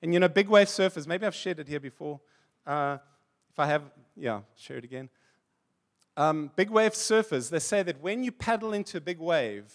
And 0.00 0.12
you 0.14 0.18
know, 0.18 0.28
big 0.28 0.48
wave 0.48 0.66
surfers, 0.66 1.06
maybe 1.06 1.26
I've 1.26 1.34
shared 1.34 1.60
it 1.60 1.68
here 1.68 1.78
before. 1.78 2.20
Uh, 2.66 2.98
if 3.50 3.58
I 3.58 3.66
have, 3.66 3.82
yeah, 4.16 4.40
share 4.56 4.78
it 4.78 4.84
again. 4.84 5.10
Um, 6.16 6.50
big 6.56 6.70
wave 6.70 6.92
surfers, 6.92 7.50
they 7.50 7.58
say 7.58 7.82
that 7.82 8.00
when 8.00 8.24
you 8.24 8.32
paddle 8.32 8.72
into 8.72 8.96
a 8.96 9.00
big 9.00 9.18
wave, 9.20 9.72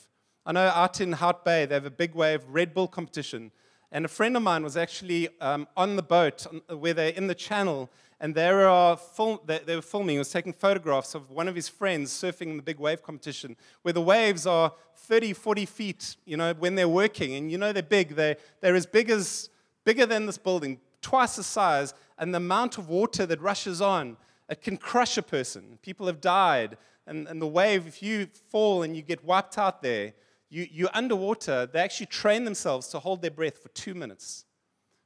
I 0.48 0.54
know 0.54 0.68
out 0.68 1.02
in 1.02 1.12
Hout 1.12 1.44
Bay, 1.44 1.66
they 1.66 1.76
have 1.76 1.86
a 1.86 1.92
big 1.92 2.16
wave 2.16 2.42
Red 2.48 2.74
Bull 2.74 2.88
competition. 2.88 3.52
And 3.92 4.06
a 4.06 4.08
friend 4.08 4.38
of 4.38 4.44
mine 4.44 4.64
was 4.64 4.78
actually 4.78 5.28
um, 5.42 5.68
on 5.76 5.98
the 5.98 6.02
boat 6.02 6.48
where 6.70 6.94
they're 6.94 7.10
in 7.10 7.28
the 7.28 7.36
channel, 7.36 7.92
and 8.22 8.34
they 8.34 8.50
were, 8.54 8.96
film, 8.96 9.40
they, 9.46 9.60
they 9.60 9.76
were 9.76 9.82
filming, 9.82 10.14
he 10.16 10.20
was 10.20 10.32
taking 10.32 10.54
photographs 10.54 11.16
of 11.16 11.32
one 11.32 11.50
of 11.50 11.56
his 11.56 11.68
friends 11.68 12.14
surfing 12.14 12.48
in 12.48 12.56
the 12.56 12.64
big 12.64 12.80
wave 12.80 13.04
competition, 13.04 13.58
where 13.82 13.92
the 13.92 14.02
waves 14.02 14.48
are 14.48 14.72
30, 14.96 15.34
40 15.34 15.66
feet, 15.66 16.16
you 16.24 16.38
know, 16.38 16.54
when 16.54 16.76
they're 16.76 16.88
working. 16.88 17.36
And 17.36 17.52
you 17.52 17.58
know 17.58 17.74
they're 17.74 17.84
big. 17.84 18.16
They're, 18.16 18.38
they're 18.62 18.76
as 18.76 18.86
big 18.86 19.10
as, 19.10 19.50
bigger 19.84 20.06
than 20.06 20.28
this 20.28 20.38
building, 20.38 20.80
twice 21.02 21.36
the 21.36 21.44
size, 21.44 21.94
and 22.18 22.34
the 22.34 22.38
amount 22.38 22.78
of 22.78 22.88
water 22.88 23.26
that 23.26 23.42
rushes 23.42 23.82
on, 23.82 24.16
it 24.48 24.62
can 24.62 24.78
crush 24.78 25.18
a 25.18 25.22
person. 25.22 25.78
People 25.82 26.08
have 26.08 26.22
died, 26.22 26.78
and, 27.06 27.28
and 27.28 27.42
the 27.42 27.48
wave, 27.48 27.86
if 27.86 28.02
you 28.02 28.30
fall 28.50 28.84
and 28.84 28.96
you 28.96 29.02
get 29.02 29.26
wiped 29.26 29.58
out 29.58 29.82
there, 29.82 30.14
you, 30.50 30.68
you're 30.72 30.90
underwater, 30.94 31.66
they 31.66 31.80
actually 31.80 32.06
train 32.08 32.46
themselves 32.46 32.88
to 32.90 33.00
hold 33.00 33.22
their 33.22 33.32
breath 33.32 33.58
for 33.58 33.70
two 33.70 33.94
minutes 33.94 34.46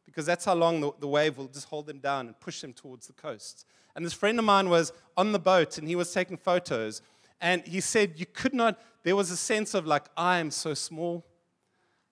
because 0.06 0.26
that's 0.26 0.46
how 0.46 0.54
long 0.54 0.82
the, 0.82 0.92
the 1.00 1.08
wave 1.08 1.38
will 1.38 1.48
just 1.48 1.68
hold 1.68 1.88
them 1.88 2.00
down 2.00 2.28
and 2.28 2.40
push 2.40 2.62
them 2.62 2.74
towards 2.74 3.08
the 3.08 3.14
coast. 3.14 3.66
And 3.96 4.06
this 4.06 4.14
friend 4.14 4.38
of 4.40 4.46
mine 4.46 4.70
was 4.70 4.94
on 5.18 5.32
the 5.32 5.40
boat 5.40 5.78
and 5.78 5.88
he 5.88 5.96
was 5.96 6.14
taking 6.14 6.38
photos. 6.38 7.02
And 7.40 7.66
he 7.66 7.82
said, 7.82 8.14
You 8.18 8.26
could 8.26 8.54
not, 8.54 8.80
there 9.04 9.16
was 9.16 9.32
a 9.32 9.38
sense 9.38 9.74
of 9.74 9.86
like, 9.86 10.06
I 10.16 10.40
am 10.40 10.52
so 10.52 10.74
small. 10.74 11.26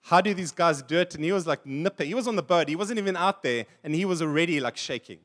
How 0.02 0.22
do 0.22 0.34
these 0.34 0.52
guys 0.52 0.82
do 0.82 0.98
it? 0.98 1.14
And 1.16 1.24
he 1.24 1.32
was 1.32 1.46
like 1.46 1.66
nipping. 1.66 2.08
He 2.08 2.14
was 2.14 2.28
on 2.28 2.36
the 2.36 2.44
boat, 2.44 2.70
he 2.70 2.76
wasn't 2.76 3.00
even 3.00 3.16
out 3.16 3.44
there, 3.44 3.66
and 3.84 3.94
he 3.94 4.06
was 4.06 4.22
already 4.22 4.60
like 4.60 4.78
shaking. 4.78 5.20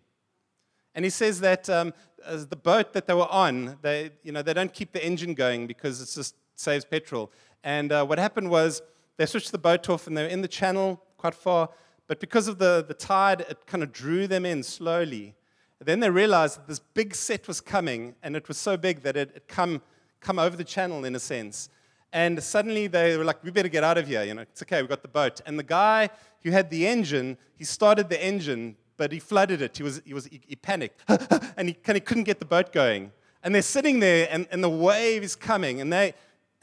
And 0.94 1.04
he 1.04 1.10
says 1.10 1.40
that 1.40 1.68
um, 1.70 1.92
the 2.24 2.56
boat 2.56 2.92
that 2.92 3.06
they 3.06 3.14
were 3.14 3.30
on, 3.30 3.78
they, 3.82 4.10
you 4.22 4.32
know, 4.32 4.42
they 4.42 4.54
don't 4.54 4.72
keep 4.72 4.92
the 4.92 5.04
engine 5.04 5.34
going 5.34 5.66
because 5.66 6.00
it 6.00 6.08
just 6.14 6.36
saves 6.54 6.84
petrol. 6.84 7.32
And 7.64 7.90
uh, 7.90 8.04
what 8.04 8.18
happened 8.18 8.50
was 8.50 8.82
they 9.16 9.26
switched 9.26 9.50
the 9.50 9.58
boat 9.58 9.88
off 9.88 10.06
and 10.06 10.16
they 10.16 10.22
were 10.22 10.28
in 10.28 10.42
the 10.42 10.48
channel 10.48 11.02
quite 11.16 11.34
far, 11.34 11.70
but 12.06 12.20
because 12.20 12.46
of 12.46 12.58
the, 12.58 12.84
the 12.86 12.94
tide, 12.94 13.40
it 13.48 13.66
kind 13.66 13.82
of 13.82 13.90
drew 13.90 14.26
them 14.28 14.44
in 14.44 14.62
slowly. 14.62 15.34
And 15.80 15.88
then 15.88 16.00
they 16.00 16.10
realized 16.10 16.58
that 16.58 16.68
this 16.68 16.78
big 16.78 17.14
set 17.14 17.48
was 17.48 17.60
coming, 17.62 18.14
and 18.22 18.36
it 18.36 18.46
was 18.46 18.58
so 18.58 18.76
big 18.76 19.02
that 19.02 19.16
it 19.16 19.30
had 19.32 19.48
come, 19.48 19.80
come 20.20 20.38
over 20.38 20.56
the 20.56 20.64
channel 20.64 21.04
in 21.06 21.16
a 21.16 21.18
sense. 21.18 21.70
And 22.12 22.40
suddenly 22.42 22.86
they 22.86 23.16
were 23.16 23.24
like, 23.24 23.42
we 23.42 23.50
better 23.50 23.68
get 23.68 23.82
out 23.82 23.98
of 23.98 24.06
here. 24.06 24.22
You 24.22 24.34
know, 24.34 24.42
it's 24.42 24.62
okay, 24.62 24.82
we've 24.82 24.88
got 24.88 25.02
the 25.02 25.08
boat. 25.08 25.40
And 25.46 25.58
the 25.58 25.64
guy 25.64 26.10
who 26.42 26.50
had 26.50 26.68
the 26.68 26.86
engine, 26.86 27.38
he 27.56 27.64
started 27.64 28.10
the 28.10 28.22
engine, 28.22 28.76
but 28.98 29.10
he 29.10 29.18
flooded 29.18 29.62
it. 29.62 29.76
He, 29.76 29.82
was, 29.82 30.02
he, 30.04 30.12
was, 30.12 30.26
he, 30.26 30.40
he 30.46 30.56
panicked, 30.56 31.02
and 31.56 31.68
he 31.68 31.74
kind 31.74 31.96
of 31.96 32.04
couldn't 32.04 32.24
get 32.24 32.38
the 32.38 32.44
boat 32.44 32.72
going. 32.72 33.10
And 33.42 33.54
they're 33.54 33.62
sitting 33.62 34.00
there, 34.00 34.28
and, 34.30 34.46
and 34.50 34.62
the 34.62 34.70
wave 34.70 35.22
is 35.22 35.34
coming, 35.34 35.80
and 35.80 35.92
they, 35.92 36.14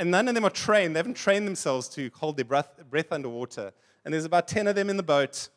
and 0.01 0.09
none 0.09 0.27
of 0.27 0.33
them 0.33 0.43
are 0.43 0.49
trained. 0.49 0.95
They 0.95 0.99
haven't 0.99 1.13
trained 1.13 1.45
themselves 1.45 1.87
to 1.89 2.09
hold 2.15 2.35
their 2.35 2.43
breath, 2.43 2.71
breath 2.89 3.11
underwater. 3.11 3.71
And 4.03 4.11
there's 4.11 4.25
about 4.25 4.47
10 4.47 4.65
of 4.65 4.73
them 4.73 4.89
in 4.89 4.97
the 4.97 5.03
boat. 5.03 5.49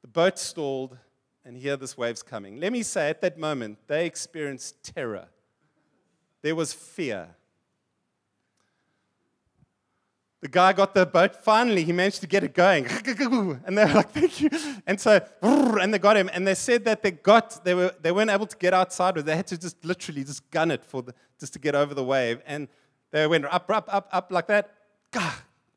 The 0.00 0.08
boat 0.08 0.38
stalled, 0.38 0.96
and 1.44 1.54
here 1.54 1.76
this 1.76 1.94
wave's 1.94 2.22
coming. 2.22 2.58
Let 2.58 2.72
me 2.72 2.82
say, 2.82 3.10
at 3.10 3.20
that 3.20 3.38
moment, 3.38 3.80
they 3.86 4.06
experienced 4.06 4.82
terror. 4.82 5.28
There 6.40 6.54
was 6.54 6.72
fear. 6.72 7.28
The 10.40 10.48
guy 10.48 10.72
got 10.72 10.94
the 10.94 11.04
boat. 11.04 11.36
Finally, 11.36 11.84
he 11.84 11.92
managed 11.92 12.22
to 12.22 12.26
get 12.26 12.44
it 12.44 12.54
going. 12.54 12.86
And 13.66 13.76
they 13.76 13.84
were 13.84 13.92
like, 13.92 14.10
thank 14.10 14.40
you. 14.40 14.48
And 14.86 14.98
so, 14.98 15.20
and 15.42 15.92
they 15.92 15.98
got 15.98 16.16
him. 16.16 16.30
And 16.32 16.46
they 16.46 16.54
said 16.54 16.86
that 16.86 17.02
they 17.02 17.10
got, 17.10 17.62
they, 17.62 17.74
were, 17.74 17.92
they 18.00 18.10
weren't 18.10 18.30
able 18.30 18.46
to 18.46 18.56
get 18.56 18.72
outside. 18.72 19.16
They 19.16 19.36
had 19.36 19.48
to 19.48 19.58
just 19.58 19.84
literally 19.84 20.24
just 20.24 20.50
gun 20.50 20.70
it 20.70 20.82
for 20.82 21.02
the, 21.02 21.12
just 21.38 21.52
to 21.52 21.58
get 21.58 21.74
over 21.74 21.92
the 21.92 22.04
wave. 22.04 22.40
And 22.46 22.68
they 23.10 23.26
went 23.26 23.44
up, 23.46 23.70
up, 23.70 23.88
up, 23.92 24.08
up 24.12 24.30
like 24.30 24.46
that, 24.48 24.74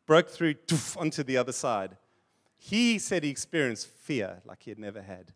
broke 0.06 0.30
through 0.30 0.56
doof, 0.56 0.98
onto 0.98 1.24
the 1.24 1.38
other 1.38 1.52
side. 1.52 1.98
He 2.58 3.00
said 3.00 3.24
he 3.24 3.30
experienced 3.30 3.88
fear 3.88 4.42
like 4.46 4.64
he 4.64 4.72
had 4.72 4.80
never 4.80 5.02
had. 5.02 5.34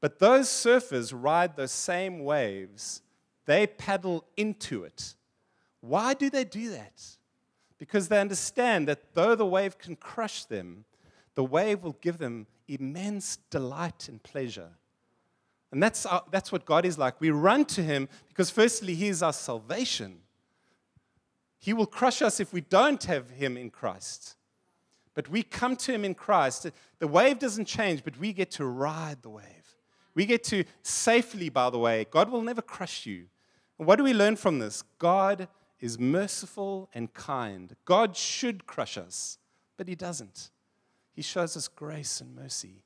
But 0.00 0.18
those 0.18 0.48
surfers 0.48 1.12
ride 1.14 1.56
those 1.56 1.72
same 1.72 2.24
waves, 2.24 3.02
they 3.46 3.66
paddle 3.66 4.24
into 4.36 4.84
it. 4.84 5.14
Why 5.80 6.14
do 6.14 6.28
they 6.30 6.44
do 6.44 6.70
that? 6.70 7.02
Because 7.78 8.08
they 8.08 8.20
understand 8.20 8.88
that 8.88 9.14
though 9.14 9.34
the 9.34 9.46
wave 9.46 9.78
can 9.78 9.96
crush 9.96 10.44
them, 10.44 10.84
the 11.34 11.44
wave 11.44 11.82
will 11.82 11.96
give 12.00 12.18
them 12.18 12.46
immense 12.68 13.38
delight 13.50 14.08
and 14.08 14.22
pleasure. 14.22 14.70
And 15.70 15.82
that's, 15.82 16.04
our, 16.04 16.22
that's 16.30 16.52
what 16.52 16.64
God 16.66 16.84
is 16.84 16.98
like. 16.98 17.20
We 17.20 17.30
run 17.30 17.64
to 17.66 17.82
Him 17.82 18.08
because, 18.28 18.50
firstly, 18.50 18.94
He 18.94 19.08
is 19.08 19.22
our 19.22 19.32
salvation. 19.32 20.18
He 21.62 21.72
will 21.72 21.86
crush 21.86 22.22
us 22.22 22.40
if 22.40 22.52
we 22.52 22.60
don't 22.60 23.04
have 23.04 23.30
Him 23.30 23.56
in 23.56 23.70
Christ. 23.70 24.34
But 25.14 25.28
we 25.28 25.44
come 25.44 25.76
to 25.76 25.92
Him 25.92 26.04
in 26.04 26.12
Christ. 26.12 26.66
The 26.98 27.06
wave 27.06 27.38
doesn't 27.38 27.66
change, 27.66 28.02
but 28.02 28.18
we 28.18 28.32
get 28.32 28.50
to 28.52 28.66
ride 28.66 29.22
the 29.22 29.30
wave. 29.30 29.76
We 30.16 30.26
get 30.26 30.42
to 30.44 30.64
safely, 30.82 31.50
by 31.50 31.70
the 31.70 31.78
way. 31.78 32.04
God 32.10 32.30
will 32.30 32.42
never 32.42 32.62
crush 32.62 33.06
you. 33.06 33.26
What 33.76 33.94
do 33.94 34.02
we 34.02 34.12
learn 34.12 34.34
from 34.34 34.58
this? 34.58 34.82
God 34.98 35.46
is 35.78 36.00
merciful 36.00 36.90
and 36.94 37.14
kind. 37.14 37.76
God 37.84 38.16
should 38.16 38.66
crush 38.66 38.98
us, 38.98 39.38
but 39.76 39.86
He 39.86 39.94
doesn't. 39.94 40.50
He 41.12 41.22
shows 41.22 41.56
us 41.56 41.68
grace 41.68 42.20
and 42.20 42.34
mercy. 42.34 42.82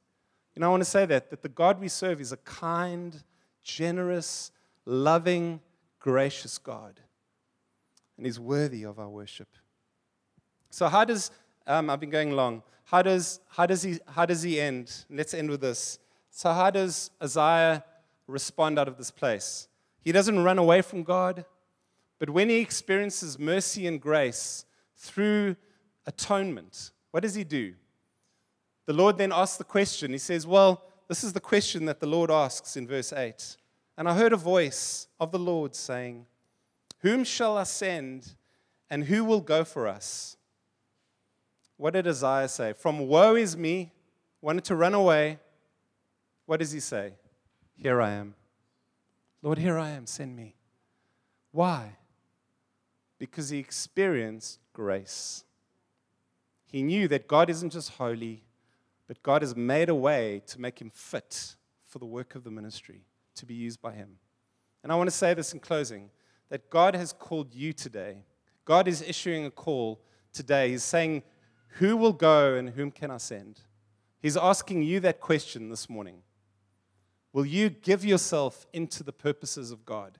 You 0.55 0.61
know, 0.61 0.67
I 0.67 0.71
want 0.71 0.83
to 0.83 0.91
say 0.91 1.07
that, 1.07 1.31
that 1.31 1.41
the 1.41 1.49
God 1.49 1.81
we 1.81 1.89
serve 1.89 2.21
is 2.21 2.31
a 2.31 2.37
kind, 2.39 3.23
generous, 3.63 4.51
loving, 4.85 5.61
gracious 5.99 6.59
God 6.59 7.01
and 8.17 8.27
He's 8.27 8.41
worthy 8.41 8.85
of 8.85 8.99
our 8.99 9.09
worship. 9.09 9.49
So, 10.71 10.89
how 10.89 11.05
does, 11.05 11.31
um, 11.67 11.91
I've 11.91 12.01
been 12.01 12.11
going 12.11 12.33
long, 12.33 12.63
how 12.85 13.03
does, 13.03 13.41
how, 13.49 13.67
does 13.67 13.83
he, 13.83 13.99
how 14.07 14.27
does 14.27 14.43
he 14.43 14.61
end? 14.61 15.05
Let's 15.11 15.35
end 15.35 15.51
with 15.51 15.61
this. 15.61 15.99
So, 16.31 16.53
how 16.53 16.71
does 16.71 17.11
Isaiah 17.23 17.85
respond 18.27 18.79
out 18.79 18.89
of 18.89 18.97
this 18.97 19.11
place? 19.11 19.69
He 20.03 20.13
doesn't 20.13 20.39
run 20.43 20.59
away 20.59 20.83
from 20.83 21.03
God, 21.03 21.45
but 22.19 22.31
when 22.31 22.49
he 22.49 22.59
experiences 22.59 23.39
mercy 23.39 23.87
and 23.87 24.01
grace 24.01 24.65
through 24.97 25.57
atonement, 26.07 26.93
what 27.11 27.23
does 27.23 27.35
he 27.35 27.43
do? 27.43 27.75
The 28.87 28.93
Lord 28.93 29.19
then 29.19 29.33
asks 29.33 29.57
the 29.57 29.65
question. 29.65 30.13
He 30.13 30.19
says, 30.19 30.47
Well, 30.47 30.83
this 31.09 31.25
is 31.25 31.33
the 31.33 31.41
question 31.41 31.87
that 31.87 32.01
the 32.01 32.07
Lord 32.07 32.31
asks 32.31 32.77
in 32.77 32.87
verse 32.87 33.13
8. 33.13 33.57
And 33.99 34.09
I 34.09 34.15
heard 34.15 34.33
a 34.33 34.37
voice 34.37 35.09
of 35.19 35.33
the 35.33 35.39
Lord 35.39 35.75
saying, 35.75 36.27
whom 37.07 37.23
shall 37.23 37.57
I 37.57 37.63
send, 37.63 38.35
and 38.91 39.05
who 39.05 39.23
will 39.23 39.41
go 39.41 39.63
for 39.63 39.87
us? 39.87 40.37
What 41.77 41.93
did 41.93 42.09
Isaiah 42.09 42.49
say? 42.49 42.73
From 42.73 43.07
woe 43.07 43.37
is 43.37 43.57
me, 43.57 43.93
wanted 44.41 44.65
to 44.65 44.75
run 44.75 44.93
away. 44.93 45.39
What 46.47 46.59
does 46.59 46.73
he 46.73 46.81
say? 46.81 47.13
Here 47.77 48.03
I 48.03 48.11
am. 48.11 48.35
Lord, 49.41 49.59
here 49.59 49.79
I 49.79 49.91
am, 49.91 50.07
send 50.07 50.35
me. 50.35 50.57
Why? 51.53 51.93
Because 53.21 53.51
he 53.51 53.59
experienced 53.59 54.59
grace. 54.73 55.45
He 56.67 56.83
knew 56.83 57.07
that 57.07 57.29
God 57.29 57.49
isn't 57.49 57.71
just 57.71 57.91
holy, 57.91 58.43
but 59.07 59.23
God 59.23 59.43
has 59.43 59.55
made 59.55 59.91
a 59.91 59.95
way 59.95 60.43
to 60.49 60.61
make 60.61 60.81
him 60.81 60.91
fit 60.91 61.55
for 61.87 62.01
the 62.01 62.05
work 62.05 62.35
of 62.35 62.43
the 62.43 62.51
ministry, 62.51 63.03
to 63.37 63.47
be 63.47 63.55
used 63.55 63.81
by 63.81 63.93
him. 63.93 64.19
And 64.83 64.91
I 64.91 64.97
want 64.97 65.09
to 65.09 65.17
say 65.17 65.35
this 65.35 65.53
in 65.53 65.61
closing 65.61 66.11
that 66.49 66.71
God 66.71 66.95
has 66.95 67.13
called 67.13 67.55
you 67.55 67.73
today. 67.73 68.19
God 68.65 68.89
is 68.89 69.03
issuing 69.03 69.47
a 69.47 69.51
call 69.51 70.01
today. 70.33 70.71
He's 70.71 70.85
saying, 70.85 71.23
Who 71.79 71.97
will 71.97 72.13
go 72.13 72.55
and 72.55 72.71
whom 72.71 72.91
can 72.91 73.11
I 73.11 73.19
send? 73.19 73.61
He's 74.21 74.37
asking 74.37 74.83
you 74.83 75.01
that 75.01 75.21
question 75.21 75.71
this 75.71 75.89
morning. 75.89 76.23
Will 77.33 77.47
you 77.47 77.69
give 77.69 78.05
yourself 78.05 78.67
into 78.73 79.03
the 79.03 79.13
purposes 79.13 79.71
of 79.71 79.85
God? 79.85 80.19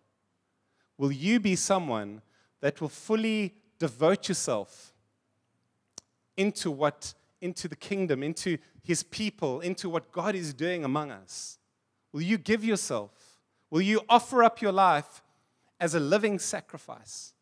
Will 0.99 1.13
you 1.13 1.41
be 1.41 1.57
someone 1.57 2.23
that 2.61 2.81
will 2.81 2.89
fully 2.89 3.55
devote 3.79 4.29
yourself 4.29 4.93
into 6.37 6.71
what 6.71 7.15
into 7.43 7.69
the 7.69 7.77
kingdom, 7.77 8.23
into 8.23 8.59
his 8.83 9.03
people, 9.03 9.61
into 9.61 9.89
what 9.89 10.11
God 10.11 10.35
is 10.35 10.55
doing 10.55 10.85
among 10.85 11.11
us? 11.11 11.59
Will 12.13 12.23
you 12.23 12.39
give 12.39 12.65
yourself? 12.65 13.11
Will 13.71 13.83
you 13.83 14.01
offer 14.09 14.43
up 14.43 14.63
your 14.63 14.73
life 14.73 15.23
as 15.79 15.95
a 15.95 16.01
living 16.01 16.39
sacrifice? 16.39 17.33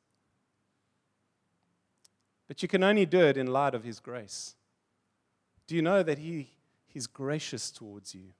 But 2.46 2.62
you 2.62 2.68
can 2.68 2.82
only 2.82 3.06
do 3.06 3.20
it 3.20 3.36
in 3.36 3.46
light 3.46 3.74
of 3.74 3.84
his 3.84 4.00
grace. 4.00 4.54
Do 5.66 5.74
you 5.74 5.82
know 5.82 6.02
that 6.02 6.18
he, 6.18 6.50
he's 6.86 7.06
gracious 7.06 7.70
towards 7.70 8.14
you 8.14 8.32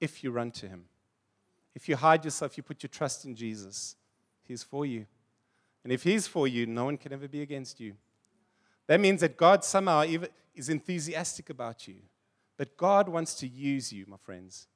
if 0.00 0.24
you 0.24 0.30
run 0.30 0.50
to 0.52 0.68
him? 0.68 0.84
If 1.74 1.88
you 1.88 1.96
hide 1.96 2.24
yourself, 2.24 2.56
you 2.56 2.62
put 2.62 2.82
your 2.82 2.88
trust 2.88 3.24
in 3.24 3.34
Jesus, 3.34 3.96
he's 4.42 4.62
for 4.62 4.86
you. 4.86 5.06
And 5.84 5.92
if 5.92 6.02
he's 6.02 6.26
for 6.26 6.48
you, 6.48 6.66
no 6.66 6.86
one 6.86 6.96
can 6.96 7.12
ever 7.12 7.28
be 7.28 7.42
against 7.42 7.78
you. 7.78 7.94
That 8.86 9.00
means 9.00 9.20
that 9.20 9.36
God 9.36 9.64
somehow 9.64 10.04
is 10.54 10.68
enthusiastic 10.68 11.50
about 11.50 11.86
you. 11.86 11.96
But 12.56 12.76
God 12.76 13.08
wants 13.08 13.34
to 13.36 13.46
use 13.46 13.92
you, 13.92 14.04
my 14.08 14.16
friends. 14.16 14.66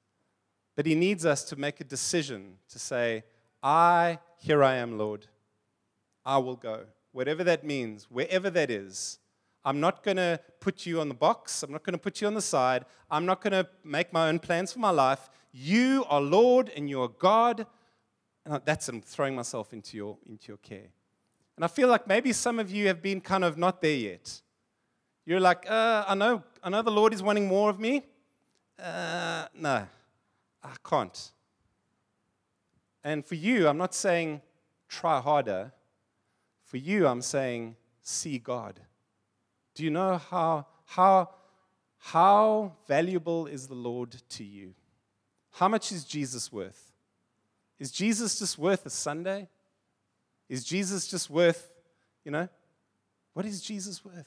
But 0.76 0.86
He 0.86 0.94
needs 0.94 1.26
us 1.26 1.44
to 1.44 1.56
make 1.56 1.80
a 1.80 1.84
decision 1.84 2.58
to 2.70 2.78
say, 2.78 3.24
I, 3.62 4.18
here 4.42 4.64
I 4.64 4.74
am, 4.74 4.98
Lord. 4.98 5.28
I 6.24 6.38
will 6.38 6.56
go. 6.56 6.86
Whatever 7.12 7.44
that 7.44 7.64
means, 7.64 8.08
wherever 8.10 8.50
that 8.50 8.72
is. 8.72 9.20
I'm 9.64 9.78
not 9.78 10.02
going 10.02 10.16
to 10.16 10.40
put 10.58 10.84
you 10.84 11.00
on 11.00 11.08
the 11.08 11.14
box. 11.14 11.62
I'm 11.62 11.70
not 11.70 11.84
going 11.84 11.92
to 11.92 11.98
put 11.98 12.20
you 12.20 12.26
on 12.26 12.34
the 12.34 12.42
side. 12.42 12.84
I'm 13.08 13.24
not 13.24 13.40
going 13.40 13.52
to 13.52 13.68
make 13.84 14.12
my 14.12 14.28
own 14.28 14.40
plans 14.40 14.72
for 14.72 14.80
my 14.80 14.90
life. 14.90 15.30
You 15.52 16.04
are 16.08 16.20
Lord 16.20 16.72
and 16.74 16.90
you 16.90 17.00
are 17.02 17.08
God. 17.08 17.66
And 18.44 18.60
that's 18.64 18.88
I'm 18.88 19.00
throwing 19.00 19.36
myself 19.36 19.72
into 19.72 19.96
your, 19.96 20.18
into 20.28 20.48
your 20.48 20.56
care. 20.56 20.88
And 21.54 21.64
I 21.64 21.68
feel 21.68 21.86
like 21.86 22.08
maybe 22.08 22.32
some 22.32 22.58
of 22.58 22.68
you 22.68 22.88
have 22.88 23.00
been 23.00 23.20
kind 23.20 23.44
of 23.44 23.56
not 23.56 23.80
there 23.80 23.94
yet. 23.94 24.42
You're 25.24 25.38
like, 25.38 25.70
uh, 25.70 26.04
I 26.08 26.16
know, 26.16 26.42
I 26.64 26.68
know 26.68 26.82
the 26.82 26.90
Lord 26.90 27.14
is 27.14 27.22
wanting 27.22 27.46
more 27.46 27.70
of 27.70 27.78
me. 27.78 28.02
Uh, 28.76 29.46
no, 29.54 29.86
I 30.64 30.74
can't. 30.84 31.30
And 33.04 33.24
for 33.24 33.34
you, 33.34 33.68
I'm 33.68 33.78
not 33.78 33.94
saying 33.94 34.42
try 34.88 35.20
harder. 35.20 35.72
For 36.64 36.76
you, 36.76 37.06
I'm 37.06 37.22
saying 37.22 37.76
see 38.02 38.38
God. 38.38 38.80
Do 39.74 39.84
you 39.84 39.90
know 39.90 40.18
how, 40.18 40.66
how, 40.84 41.30
how 41.98 42.72
valuable 42.86 43.46
is 43.46 43.68
the 43.68 43.74
Lord 43.74 44.14
to 44.30 44.44
you? 44.44 44.74
How 45.52 45.68
much 45.68 45.92
is 45.92 46.04
Jesus 46.04 46.52
worth? 46.52 46.92
Is 47.78 47.90
Jesus 47.90 48.38
just 48.38 48.58
worth 48.58 48.86
a 48.86 48.90
Sunday? 48.90 49.48
Is 50.48 50.64
Jesus 50.64 51.08
just 51.08 51.30
worth, 51.30 51.70
you 52.24 52.30
know, 52.30 52.48
what 53.32 53.46
is 53.46 53.62
Jesus 53.62 54.04
worth? 54.04 54.26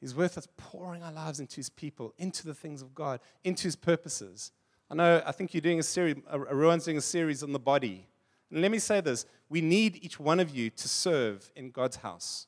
He's 0.00 0.14
worth 0.14 0.36
us 0.36 0.48
pouring 0.56 1.02
our 1.02 1.12
lives 1.12 1.40
into 1.40 1.56
his 1.56 1.68
people, 1.68 2.14
into 2.18 2.46
the 2.46 2.54
things 2.54 2.82
of 2.82 2.94
God, 2.94 3.20
into 3.44 3.64
his 3.64 3.76
purposes. 3.76 4.52
I 4.90 4.94
know, 4.94 5.22
I 5.26 5.32
think 5.32 5.52
you're 5.52 5.60
doing 5.60 5.80
a 5.80 5.82
series, 5.82 6.16
everyone's 6.32 6.84
doing 6.84 6.96
a 6.96 7.02
series 7.02 7.42
on 7.42 7.52
the 7.52 7.58
body. 7.58 8.06
And 8.50 8.62
let 8.62 8.70
me 8.70 8.78
say 8.78 9.00
this 9.00 9.26
we 9.48 9.60
need 9.60 9.98
each 10.02 10.18
one 10.18 10.40
of 10.40 10.50
you 10.50 10.70
to 10.70 10.88
serve 10.88 11.50
in 11.56 11.70
God's 11.70 11.96
house. 11.96 12.46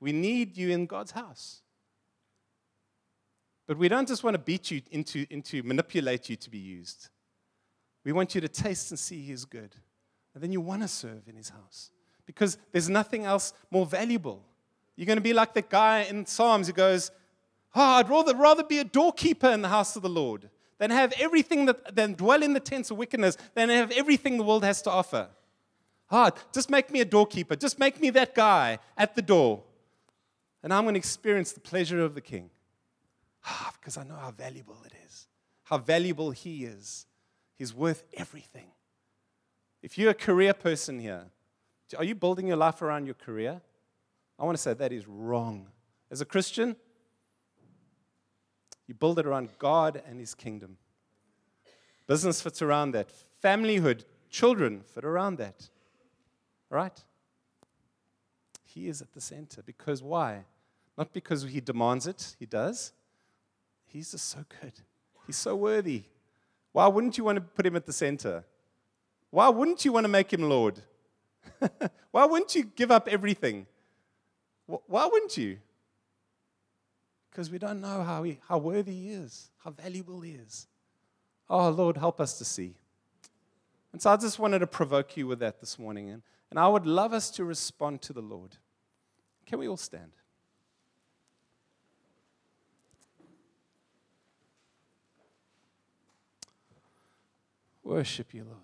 We 0.00 0.12
need 0.12 0.56
you 0.56 0.70
in 0.70 0.86
God's 0.86 1.10
house. 1.12 1.62
But 3.66 3.76
we 3.76 3.88
don't 3.88 4.08
just 4.08 4.24
want 4.24 4.34
to 4.34 4.38
beat 4.38 4.70
you 4.70 4.80
into, 4.90 5.26
into 5.30 5.62
manipulate 5.62 6.30
you 6.30 6.36
to 6.36 6.50
be 6.50 6.58
used. 6.58 7.08
We 8.04 8.12
want 8.12 8.34
you 8.34 8.40
to 8.40 8.48
taste 8.48 8.90
and 8.90 8.98
see 8.98 9.20
He's 9.20 9.44
good. 9.44 9.74
And 10.34 10.42
then 10.42 10.52
you 10.52 10.60
want 10.60 10.82
to 10.82 10.88
serve 10.88 11.26
in 11.26 11.34
his 11.34 11.48
house 11.48 11.90
because 12.24 12.58
there's 12.70 12.88
nothing 12.88 13.24
else 13.24 13.52
more 13.70 13.84
valuable. 13.84 14.44
You're 14.94 15.06
going 15.06 15.16
to 15.16 15.22
be 15.22 15.32
like 15.32 15.52
the 15.52 15.62
guy 15.62 16.02
in 16.02 16.24
Psalms 16.26 16.68
who 16.68 16.72
goes, 16.72 17.10
Oh, 17.74 17.82
I'd 17.82 18.08
rather, 18.08 18.34
rather 18.34 18.62
be 18.62 18.78
a 18.78 18.84
doorkeeper 18.84 19.50
in 19.50 19.62
the 19.62 19.68
house 19.68 19.96
of 19.96 20.02
the 20.02 20.08
Lord 20.08 20.48
than 20.78 20.90
have 20.90 21.12
everything 21.18 21.66
that, 21.66 21.94
than 21.94 22.14
dwell 22.14 22.42
in 22.42 22.52
the 22.52 22.60
tents 22.60 22.90
of 22.90 22.96
wickedness, 22.96 23.36
than 23.54 23.68
have 23.68 23.90
everything 23.90 24.36
the 24.36 24.44
world 24.44 24.64
has 24.64 24.80
to 24.82 24.90
offer. 24.90 25.28
Ah, 26.10 26.30
just 26.52 26.70
make 26.70 26.90
me 26.90 27.00
a 27.00 27.04
doorkeeper. 27.04 27.56
Just 27.56 27.78
make 27.78 28.00
me 28.00 28.10
that 28.10 28.34
guy 28.34 28.78
at 28.96 29.14
the 29.14 29.22
door. 29.22 29.62
And 30.62 30.72
I'm 30.72 30.84
going 30.84 30.94
to 30.94 30.98
experience 30.98 31.52
the 31.52 31.60
pleasure 31.60 32.00
of 32.00 32.14
the 32.14 32.20
king. 32.20 32.50
Ah, 33.44 33.72
because 33.78 33.96
I 33.96 34.04
know 34.04 34.16
how 34.16 34.30
valuable 34.30 34.78
it 34.84 34.92
is, 35.06 35.26
how 35.64 35.78
valuable 35.78 36.30
he 36.30 36.64
is. 36.64 37.06
He's 37.54 37.74
worth 37.74 38.04
everything. 38.14 38.68
If 39.82 39.98
you're 39.98 40.10
a 40.10 40.14
career 40.14 40.54
person 40.54 40.98
here, 40.98 41.26
are 41.96 42.04
you 42.04 42.14
building 42.14 42.46
your 42.46 42.56
life 42.56 42.82
around 42.82 43.06
your 43.06 43.14
career? 43.14 43.60
I 44.38 44.44
want 44.44 44.56
to 44.56 44.62
say 44.62 44.74
that 44.74 44.92
is 44.92 45.06
wrong. 45.06 45.68
As 46.10 46.20
a 46.20 46.24
Christian, 46.24 46.76
you 48.88 48.94
build 48.94 49.20
it 49.20 49.26
around 49.26 49.50
God 49.58 50.02
and 50.08 50.18
His 50.18 50.34
kingdom. 50.34 50.78
Business 52.08 52.40
fits 52.40 52.60
around 52.62 52.92
that. 52.92 53.10
Familyhood, 53.44 54.04
children 54.30 54.80
fit 54.80 55.04
around 55.04 55.38
that. 55.38 55.68
Right? 56.70 57.04
He 58.64 58.88
is 58.88 59.00
at 59.00 59.12
the 59.12 59.20
center. 59.20 59.62
Because 59.62 60.02
why? 60.02 60.44
Not 60.96 61.12
because 61.12 61.44
He 61.44 61.60
demands 61.60 62.08
it, 62.08 62.34
He 62.40 62.46
does. 62.46 62.92
He's 63.86 64.10
just 64.10 64.28
so 64.28 64.40
good. 64.60 64.72
He's 65.26 65.36
so 65.36 65.54
worthy. 65.54 66.04
Why 66.72 66.88
wouldn't 66.88 67.16
you 67.16 67.24
want 67.24 67.36
to 67.36 67.42
put 67.42 67.64
Him 67.64 67.76
at 67.76 67.86
the 67.86 67.92
center? 67.92 68.44
Why 69.30 69.48
wouldn't 69.48 69.84
you 69.84 69.92
want 69.92 70.04
to 70.04 70.08
make 70.08 70.32
him 70.32 70.42
Lord? 70.42 70.80
Why 72.10 72.24
wouldn't 72.24 72.54
you 72.54 72.64
give 72.64 72.90
up 72.90 73.08
everything? 73.08 73.66
Why 74.66 75.06
wouldn't 75.06 75.36
you? 75.36 75.58
Because 77.38 77.52
we 77.52 77.58
don't 77.58 77.80
know 77.80 78.02
how, 78.02 78.24
he, 78.24 78.40
how 78.48 78.58
worthy 78.58 78.92
he 78.92 79.10
is, 79.10 79.48
how 79.58 79.70
valuable 79.70 80.20
he 80.22 80.32
is. 80.32 80.66
Oh, 81.48 81.68
Lord, 81.68 81.96
help 81.96 82.20
us 82.20 82.36
to 82.38 82.44
see. 82.44 82.74
And 83.92 84.02
so 84.02 84.10
I 84.10 84.16
just 84.16 84.40
wanted 84.40 84.58
to 84.58 84.66
provoke 84.66 85.16
you 85.16 85.28
with 85.28 85.38
that 85.38 85.60
this 85.60 85.78
morning. 85.78 86.10
And, 86.10 86.22
and 86.50 86.58
I 86.58 86.66
would 86.66 86.84
love 86.84 87.12
us 87.12 87.30
to 87.30 87.44
respond 87.44 88.02
to 88.02 88.12
the 88.12 88.20
Lord. 88.20 88.56
Can 89.46 89.60
we 89.60 89.68
all 89.68 89.76
stand? 89.76 90.10
Worship 97.84 98.34
you, 98.34 98.42
Lord. 98.42 98.58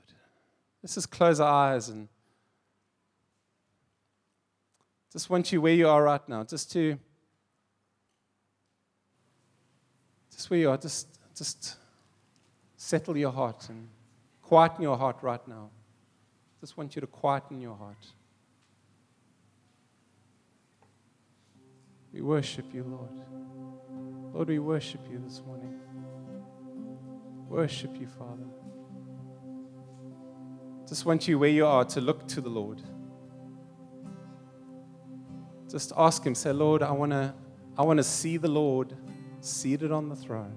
Let's 0.82 0.96
just 0.96 1.12
close 1.12 1.38
our 1.38 1.48
eyes 1.48 1.90
and 1.90 2.08
just 5.12 5.30
want 5.30 5.52
you 5.52 5.60
where 5.60 5.74
you 5.74 5.86
are 5.86 6.02
right 6.02 6.28
now, 6.28 6.42
just 6.42 6.72
to, 6.72 6.98
just 10.34 10.50
where 10.50 10.58
you 10.58 10.70
are, 10.70 10.76
just, 10.76 11.06
just 11.36 11.76
settle 12.76 13.16
your 13.16 13.30
heart 13.30 13.68
and 13.68 13.88
quieten 14.42 14.82
your 14.82 14.96
heart 14.96 15.16
right 15.22 15.46
now. 15.46 15.70
Just 16.60 16.76
want 16.76 16.94
you 16.96 17.00
to 17.00 17.06
quieten 17.06 17.60
your 17.60 17.76
heart. 17.76 18.06
We 22.12 22.20
worship 22.20 22.66
you, 22.72 22.84
Lord. 22.84 24.34
Lord, 24.34 24.48
we 24.48 24.58
worship 24.58 25.00
you 25.10 25.20
this 25.24 25.42
morning. 25.46 25.80
Worship 27.48 27.90
you, 28.00 28.06
Father. 28.06 28.46
Just 30.88 31.04
want 31.06 31.26
you 31.28 31.38
where 31.38 31.50
you 31.50 31.66
are 31.66 31.84
to 31.86 32.00
look 32.00 32.26
to 32.28 32.40
the 32.40 32.48
Lord. 32.48 32.82
Just 35.68 35.92
ask 35.96 36.24
Him, 36.24 36.34
say, 36.34 36.52
Lord, 36.52 36.82
I 36.82 36.92
want 36.92 37.12
to 37.12 37.34
I 37.76 37.82
want 37.82 37.98
to 37.98 38.04
see 38.04 38.36
the 38.36 38.48
Lord 38.48 38.94
seated 39.44 39.92
on 39.92 40.08
the 40.08 40.16
throne. 40.16 40.56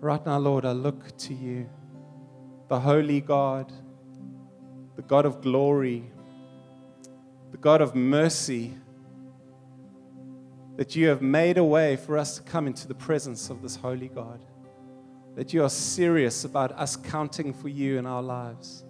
Right 0.00 0.24
now, 0.24 0.38
Lord, 0.38 0.64
I 0.64 0.72
look 0.72 1.16
to 1.18 1.34
you, 1.34 1.68
the 2.68 2.78
holy 2.78 3.20
God, 3.20 3.72
the 4.96 5.02
God 5.02 5.26
of 5.26 5.40
glory, 5.40 6.10
the 7.50 7.56
God 7.56 7.80
of 7.80 7.94
mercy, 7.94 8.74
that 10.76 10.94
you 10.94 11.08
have 11.08 11.22
made 11.22 11.58
a 11.58 11.64
way 11.64 11.96
for 11.96 12.16
us 12.16 12.36
to 12.36 12.42
come 12.42 12.66
into 12.66 12.86
the 12.86 12.94
presence 12.94 13.50
of 13.50 13.62
this 13.62 13.74
holy 13.74 14.08
God. 14.08 14.40
That 15.34 15.52
you 15.52 15.64
are 15.64 15.70
serious 15.70 16.44
about 16.44 16.72
us 16.72 16.96
counting 16.96 17.52
for 17.52 17.68
you 17.68 17.98
in 17.98 18.06
our 18.06 18.22
lives. 18.22 18.84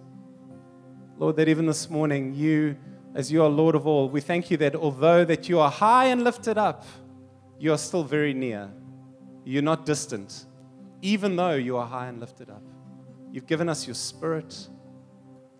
Lord, 1.17 1.35
that 1.37 1.47
even 1.47 1.65
this 1.65 1.89
morning, 1.89 2.35
you, 2.35 2.77
as 3.15 3.31
you 3.31 3.41
are 3.43 3.49
Lord 3.49 3.73
of 3.75 3.87
all, 3.87 4.09
we 4.09 4.21
thank 4.21 4.51
you 4.51 4.57
that 4.57 4.75
although 4.75 5.25
that 5.25 5.49
you 5.49 5.59
are 5.59 5.71
high 5.71 6.05
and 6.05 6.23
lifted 6.23 6.57
up, 6.57 6.85
you 7.59 7.73
are 7.73 7.77
still 7.77 8.03
very 8.03 8.33
near. 8.33 8.69
You're 9.43 9.61
not 9.61 9.85
distant, 9.85 10.45
even 11.01 11.35
though 11.35 11.55
you 11.55 11.77
are 11.77 11.85
high 11.85 12.07
and 12.07 12.19
lifted 12.19 12.49
up. 12.49 12.63
You've 13.31 13.47
given 13.47 13.67
us 13.67 13.85
your 13.85 13.95
spirit. 13.95 14.67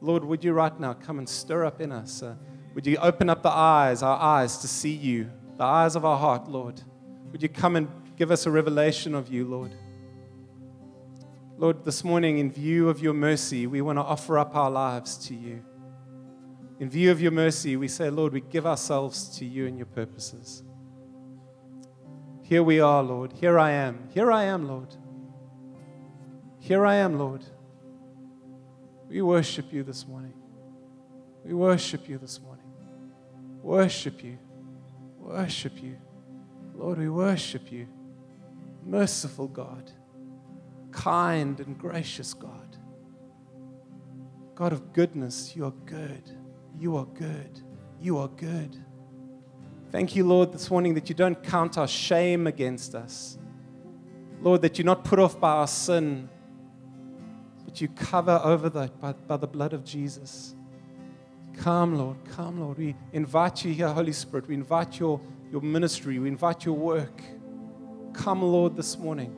Lord, 0.01 0.23
would 0.23 0.43
you 0.43 0.53
right 0.53 0.77
now 0.79 0.93
come 0.93 1.19
and 1.19 1.27
stir 1.27 1.65
up 1.65 1.81
in 1.81 1.91
us? 1.91 2.23
Uh, 2.23 2.35
would 2.73 2.87
you 2.87 2.97
open 2.97 3.29
up 3.29 3.43
the 3.43 3.49
eyes, 3.49 4.01
our 4.01 4.17
eyes, 4.17 4.57
to 4.59 4.67
see 4.67 4.93
you, 4.93 5.29
the 5.57 5.65
eyes 5.65 5.95
of 5.95 6.05
our 6.05 6.17
heart, 6.17 6.47
Lord? 6.47 6.81
Would 7.31 7.43
you 7.43 7.49
come 7.49 7.75
and 7.75 7.89
give 8.15 8.31
us 8.31 8.45
a 8.45 8.51
revelation 8.51 9.13
of 9.13 9.27
you, 9.27 9.45
Lord? 9.45 9.75
Lord, 11.57 11.83
this 11.83 12.05
morning, 12.05 12.37
in 12.37 12.49
view 12.49 12.87
of 12.87 13.01
your 13.01 13.13
mercy, 13.13 13.67
we 13.67 13.81
want 13.81 13.97
to 13.97 14.03
offer 14.03 14.37
up 14.37 14.55
our 14.55 14.71
lives 14.71 15.17
to 15.27 15.35
you. 15.35 15.61
In 16.79 16.89
view 16.89 17.11
of 17.11 17.19
your 17.19 17.31
mercy, 17.31 17.75
we 17.75 17.89
say, 17.89 18.09
Lord, 18.09 18.31
we 18.31 18.39
give 18.39 18.65
ourselves 18.65 19.37
to 19.37 19.45
you 19.45 19.67
and 19.67 19.77
your 19.77 19.87
purposes. 19.87 20.63
Here 22.49 22.63
we 22.63 22.79
are, 22.79 23.03
Lord. 23.03 23.31
Here 23.33 23.59
I 23.59 23.73
am. 23.73 24.09
Here 24.11 24.31
I 24.31 24.45
am, 24.45 24.67
Lord. 24.67 24.95
Here 26.57 26.83
I 26.83 26.95
am, 26.95 27.19
Lord. 27.19 27.45
We 29.07 29.21
worship 29.21 29.71
you 29.71 29.83
this 29.83 30.07
morning. 30.07 30.33
We 31.45 31.53
worship 31.53 32.09
you 32.09 32.17
this 32.17 32.41
morning. 32.41 32.65
Worship 33.61 34.23
you. 34.23 34.39
Worship 35.19 35.83
you. 35.83 35.97
Lord, 36.73 36.97
we 36.97 37.07
worship 37.07 37.71
you. 37.71 37.87
Merciful 38.83 39.47
God, 39.47 39.91
kind 40.91 41.59
and 41.59 41.77
gracious 41.77 42.33
God. 42.33 42.77
God 44.55 44.73
of 44.73 44.91
goodness, 44.91 45.55
you 45.55 45.65
are 45.65 45.73
good. 45.85 46.31
You 46.75 46.97
are 46.97 47.05
good. 47.05 47.61
You 48.01 48.17
are 48.17 48.27
good. 48.27 48.75
Thank 49.91 50.15
you, 50.15 50.23
Lord, 50.23 50.53
this 50.53 50.69
morning 50.69 50.93
that 50.93 51.09
you 51.09 51.15
don't 51.15 51.41
count 51.43 51.75
our 51.75 51.87
shame 51.87 52.45
against 52.45 52.93
us. 52.93 53.39
Lord, 54.39 54.61
that 54.61 54.77
you're 54.77 54.85
not 54.85 55.03
put 55.03 55.17
off 55.17 55.39
by 55.39 55.49
our 55.49 55.67
sin, 55.67 56.29
but 57.65 57.81
you 57.81 57.87
cover 57.87 58.39
over 58.43 58.69
that 58.69 59.01
by, 59.01 59.13
by 59.13 59.37
the 59.37 59.47
blood 59.47 59.73
of 59.73 59.83
Jesus. 59.83 60.53
Come, 61.57 61.97
Lord. 61.97 62.17
Come, 62.35 62.61
Lord. 62.61 62.77
We 62.77 62.95
invite 63.13 63.65
you 63.65 63.73
here, 63.73 63.87
Holy 63.87 64.13
Spirit. 64.13 64.47
We 64.47 64.53
invite 64.53 64.99
your, 64.99 65.19
your 65.51 65.61
ministry. 65.61 66.19
We 66.19 66.27
invite 66.27 66.65
your 66.65 66.75
work. 66.75 67.23
Come, 68.13 68.43
Lord, 68.43 68.75
this 68.75 68.95
morning. 68.95 69.35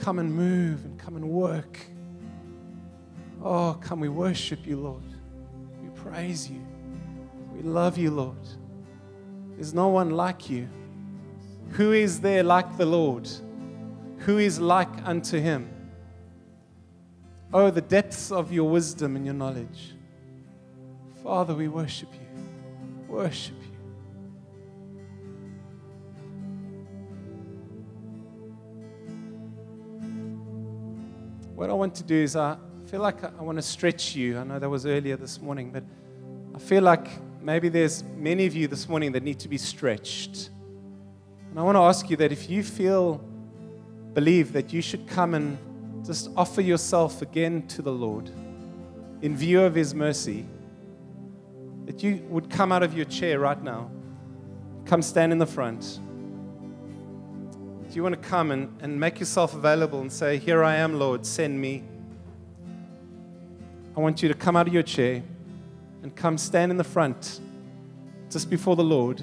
Come 0.00 0.18
and 0.18 0.34
move 0.34 0.84
and 0.84 0.98
come 0.98 1.14
and 1.14 1.30
work. 1.30 1.78
Oh, 3.40 3.78
come, 3.80 4.00
we 4.00 4.08
worship 4.08 4.66
you, 4.66 4.76
Lord. 4.78 5.04
We 5.80 5.88
praise 5.90 6.50
you. 6.50 6.60
We 7.54 7.62
love 7.62 7.96
you, 7.96 8.10
Lord. 8.10 8.36
There's 9.60 9.74
no 9.74 9.88
one 9.88 10.08
like 10.12 10.48
you. 10.48 10.70
Who 11.72 11.92
is 11.92 12.22
there 12.22 12.42
like 12.42 12.78
the 12.78 12.86
Lord? 12.86 13.28
Who 14.20 14.38
is 14.38 14.58
like 14.58 14.88
unto 15.04 15.38
him? 15.38 15.68
Oh, 17.52 17.68
the 17.68 17.82
depths 17.82 18.32
of 18.32 18.54
your 18.54 18.70
wisdom 18.70 19.16
and 19.16 19.26
your 19.26 19.34
knowledge. 19.34 19.92
Father, 21.22 21.54
we 21.54 21.68
worship 21.68 22.08
you. 22.14 22.42
Worship 23.06 23.54
you. 23.60 23.76
What 31.54 31.68
I 31.68 31.74
want 31.74 31.94
to 31.96 32.02
do 32.02 32.14
is 32.14 32.34
I 32.34 32.56
feel 32.86 33.02
like 33.02 33.22
I 33.22 33.42
want 33.42 33.58
to 33.58 33.62
stretch 33.62 34.16
you. 34.16 34.38
I 34.38 34.44
know 34.44 34.58
that 34.58 34.70
was 34.70 34.86
earlier 34.86 35.18
this 35.18 35.38
morning, 35.38 35.70
but 35.70 35.84
I 36.54 36.58
feel 36.58 36.82
like 36.82 37.10
maybe 37.42 37.68
there's 37.68 38.02
many 38.16 38.46
of 38.46 38.54
you 38.54 38.68
this 38.68 38.88
morning 38.88 39.12
that 39.12 39.22
need 39.22 39.38
to 39.40 39.48
be 39.48 39.58
stretched. 39.58 40.50
And 41.50 41.58
I 41.58 41.62
want 41.62 41.76
to 41.76 41.80
ask 41.80 42.10
you 42.10 42.16
that 42.18 42.32
if 42.32 42.50
you 42.50 42.62
feel, 42.62 43.16
believe 44.14 44.52
that 44.52 44.72
you 44.72 44.82
should 44.82 45.06
come 45.06 45.34
and 45.34 45.58
just 46.04 46.30
offer 46.36 46.60
yourself 46.60 47.22
again 47.22 47.66
to 47.68 47.82
the 47.82 47.92
Lord 47.92 48.30
in 49.22 49.36
view 49.36 49.62
of 49.62 49.74
His 49.74 49.94
mercy 49.94 50.46
that 51.86 52.02
you 52.02 52.24
would 52.28 52.48
come 52.48 52.72
out 52.72 52.82
of 52.82 52.94
your 52.94 53.04
chair 53.06 53.40
right 53.40 53.60
now, 53.62 53.90
come 54.84 55.02
stand 55.02 55.32
in 55.32 55.38
the 55.38 55.46
front. 55.46 55.98
Do 57.88 57.96
you 57.96 58.02
want 58.02 58.20
to 58.20 58.28
come 58.28 58.52
and, 58.52 58.80
and 58.80 59.00
make 59.00 59.18
yourself 59.18 59.54
available 59.54 60.00
and 60.00 60.12
say, 60.12 60.38
Here 60.38 60.62
I 60.62 60.76
am, 60.76 60.98
Lord, 60.98 61.26
send 61.26 61.60
me? 61.60 61.82
I 63.96 64.00
want 64.00 64.22
you 64.22 64.28
to 64.28 64.34
come 64.34 64.56
out 64.56 64.68
of 64.68 64.72
your 64.72 64.84
chair 64.84 65.24
and 66.02 66.14
come 66.14 66.38
stand 66.38 66.70
in 66.70 66.76
the 66.76 66.84
front 66.84 67.40
just 68.30 68.48
before 68.48 68.76
the 68.76 68.84
Lord 68.84 69.20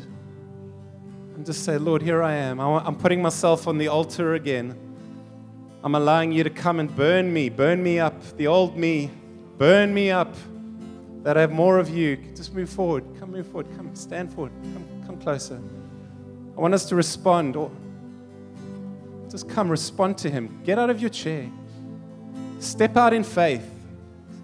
and 1.36 1.46
just 1.46 1.64
say, 1.64 1.78
Lord, 1.78 2.02
here 2.02 2.24
I 2.24 2.34
am. 2.34 2.60
I'm 2.60 2.96
putting 2.96 3.22
myself 3.22 3.68
on 3.68 3.78
the 3.78 3.88
altar 3.88 4.34
again. 4.34 4.76
I'm 5.84 5.96
allowing 5.96 6.32
you 6.32 6.44
to 6.44 6.50
come 6.50 6.80
and 6.80 6.94
burn 6.96 7.32
me, 7.32 7.50
burn 7.50 7.82
me 7.84 8.00
up, 8.00 8.22
the 8.38 8.48
old 8.48 8.76
me, 8.76 9.12
burn 9.58 9.94
me 9.94 10.12
up 10.12 10.36
that 11.24 11.38
I 11.38 11.42
have 11.42 11.52
more 11.52 11.78
of 11.78 11.90
you. 11.90 12.18
Just 12.36 12.54
move 12.54 12.70
forward. 12.70 13.04
Come, 13.20 13.32
move 13.32 13.48
forward. 13.48 13.68
Come, 13.76 13.94
stand 13.96 14.34
forward. 14.34 14.52
Come, 14.74 15.04
come 15.06 15.18
closer. 15.20 15.62
I 16.56 16.60
want 16.62 16.74
us 16.74 16.86
to 16.86 16.96
respond. 16.96 17.56
Or 17.56 17.70
just 19.30 19.50
come, 19.50 19.70
respond 19.70 20.18
to 20.20 20.30
Him. 20.30 20.62
Get 20.64 20.80
out 20.80 20.90
of 20.90 21.02
your 21.02 21.10
chair. 21.10 21.50
Step 22.60 22.96
out 22.98 23.14
in 23.14 23.24
faith. 23.24 23.70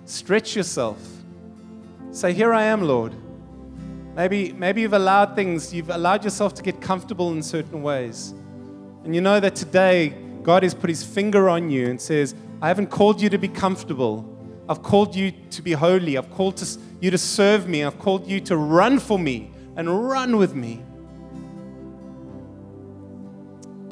Stretch 0.06 0.56
yourself. 0.56 1.00
Say, 2.14 2.32
Here 2.32 2.54
I 2.54 2.64
am, 2.66 2.84
Lord. 2.84 3.16
Maybe, 4.16 4.54
maybe 4.54 4.82
you've 4.82 4.94
allowed 4.94 5.36
things, 5.36 5.74
you've 5.74 5.90
allowed 5.90 6.24
yourself 6.24 6.54
to 6.54 6.62
get 6.62 6.80
comfortable 6.80 7.32
in 7.32 7.42
certain 7.42 7.82
ways. 7.82 8.36
And 9.04 9.16
you 9.16 9.22
know 9.22 9.40
that 9.40 9.56
today 9.56 10.10
God 10.44 10.62
has 10.62 10.76
put 10.76 10.92
his 10.92 11.04
finger 11.04 11.50
on 11.50 11.72
you 11.72 11.88
and 11.90 12.00
says, 12.00 12.36
I 12.62 12.68
haven't 12.68 12.92
called 12.92 13.20
you 13.20 13.30
to 13.30 13.40
be 13.40 13.48
comfortable. 13.48 14.30
I've 14.70 14.84
called 14.84 15.16
you 15.16 15.32
to 15.50 15.62
be 15.64 15.72
holy. 15.72 16.16
I've 16.16 16.30
called 16.30 16.58
to, 16.58 16.80
you 17.02 17.10
to 17.10 17.18
serve 17.18 17.68
me. 17.68 17.84
I've 17.84 17.98
called 17.98 18.28
you 18.28 18.40
to 18.42 18.58
run 18.58 19.00
for 19.00 19.18
me 19.18 19.52
and 19.76 20.08
run 20.08 20.38
with 20.38 20.54
me. 20.54 20.84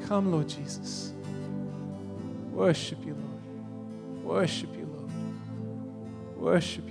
Come, 0.07 0.31
Lord 0.31 0.47
Jesus. 0.47 1.11
Worship 2.51 3.03
you, 3.03 3.15
Lord. 3.15 4.23
Worship 4.23 4.69
you, 4.77 4.85
Lord. 4.85 5.11
Worship 6.37 6.90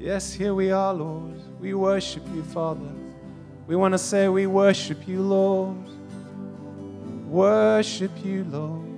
Yes, 0.00 0.32
here 0.32 0.54
we 0.54 0.70
are, 0.70 0.94
Lord. 0.94 1.38
We 1.60 1.74
worship 1.74 2.22
you, 2.34 2.42
Father. 2.42 2.88
We 3.66 3.76
want 3.76 3.92
to 3.92 3.98
say, 3.98 4.28
We 4.28 4.46
worship 4.46 5.06
you, 5.06 5.20
Lord. 5.20 5.76
Worship 7.28 8.10
you, 8.24 8.44
Lord. 8.44 8.88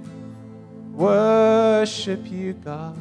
Worship 0.92 2.30
you, 2.30 2.52
God. 2.52 2.96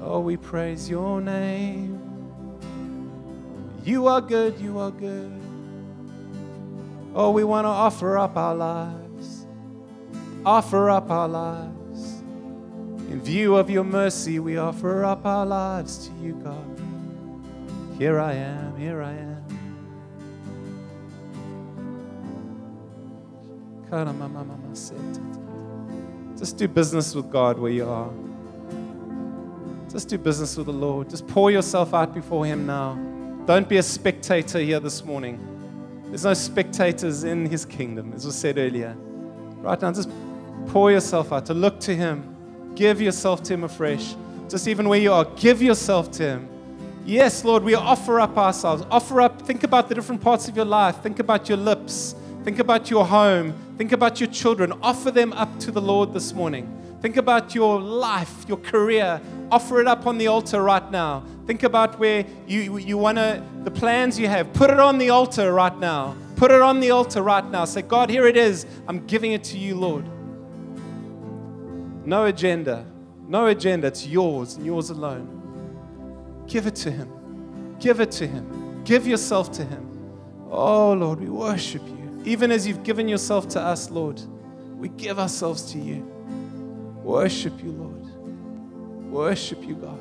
Oh, 0.00 0.20
we 0.20 0.36
praise 0.36 0.88
your 0.88 1.20
name. 1.20 1.98
You 3.82 4.06
are 4.06 4.20
good, 4.20 4.60
you 4.60 4.78
are 4.78 4.92
good. 4.92 5.32
Oh, 7.16 7.32
we 7.32 7.42
want 7.42 7.64
to 7.64 7.68
offer 7.68 8.16
up 8.16 8.36
our 8.36 8.54
lives. 8.54 9.44
Offer 10.46 10.88
up 10.88 11.10
our 11.10 11.26
lives. 11.26 11.79
In 13.10 13.20
view 13.20 13.56
of 13.56 13.68
your 13.68 13.82
mercy, 13.82 14.38
we 14.38 14.56
offer 14.56 15.04
up 15.04 15.26
our 15.26 15.44
lives 15.44 16.06
to 16.06 16.14
you, 16.22 16.34
God. 16.34 16.80
Here 17.98 18.20
I 18.20 18.34
am, 18.34 18.76
here 18.76 19.02
I 19.02 19.12
am. 19.12 19.30
Just 26.38 26.56
do 26.56 26.68
business 26.68 27.12
with 27.12 27.28
God 27.28 27.58
where 27.58 27.72
you 27.72 27.88
are. 27.88 28.10
Just 29.90 30.08
do 30.08 30.16
business 30.16 30.56
with 30.56 30.66
the 30.66 30.72
Lord. 30.72 31.10
Just 31.10 31.26
pour 31.26 31.50
yourself 31.50 31.92
out 31.92 32.14
before 32.14 32.46
Him 32.46 32.64
now. 32.64 32.94
Don't 33.44 33.68
be 33.68 33.78
a 33.78 33.82
spectator 33.82 34.60
here 34.60 34.78
this 34.78 35.04
morning. 35.04 35.38
There's 36.06 36.24
no 36.24 36.34
spectators 36.34 37.24
in 37.24 37.46
His 37.46 37.64
kingdom, 37.64 38.12
as 38.12 38.24
was 38.24 38.36
said 38.36 38.56
earlier. 38.56 38.94
Right 39.56 39.82
now, 39.82 39.90
just 39.90 40.10
pour 40.68 40.92
yourself 40.92 41.32
out 41.32 41.46
to 41.46 41.54
look 41.54 41.80
to 41.80 41.96
Him. 41.96 42.29
Give 42.74 43.00
yourself 43.00 43.42
to 43.44 43.54
Him 43.54 43.64
afresh. 43.64 44.14
Just 44.48 44.66
even 44.68 44.88
where 44.88 44.98
you 44.98 45.12
are, 45.12 45.24
give 45.24 45.62
yourself 45.62 46.10
to 46.12 46.22
Him. 46.22 46.48
Yes, 47.04 47.44
Lord, 47.44 47.62
we 47.62 47.74
offer 47.74 48.20
up 48.20 48.36
ourselves. 48.36 48.84
Offer 48.90 49.20
up, 49.22 49.42
think 49.42 49.64
about 49.64 49.88
the 49.88 49.94
different 49.94 50.20
parts 50.20 50.48
of 50.48 50.56
your 50.56 50.64
life. 50.64 51.02
Think 51.02 51.18
about 51.18 51.48
your 51.48 51.58
lips. 51.58 52.14
Think 52.44 52.58
about 52.58 52.90
your 52.90 53.06
home. 53.06 53.54
Think 53.76 53.92
about 53.92 54.20
your 54.20 54.28
children. 54.30 54.72
Offer 54.82 55.10
them 55.10 55.32
up 55.32 55.58
to 55.60 55.70
the 55.70 55.80
Lord 55.80 56.12
this 56.12 56.32
morning. 56.32 56.76
Think 57.00 57.16
about 57.16 57.54
your 57.54 57.80
life, 57.80 58.44
your 58.46 58.58
career. 58.58 59.20
offer 59.50 59.80
it 59.80 59.86
up 59.86 60.06
on 60.06 60.18
the 60.18 60.26
altar 60.26 60.62
right 60.62 60.90
now. 60.90 61.24
Think 61.46 61.62
about 61.62 61.98
where 61.98 62.24
you, 62.46 62.76
you 62.76 62.98
want 62.98 63.16
to, 63.16 63.42
the 63.64 63.70
plans 63.70 64.18
you 64.18 64.28
have. 64.28 64.52
Put 64.52 64.70
it 64.70 64.78
on 64.78 64.98
the 64.98 65.10
altar 65.10 65.52
right 65.52 65.76
now. 65.78 66.14
Put 66.36 66.50
it 66.50 66.60
on 66.60 66.80
the 66.80 66.90
altar 66.90 67.22
right 67.22 67.44
now. 67.50 67.64
Say, 67.64 67.82
God, 67.82 68.10
here 68.10 68.26
it 68.26 68.36
is. 68.36 68.66
I'm 68.86 69.06
giving 69.06 69.32
it 69.32 69.42
to 69.44 69.58
you, 69.58 69.74
Lord. 69.74 70.04
No 72.04 72.26
agenda. 72.26 72.86
No 73.28 73.46
agenda. 73.46 73.88
It's 73.88 74.06
yours 74.06 74.56
and 74.56 74.66
yours 74.66 74.90
alone. 74.90 76.44
Give 76.46 76.66
it 76.66 76.74
to 76.76 76.90
Him. 76.90 77.76
Give 77.78 78.00
it 78.00 78.10
to 78.12 78.26
Him. 78.26 78.82
Give 78.84 79.06
yourself 79.06 79.52
to 79.52 79.64
Him. 79.64 79.86
Oh, 80.50 80.92
Lord, 80.92 81.20
we 81.20 81.28
worship 81.28 81.82
you. 81.86 82.22
Even 82.24 82.50
as 82.50 82.66
you've 82.66 82.82
given 82.82 83.08
yourself 83.08 83.48
to 83.50 83.60
us, 83.60 83.90
Lord, 83.90 84.20
we 84.76 84.88
give 84.88 85.18
ourselves 85.18 85.70
to 85.72 85.78
you. 85.78 86.02
Worship 87.02 87.62
you, 87.62 87.70
Lord. 87.70 89.10
Worship 89.10 89.62
you, 89.66 89.74
God. 89.76 89.98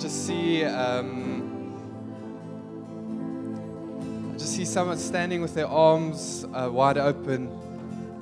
Just 0.00 0.26
see, 0.26 0.64
um, 0.64 1.76
I 4.34 4.38
just 4.38 4.56
see 4.56 4.64
someone 4.64 4.96
standing 4.96 5.42
with 5.42 5.52
their 5.54 5.66
arms 5.66 6.46
uh, 6.54 6.70
wide 6.72 6.96
open 6.96 7.50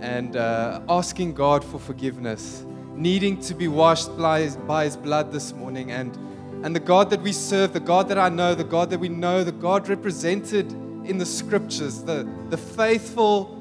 and 0.00 0.36
uh, 0.36 0.80
asking 0.88 1.34
God 1.34 1.64
for 1.64 1.78
forgiveness, 1.78 2.64
needing 2.96 3.40
to 3.42 3.54
be 3.54 3.68
washed 3.68 4.18
by 4.18 4.40
his, 4.40 4.56
by 4.56 4.86
his 4.86 4.96
blood 4.96 5.30
this 5.30 5.52
morning. 5.52 5.92
And, 5.92 6.16
and 6.64 6.74
the 6.74 6.80
God 6.80 7.10
that 7.10 7.22
we 7.22 7.30
serve, 7.30 7.72
the 7.74 7.78
God 7.78 8.08
that 8.08 8.18
I 8.18 8.28
know, 8.28 8.56
the 8.56 8.64
God 8.64 8.90
that 8.90 8.98
we 8.98 9.08
know, 9.08 9.44
the 9.44 9.52
God 9.52 9.88
represented 9.88 10.72
in 10.72 11.16
the 11.18 11.26
scriptures, 11.26 12.02
the, 12.02 12.28
the 12.48 12.58
faithful 12.58 13.54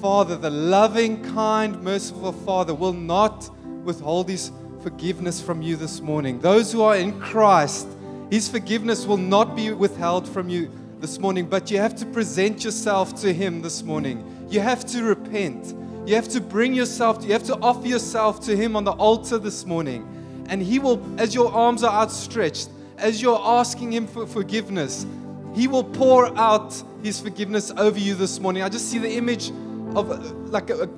Father, 0.00 0.36
the 0.36 0.48
loving, 0.48 1.24
kind, 1.34 1.82
merciful 1.82 2.30
Father, 2.30 2.72
will 2.72 2.92
not 2.92 3.50
withhold 3.82 4.28
his 4.28 4.52
forgiveness 4.84 5.40
from 5.40 5.62
you 5.62 5.76
this 5.76 6.02
morning. 6.02 6.38
Those 6.40 6.70
who 6.70 6.82
are 6.82 6.94
in 6.94 7.18
Christ, 7.18 7.88
his 8.30 8.50
forgiveness 8.50 9.06
will 9.06 9.16
not 9.16 9.56
be 9.56 9.72
withheld 9.72 10.28
from 10.28 10.50
you 10.50 10.70
this 11.00 11.18
morning, 11.18 11.46
but 11.46 11.70
you 11.70 11.78
have 11.78 11.96
to 11.96 12.04
present 12.04 12.62
yourself 12.62 13.14
to 13.22 13.32
him 13.32 13.62
this 13.62 13.82
morning. 13.82 14.46
You 14.50 14.60
have 14.60 14.84
to 14.88 15.02
repent. 15.02 15.74
You 16.06 16.16
have 16.16 16.28
to 16.28 16.40
bring 16.42 16.74
yourself, 16.74 17.24
you 17.24 17.32
have 17.32 17.44
to 17.44 17.56
offer 17.60 17.86
yourself 17.86 18.40
to 18.40 18.54
him 18.54 18.76
on 18.76 18.84
the 18.84 18.92
altar 18.92 19.38
this 19.38 19.64
morning. 19.64 20.06
And 20.50 20.60
he 20.60 20.78
will, 20.78 21.02
as 21.18 21.34
your 21.34 21.50
arms 21.50 21.82
are 21.82 22.02
outstretched, 22.02 22.68
as 22.98 23.22
you're 23.22 23.40
asking 23.42 23.90
him 23.90 24.06
for 24.06 24.26
forgiveness, 24.26 25.06
he 25.54 25.66
will 25.66 25.84
pour 25.84 26.26
out 26.38 26.74
his 27.02 27.18
forgiveness 27.18 27.72
over 27.78 27.98
you 27.98 28.14
this 28.14 28.38
morning. 28.38 28.62
I 28.62 28.68
just 28.68 28.90
see 28.90 28.98
the 28.98 29.16
image 29.16 29.48
of 29.96 30.50
like 30.50 30.68
a, 30.68 30.82
a- 30.82 30.88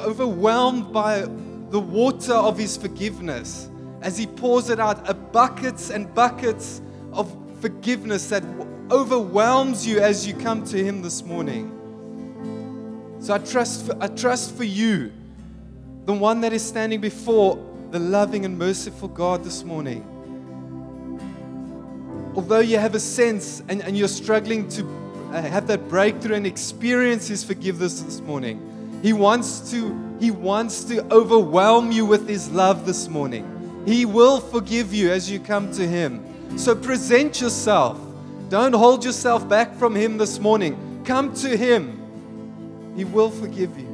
overwhelmed 0.00 0.92
by 0.92 1.28
the 1.72 1.80
water 1.80 2.34
of 2.34 2.56
his 2.56 2.76
forgiveness 2.76 3.68
as 4.02 4.18
he 4.18 4.26
pours 4.26 4.68
it 4.68 4.78
out, 4.78 5.08
a 5.08 5.14
buckets 5.14 5.90
and 5.90 6.12
buckets 6.14 6.80
of 7.12 7.34
forgiveness 7.60 8.28
that 8.28 8.42
overwhelms 8.90 9.86
you 9.86 10.00
as 10.00 10.26
you 10.26 10.34
come 10.34 10.64
to 10.64 10.84
Him 10.84 11.00
this 11.00 11.22
morning. 11.22 11.70
So 13.20 13.34
I 13.34 13.38
trust, 13.38 13.86
for, 13.86 13.96
I 14.02 14.08
trust 14.08 14.56
for 14.56 14.64
you, 14.64 15.12
the 16.04 16.12
one 16.12 16.40
that 16.40 16.52
is 16.52 16.62
standing 16.62 17.00
before 17.00 17.64
the 17.92 18.00
loving 18.00 18.44
and 18.44 18.58
merciful 18.58 19.08
God 19.08 19.44
this 19.44 19.62
morning. 19.62 20.04
Although 22.34 22.60
you 22.60 22.78
have 22.78 22.94
a 22.94 23.00
sense 23.00 23.62
and, 23.68 23.82
and 23.82 23.96
you're 23.96 24.08
struggling 24.08 24.68
to 24.70 24.84
uh, 25.32 25.42
have 25.42 25.68
that 25.68 25.88
breakthrough 25.88 26.34
and 26.34 26.46
experience 26.46 27.28
His 27.28 27.44
forgiveness 27.44 28.00
this 28.00 28.20
morning, 28.20 28.71
He 29.02 29.12
wants 29.12 29.70
to, 29.72 30.16
He 30.20 30.30
wants 30.30 30.84
to 30.84 31.04
overwhelm 31.12 31.90
you 31.90 32.06
with 32.06 32.28
His 32.28 32.48
love 32.50 32.86
this 32.86 33.08
morning. 33.08 33.82
He 33.84 34.04
will 34.06 34.40
forgive 34.40 34.94
you 34.94 35.10
as 35.10 35.30
you 35.30 35.40
come 35.40 35.72
to 35.72 35.86
Him. 35.86 36.24
So 36.56 36.74
present 36.76 37.40
yourself. 37.40 37.98
Don't 38.48 38.74
hold 38.74 39.04
yourself 39.04 39.48
back 39.48 39.74
from 39.76 39.96
Him 39.96 40.18
this 40.18 40.38
morning. 40.38 41.02
Come 41.04 41.34
to 41.34 41.56
Him. 41.56 41.98
He 42.96 43.04
will 43.04 43.30
forgive 43.30 43.76
you. 43.78 43.91